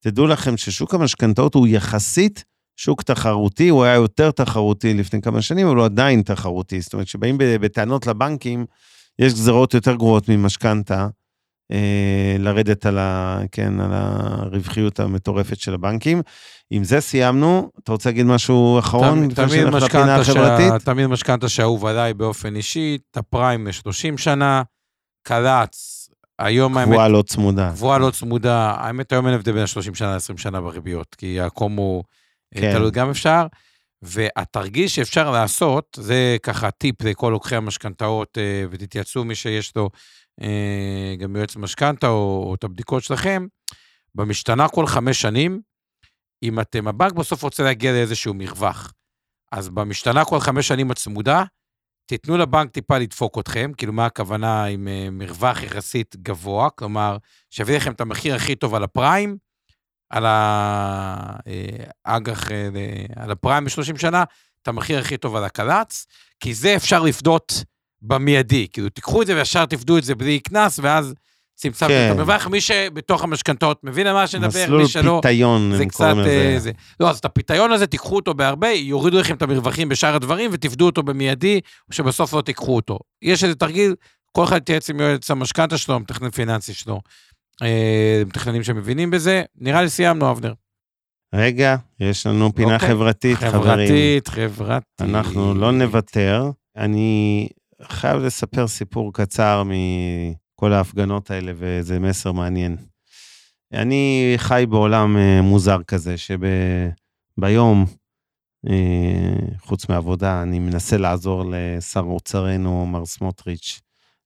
תדעו 0.00 0.26
לכם 0.26 0.56
ששוק 0.56 0.94
המשכנתאות 0.94 1.54
הוא 1.54 1.66
יחסית 1.66 2.44
שוק 2.76 3.02
תחרותי, 3.02 3.68
הוא 3.68 3.84
היה 3.84 3.94
יותר 3.94 4.30
תחרותי 4.30 4.94
לפני 4.94 5.22
כמה 5.22 5.42
שנים, 5.42 5.66
אבל 5.66 5.76
הוא 5.76 5.84
עדיין 5.84 6.22
תחרותי. 6.22 6.80
זאת 6.80 6.92
אומרת, 6.92 7.06
כשבאים 7.06 7.36
בטענות 7.38 8.06
לבנקים, 8.06 8.66
יש 9.18 9.32
גזרות 9.32 9.74
יותר 9.74 9.94
גרועות 9.94 10.28
ממשכנתה, 10.28 11.08
אה, 11.72 12.36
לרדת 12.38 12.86
על, 12.86 12.98
ה, 12.98 13.40
כן, 13.52 13.80
על 13.80 13.90
הרווחיות 13.92 15.00
המטורפת 15.00 15.58
של 15.58 15.74
הבנקים. 15.74 16.22
עם 16.70 16.84
זה 16.84 17.00
סיימנו. 17.00 17.70
אתה 17.82 17.92
רוצה 17.92 18.08
להגיד 18.08 18.26
משהו 18.26 18.78
אחרון? 18.78 19.28
תמיד- 20.84 21.06
משכנתה 21.06 21.48
שאהוב 21.48 21.86
עליי 21.86 22.14
באופן 22.14 22.56
אישי, 22.56 22.98
את 23.10 23.16
הפריים 23.16 23.66
ל-30 23.66 24.16
שנה, 24.16 24.62
קל"צ, 25.22 26.08
היום 26.38 26.76
האמת, 26.76 26.92
קבועה 26.92 27.08
לא 27.08 27.22
צמודה. 27.22 27.70
קבועה 27.70 27.98
לא 27.98 28.10
צמודה, 28.10 28.74
האמת 28.78 29.12
היום 29.12 29.26
אין 29.26 29.34
הבדל 29.34 29.52
בין 29.52 29.62
ה-30 29.62 29.94
שנה 29.94 30.14
ל-20 30.14 30.40
שנה 30.40 30.60
בריביות, 30.60 31.14
כי 31.14 31.40
הקומו 31.40 32.02
כן. 32.54 32.60
כן. 32.60 32.72
תלוי 32.74 32.90
גם 32.90 33.10
אפשר. 33.10 33.46
והתרגיל 34.02 34.88
שאפשר 34.88 35.30
לעשות, 35.30 35.98
זה 36.00 36.36
ככה 36.42 36.70
טיפ 36.70 37.02
לכל 37.02 37.28
לוקחי 37.32 37.56
המשכנתאות, 37.56 38.38
אה, 38.38 38.64
ותתייעצו 38.70 39.24
מי 39.24 39.34
שיש 39.34 39.76
לו 39.76 39.90
אה, 40.42 41.14
גם 41.18 41.36
יועץ 41.36 41.56
משכנתה 41.56 42.06
או, 42.08 42.44
או 42.48 42.54
את 42.54 42.64
הבדיקות 42.64 43.02
שלכם, 43.02 43.46
במשתנה 44.14 44.68
כל 44.68 44.86
חמש 44.86 45.20
שנים, 45.20 45.60
אם 46.42 46.60
אתם, 46.60 46.88
הבנק 46.88 47.12
בסוף 47.12 47.42
רוצה 47.42 47.62
להגיע 47.62 47.92
לאיזשהו 47.92 48.34
מרווח. 48.34 48.92
אז 49.52 49.68
במשתנה 49.68 50.24
כל 50.24 50.40
חמש 50.40 50.68
שנים 50.68 50.90
הצמודה, 50.90 51.44
תיתנו 52.06 52.36
לבנק 52.36 52.70
טיפה 52.70 52.98
לדפוק 52.98 53.38
אתכם, 53.38 53.72
כאילו 53.76 53.92
מה 53.92 54.06
הכוונה 54.06 54.64
עם 54.64 54.88
אה, 54.88 55.08
מרווח 55.10 55.62
יחסית 55.62 56.16
גבוה, 56.16 56.70
כלומר, 56.70 57.16
שיביא 57.50 57.76
לכם 57.76 57.92
את 57.92 58.00
המחיר 58.00 58.34
הכי 58.34 58.54
טוב 58.54 58.74
על 58.74 58.84
הפריים, 58.84 59.36
על 60.10 60.24
האג"ח, 60.26 62.50
אה, 62.50 62.68
על 63.16 63.30
הפריים 63.30 63.64
ב-30 63.64 63.98
שנה, 63.98 64.24
את 64.62 64.68
המחיר 64.68 64.98
הכי 64.98 65.16
טוב 65.16 65.36
על 65.36 65.44
הקל"צ, 65.44 66.06
כי 66.40 66.54
זה 66.54 66.76
אפשר 66.76 67.02
לפדות 67.02 67.52
במיידי. 68.02 68.68
כאילו, 68.72 68.88
תיקחו 68.88 69.22
את 69.22 69.26
זה 69.26 69.36
וישר 69.36 69.66
תפדו 69.66 69.98
את 69.98 70.04
זה 70.04 70.14
בלי 70.14 70.40
קנס, 70.40 70.78
ואז 70.82 71.14
צמצמתם 71.54 71.92
כן. 71.92 72.08
את 72.12 72.18
המרווח. 72.18 72.46
מי 72.46 72.60
שבתוך 72.60 73.24
המשכנתאות 73.24 73.84
מבין 73.84 74.06
על 74.06 74.14
מה 74.14 74.26
שנדבר, 74.26 74.76
מי 74.76 74.88
שלא... 74.88 75.20
פיתיון, 75.22 75.72
זה 75.76 75.86
קצת... 75.86 76.14
אה. 76.26 76.54
זה. 76.58 76.70
לא, 77.00 77.10
אז 77.10 77.18
את 77.18 77.24
הפיתיון 77.24 77.72
הזה 77.72 77.86
תיקחו 77.86 78.16
אותו 78.16 78.34
בהרבה, 78.34 78.68
יורידו 78.68 79.20
לכם 79.20 79.34
את 79.34 79.42
המרווחים 79.42 79.88
בשאר 79.88 80.14
הדברים 80.14 80.50
ותפדו 80.52 80.86
אותו 80.86 81.02
במיידי, 81.02 81.60
או 81.88 81.94
שבסוף 81.94 82.32
לא 82.32 82.42
תיקחו 82.42 82.76
אותו. 82.76 82.98
יש 83.22 83.44
איזה 83.44 83.54
תרגיל, 83.54 83.94
כל 84.32 84.44
אחד 84.44 84.56
יתייעץ 84.56 84.90
עם 84.90 85.00
יועץ 85.00 85.30
המשכנתה 85.30 85.78
שלו, 85.78 85.94
המתכנן 85.94 86.30
פיננסי 86.30 86.74
שלו. 86.74 87.00
אה, 87.62 88.22
מתכננים 88.26 88.62
שמבינים 88.62 89.10
בזה. 89.10 89.42
נראה 89.58 89.82
לי 89.82 89.90
סיימנו, 89.90 90.30
אבנר. 90.30 90.52
רגע, 91.34 91.76
יש 92.00 92.26
לנו 92.26 92.54
פינה 92.54 92.74
אוקיי. 92.74 92.88
חברתית, 92.88 93.38
חברים. 93.38 93.62
חברתית, 93.62 94.28
חברתית. 94.28 95.00
אנחנו 95.00 95.54
לא 95.54 95.72
נוותר. 95.72 96.50
אני 96.76 97.48
חייב 97.82 98.22
לספר 98.22 98.66
סיפור 98.66 99.12
קצר 99.12 99.62
מכל 100.64 100.72
ההפגנות 100.72 101.30
האלה, 101.30 101.52
וזה 101.56 102.00
מסר 102.00 102.32
מעניין. 102.32 102.76
אני 103.72 104.34
חי 104.36 104.64
בעולם 104.68 105.16
אה, 105.16 105.42
מוזר 105.42 105.82
כזה, 105.82 106.14
שביום, 107.38 107.86
חוץ 109.60 109.88
מעבודה, 109.88 110.42
אני 110.42 110.58
מנסה 110.58 110.96
לעזור 110.96 111.44
לשר 111.50 112.00
אוצרנו, 112.00 112.86
מר 112.86 113.06
סמוטריץ', 113.06 113.80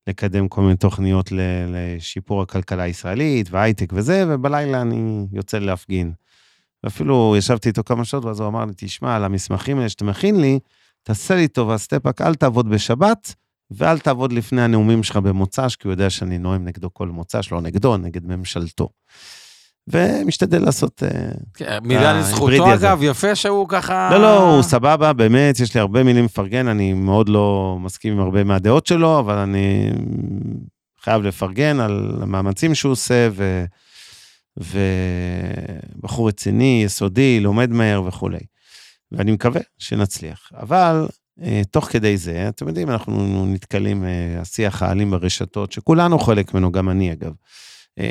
לקדם 0.07 0.49
כל 0.49 0.61
מיני 0.61 0.77
תוכניות 0.77 1.33
לשיפור 1.69 2.43
הכלכלה 2.43 2.83
הישראלית 2.83 3.51
והייטק 3.51 3.93
וזה, 3.93 4.25
ובלילה 4.29 4.83
אני 4.83 5.27
יוצא 5.33 5.59
להפגין. 5.59 6.13
ואפילו 6.85 7.35
ישבתי 7.39 7.69
איתו 7.69 7.85
כמה 7.85 8.05
שעות, 8.05 8.25
ואז 8.25 8.41
הוא 8.41 8.49
אמר 8.49 8.65
לי, 8.65 8.73
תשמע, 8.77 9.17
על 9.17 9.25
המסמכים 9.25 9.77
האלה 9.79 9.89
שאתה 9.89 10.05
מכין 10.05 10.41
לי, 10.41 10.59
תעשה 11.03 11.35
לי 11.35 11.49
טובה, 11.49 11.79
סטפאק, 11.79 12.21
אל 12.21 12.35
תעבוד 12.35 12.69
בשבת, 12.69 13.35
ואל 13.71 13.99
תעבוד 13.99 14.33
לפני 14.33 14.63
הנאומים 14.63 15.03
שלך 15.03 15.17
במוצ"ש, 15.17 15.77
כי 15.77 15.89
הוא 15.89 15.93
יודע 15.93 16.11
שאני 16.11 16.39
נואם 16.39 16.65
נגדו 16.65 16.95
כל 16.95 17.09
מוצ"ש, 17.09 17.53
לא 17.53 17.61
נגדו, 17.61 17.97
נגד 17.97 18.27
ממשלתו. 18.27 18.89
ומשתדל 19.89 20.65
לעשות... 20.65 21.03
אה, 21.03 21.09
כן, 21.55 21.79
מילה 21.83 22.13
לזכותו 22.13 22.75
אגב, 22.75 23.03
יפה 23.03 23.35
שהוא 23.35 23.69
ככה... 23.69 24.11
לא, 24.13 24.23
לא, 24.23 24.55
הוא 24.55 24.63
סבבה, 24.63 25.13
באמת, 25.13 25.61
יש 25.61 25.75
לי 25.75 25.81
הרבה 25.81 26.03
מילים 26.03 26.25
לפרגן, 26.25 26.69
אני 26.69 26.93
מאוד 26.93 27.29
לא 27.29 27.77
מסכים 27.81 28.13
עם 28.13 28.21
הרבה 28.21 28.45
מהדעות 28.45 28.87
שלו, 28.87 29.19
אבל 29.19 29.39
אני 29.39 29.91
חייב 31.01 31.23
לפרגן 31.23 31.81
על 31.81 32.19
המאמצים 32.23 32.75
שהוא 32.75 32.93
עושה, 32.93 33.29
ו... 33.33 33.65
ובחור 35.99 36.29
רציני, 36.29 36.83
יסודי, 36.85 37.41
לומד 37.41 37.71
מהר 37.71 38.03
וכולי. 38.03 38.41
ואני 39.13 39.33
מקווה 39.33 39.61
שנצליח. 39.79 40.51
אבל 40.55 41.07
תוך 41.71 41.85
כדי 41.85 42.17
זה, 42.17 42.49
אתם 42.49 42.69
יודעים, 42.69 42.91
אנחנו 42.91 43.47
נתקלים, 43.47 44.05
אה, 44.05 44.41
השיח 44.41 44.83
האלים 44.83 45.11
ברשתות, 45.11 45.73
שכולנו 45.73 46.19
חלק 46.19 46.55
ממנו, 46.55 46.73
גם 46.73 46.89
אני 46.89 47.13
אגב. 47.13 47.33
אה, 47.99 48.05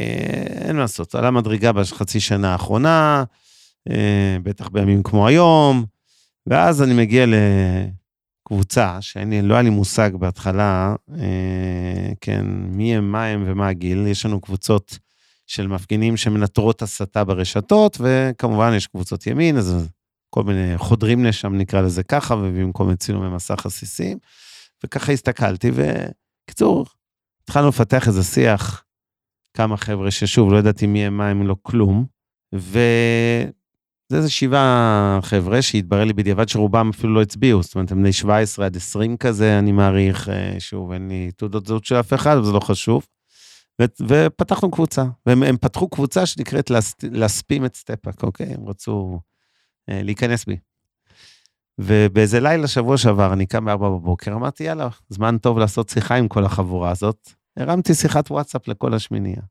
אין 0.68 0.76
מה 0.76 0.82
לעשות, 0.82 1.16
עלה 1.16 1.32
מדרגה 1.32 1.72
בחצי 1.72 2.20
שנה 2.20 2.52
האחרונה, 2.52 3.24
בטח 4.44 4.70
בימים 4.70 5.04
כמו 5.04 5.28
היום, 5.28 5.86
ואז 6.48 6.84
אני 6.84 6.94
מגיע 6.94 7.26
לקבוצה 8.46 8.98
שלא 9.02 9.54
היה 9.54 9.62
לי 9.62 9.70
מושג 9.70 10.10
בהתחלה, 10.20 10.96
כן, 12.22 12.46
מי 12.48 12.96
הם, 12.96 13.12
מה 13.12 13.26
הם 13.26 13.44
ומה 13.48 13.68
הגיל. 13.68 14.08
יש 14.08 14.26
לנו 14.26 14.42
קבוצות 14.42 15.00
של 15.48 15.68
מפגינים 15.68 16.18
שמנטרות 16.18 16.82
הסתה 16.82 17.24
ברשתות, 17.24 17.98
וכמובן 18.00 18.74
יש 18.76 18.88
קבוצות 18.88 19.28
ימין, 19.28 19.58
אז 19.58 19.88
כל 20.30 20.44
מיני 20.44 20.78
חודרים 20.78 21.26
לשם, 21.26 21.56
נקרא 21.56 21.82
לזה 21.82 22.04
ככה, 22.04 22.36
ומביאים 22.36 22.72
כל 22.72 22.84
מיני 22.84 22.98
צילומי 22.98 23.36
מסך 23.36 23.66
עסיסים, 23.66 24.18
וככה 24.84 25.12
הסתכלתי, 25.12 25.72
ובקיצור, 25.74 26.86
התחלנו 27.44 27.70
לפתח 27.70 28.08
איזה 28.08 28.24
שיח, 28.24 28.84
כמה 29.54 29.78
חבר'ה 29.78 30.12
ששוב, 30.12 30.52
לא 30.52 30.58
ידעתי 30.58 30.88
מי 30.88 31.06
הם, 31.06 31.18
מה 31.18 31.30
הם, 31.30 31.48
לא 31.48 31.56
כלום, 31.62 32.06
וזה 32.54 33.50
איזה 34.14 34.30
שבעה 34.30 35.20
חבר'ה 35.22 35.62
שהתברר 35.62 36.04
לי 36.04 36.14
בדיעבד 36.14 36.50
שרובם 36.50 36.90
אפילו 36.90 37.14
לא 37.14 37.22
הצביעו, 37.22 37.64
זאת 37.64 37.76
אומרת, 37.76 37.92
הם 37.92 37.98
בני 37.98 38.14
17 38.14 38.66
עד 38.66 38.76
20 38.76 39.18
כזה, 39.18 39.60
אני 39.60 39.72
מעריך, 39.72 40.30
אה, 40.30 40.56
שוב, 40.60 40.92
אין 40.92 41.08
לי 41.08 41.32
תעודות 41.32 41.66
זהות 41.66 41.86
של 41.86 41.96
אף 41.96 42.14
אחד, 42.14 42.36
אבל 42.38 42.46
זה 42.46 42.52
לא 42.52 42.60
חשוב. 42.60 43.06
ו- 43.82 44.04
ופתחנו 44.08 44.72
קבוצה, 44.72 45.04
והם 45.26 45.58
פתחו 45.58 45.90
קבוצה 45.90 46.26
שנקראת 46.26 46.72
להספים 47.04 47.66
את 47.66 47.76
סטפאק, 47.76 48.24
אוקיי? 48.24 48.54
הם 48.54 48.70
רצו 48.70 49.20
להיכנס 49.88 50.46
בי. 50.46 50.58
ובאיזה 51.80 52.40
לילה, 52.40 52.68
שבוע 52.68 52.98
שעבר, 52.98 53.34
אני 53.34 53.46
קם 53.46 53.66
בארבע 53.66 53.90
בבוקר, 53.90 54.34
אמרתי, 54.34 54.64
יאללה, 54.64 54.88
זמן 55.10 55.38
טוב 55.38 55.60
לעשות 55.60 55.90
שיחה 55.90 56.16
עם 56.16 56.28
כל 56.28 56.46
החבורה 56.46 56.92
הזאת. 56.92 57.30
הרמתי 57.58 57.94
שיחת 57.94 58.32
וואטסאפ 58.32 58.68
לכל 58.68 58.94
השמינייה. 58.94 59.42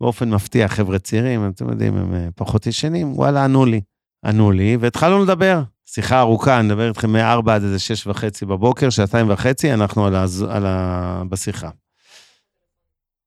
באופן 0.00 0.30
מפתיע, 0.30 0.68
חבר'ה 0.68 0.98
צעירים, 0.98 1.48
אתם 1.48 1.68
יודעים, 1.68 1.96
הם 1.96 2.14
אה, 2.14 2.28
פחות 2.34 2.66
ישנים, 2.66 3.12
וואלה, 3.12 3.44
ענו 3.44 3.66
לי. 3.66 3.80
ענו 4.24 4.52
לי, 4.52 4.76
והתחלנו 4.80 5.24
לדבר. 5.24 5.62
שיחה 5.86 6.20
ארוכה, 6.20 6.60
אני 6.60 6.66
מדבר 6.66 6.88
איתכם 6.88 7.12
מ-4 7.12 7.50
עד 7.50 7.62
איזה 7.62 7.78
6 7.78 8.06
וחצי 8.06 8.46
בבוקר, 8.46 8.90
שעתיים 8.90 9.30
וחצי, 9.30 9.74
אנחנו 9.74 10.06
על 10.06 10.14
ה... 10.14 10.24
על 10.48 10.66
ה... 10.66 11.22
בשיחה. 11.28 11.70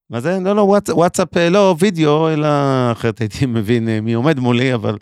מה 0.10 0.20
זה? 0.20 0.40
לא, 0.42 0.56
לא, 0.56 0.62
וואטסאפ, 0.90 1.38
אה, 1.38 1.50
לא 1.50 1.76
וידאו, 1.80 2.30
אלא 2.30 2.48
אחרת 2.92 3.20
הייתי 3.20 3.46
מבין 3.46 4.00
מי 4.00 4.14
עומד 4.14 4.40
מולי, 4.40 4.74
אבל 4.74 4.98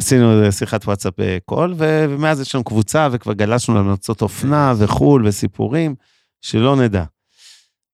עשינו 0.00 0.52
שיחת 0.52 0.84
וואטסאפ 0.84 1.14
קול, 1.44 1.74
ומאז 1.76 2.40
יש 2.40 2.54
לנו 2.54 2.64
קבוצה, 2.64 3.08
וכבר 3.12 3.32
גלשנו 3.32 3.74
להמלצות 3.74 4.22
אופנה 4.22 4.74
וחו"ל 4.78 5.26
וסיפורים, 5.26 5.94
שלא 6.40 6.76
נדע. 6.76 7.04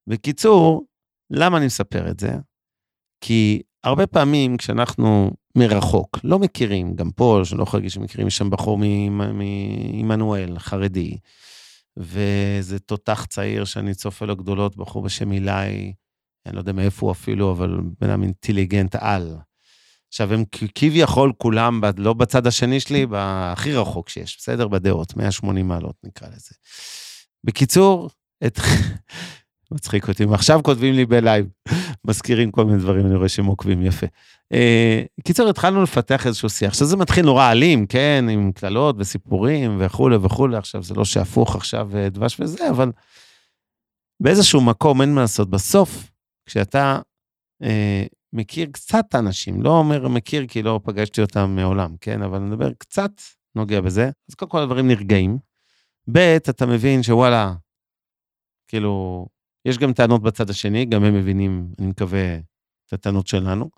בקיצור, 0.07 0.87
למה 1.31 1.59
אני 1.59 1.67
מספר 1.67 2.11
את 2.11 2.21
זה? 2.21 2.37
כי 3.21 3.63
הרבה 3.85 4.07
פעמים 4.07 4.57
כשאנחנו 4.57 5.31
מרחוק, 5.59 6.19
לא 6.25 6.39
מכירים, 6.39 6.97
גם 6.97 7.11
פה, 7.11 7.41
שאני 7.45 7.59
לא 7.59 7.63
יכול 7.63 7.79
להגיד 7.79 7.91
שמכירים, 7.91 8.27
יש 8.27 8.37
שם 8.37 8.51
בחור 8.51 8.79
מעמנואל, 8.79 10.59
חרדי, 10.59 11.19
וזה 11.97 12.79
תותח 12.79 13.25
צעיר 13.29 13.65
שאני 13.65 13.95
צופה 13.95 14.27
לו 14.27 14.37
גדולות, 14.37 14.77
בחור 14.77 15.03
בשם 15.03 15.33
אילי, 15.33 15.93
אני 16.47 16.55
לא 16.55 16.61
יודע 16.61 16.73
מאיפה 16.73 17.07
הוא 17.07 17.13
אפילו, 17.13 17.53
אבל 17.53 17.81
בן 18.01 18.11
אדם 18.11 18.23
אינטליגנט 18.23 18.95
על. 18.95 19.37
עכשיו, 20.17 20.35
הם 20.35 20.45
כביכול 20.75 21.33
כולם, 21.39 21.81
לא 21.97 22.13
בצד 22.13 22.47
השני 22.47 22.81
שלי, 22.81 23.07
הכי 23.13 23.75
רחוק 23.75 24.09
שיש, 24.09 24.37
בסדר? 24.39 24.69
בדעות, 24.69 25.17
180 25.17 25.69
מעלות 25.69 25.95
נקרא 26.05 26.29
לזה. 26.29 26.51
בקיצור, 27.45 28.11
את... 28.47 28.59
מצחיק 29.73 30.09
אותי, 30.09 30.25
עכשיו 30.33 30.61
כותבים 30.63 30.95
לי 30.95 31.07
בלייב, 31.07 31.47
מזכירים 32.07 32.51
כל 32.51 32.65
מיני 32.65 32.79
דברים, 32.79 33.07
אני 33.07 33.15
רואה 33.15 33.29
שהם 33.29 33.47
עוקבים 33.47 33.83
יפה. 33.83 34.07
Uh, 34.55 35.23
קיצור, 35.25 35.49
התחלנו 35.49 35.83
לפתח 35.83 36.27
איזשהו 36.27 36.49
שיח. 36.49 36.69
עכשיו 36.69 36.87
זה 36.87 36.97
מתחיל 36.97 37.25
נורא 37.25 37.51
אלים, 37.51 37.87
כן, 37.87 38.25
עם 38.31 38.53
קללות 38.53 38.97
וסיפורים 38.99 39.77
וכולי 39.81 40.17
וכולי, 40.17 40.57
עכשיו 40.57 40.83
זה 40.83 40.95
לא 40.95 41.05
שהפוך 41.05 41.57
עכשיו 41.57 41.97
אה, 41.97 42.09
דבש 42.09 42.41
וזה, 42.41 42.71
אבל 42.71 42.93
באיזשהו 44.23 44.61
מקום 44.61 45.01
אין 45.01 45.15
מה 45.15 45.21
לעשות. 45.21 45.51
בסוף, 45.51 46.11
כשאתה 46.47 47.01
uh, 47.63 47.67
מכיר 48.37 48.69
קצת 48.73 49.15
אנשים, 49.15 49.63
לא 49.63 49.71
אומר 49.71 50.09
מכיר 50.09 50.47
כי 50.47 50.63
לא 50.63 50.81
פגשתי 50.85 51.21
אותם 51.21 51.57
מעולם, 51.57 51.97
כן? 52.01 52.23
אבל 52.23 52.37
אני 52.37 52.47
מדבר 52.47 52.73
קצת 52.79 53.11
נוגע 53.55 53.81
בזה. 53.81 54.11
אז 54.29 54.35
קודם 54.35 54.51
כל 54.51 54.63
הדברים 54.63 54.89
נרגעים. 54.89 55.39
ב', 56.13 56.19
אתה 56.19 56.67
מבין 56.67 57.03
שוואלה, 57.03 57.55
כאילו, 58.69 59.27
יש 59.65 59.79
גם 59.79 59.93
טענות 59.93 60.23
בצד 60.23 60.51
השני, 60.51 60.85
גם 60.85 61.05
הם 61.05 61.15
מבינים, 61.15 61.69
אני 61.79 61.87
מקווה, 61.87 62.37
את 62.87 62.93
הטענות 62.93 63.27
שלנו. 63.27 63.71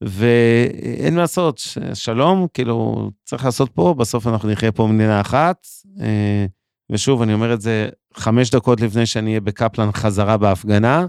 ואין 0.00 1.14
מה 1.14 1.20
לעשות, 1.20 1.60
שלום, 1.94 2.46
כאילו, 2.54 3.10
צריך 3.24 3.44
לעשות 3.44 3.70
פה, 3.70 3.94
בסוף 3.98 4.26
אנחנו 4.26 4.50
נחיה 4.50 4.72
פה 4.72 4.86
מדינה 4.86 5.20
אחת. 5.20 5.66
אה, 6.00 6.46
ושוב, 6.92 7.22
אני 7.22 7.34
אומר 7.34 7.54
את 7.54 7.60
זה 7.60 7.88
חמש 8.14 8.50
דקות 8.50 8.80
לפני 8.80 9.06
שאני 9.06 9.30
אהיה 9.30 9.40
בקפלן 9.40 9.92
חזרה 9.92 10.36
בהפגנה. 10.36 11.06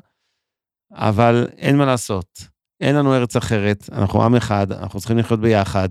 אבל 0.92 1.48
אין 1.58 1.78
מה 1.78 1.86
לעשות. 1.86 2.26
אין 2.82 2.96
לנו 2.96 3.16
ארץ 3.16 3.36
אחרת, 3.36 3.90
אנחנו 3.92 4.24
עם 4.24 4.36
אחד, 4.36 4.72
אנחנו 4.72 5.00
צריכים 5.00 5.18
לחיות 5.18 5.40
ביחד. 5.40 5.90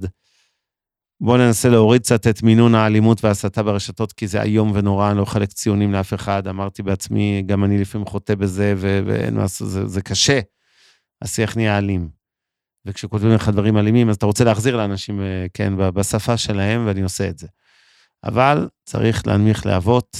בואו 1.20 1.36
ננסה 1.36 1.68
להוריד 1.68 2.02
קצת 2.02 2.26
את 2.26 2.42
מינון 2.42 2.74
האלימות 2.74 3.24
וההסתה 3.24 3.62
ברשתות, 3.62 4.12
כי 4.12 4.26
זה 4.26 4.42
איום 4.42 4.72
ונורא, 4.74 5.10
אני 5.10 5.18
לא 5.18 5.24
חלק 5.24 5.52
ציונים 5.52 5.92
לאף 5.92 6.14
אחד. 6.14 6.46
אמרתי 6.46 6.82
בעצמי, 6.82 7.42
גם 7.46 7.64
אני 7.64 7.78
לפעמים 7.78 8.06
חוטא 8.06 8.34
בזה, 8.34 8.74
ואין 8.78 9.34
מה 9.34 9.42
לעשות, 9.42 9.68
זה, 9.68 9.86
זה 9.86 10.02
קשה. 10.02 10.40
השיח 11.22 11.56
נהיה 11.56 11.78
אלים. 11.78 12.08
וכשכותבים 12.86 13.30
לך 13.30 13.48
דברים 13.48 13.76
אלימים, 13.76 14.08
אז 14.08 14.16
אתה 14.16 14.26
רוצה 14.26 14.44
להחזיר 14.44 14.76
לאנשים, 14.76 15.20
אה, 15.20 15.46
כן, 15.54 15.72
בשפה 15.94 16.36
שלהם, 16.36 16.86
ואני 16.86 17.02
עושה 17.02 17.28
את 17.28 17.38
זה. 17.38 17.46
אבל 18.24 18.68
צריך 18.84 19.26
להנמיך 19.26 19.66
להבות, 19.66 20.16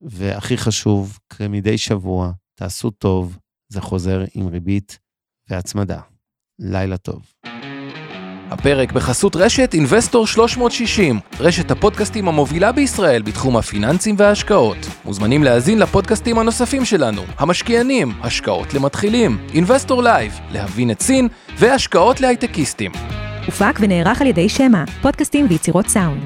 והכי 0.00 0.56
חשוב, 0.56 1.18
כמדי 1.30 1.78
שבוע, 1.78 2.32
תעשו 2.54 2.90
טוב, 2.90 3.38
זה 3.68 3.80
חוזר 3.80 4.24
עם 4.34 4.46
ריבית 4.46 4.98
והצמדה. 5.50 6.00
לילה 6.58 6.96
טוב. 6.96 7.22
הפרק 8.50 8.92
בחסות 8.92 9.36
רשת 9.36 9.74
Investor 9.74 10.26
360, 10.26 11.20
רשת 11.40 11.70
הפודקאסטים 11.70 12.28
המובילה 12.28 12.72
בישראל 12.72 13.22
בתחום 13.22 13.56
הפיננסים 13.56 14.14
וההשקעות. 14.18 14.76
מוזמנים 15.04 15.44
להאזין 15.44 15.78
לפודקאסטים 15.78 16.38
הנוספים 16.38 16.84
שלנו, 16.84 17.22
המשקיענים, 17.38 18.12
השקעות 18.20 18.74
למתחילים, 18.74 19.38
Investor 19.54 20.02
Live, 20.02 20.32
להבין 20.50 20.90
את 20.90 21.00
סין 21.02 21.28
והשקעות 21.58 22.20
להייטקיסטים. 22.20 22.92
הופק 23.46 23.78
ונערך 23.80 24.20
על 24.20 24.26
ידי 24.26 24.48
שמע, 24.48 24.84
פודקאסטים 25.02 25.46
ויצירות 25.48 25.86
סאונד. 25.86 26.22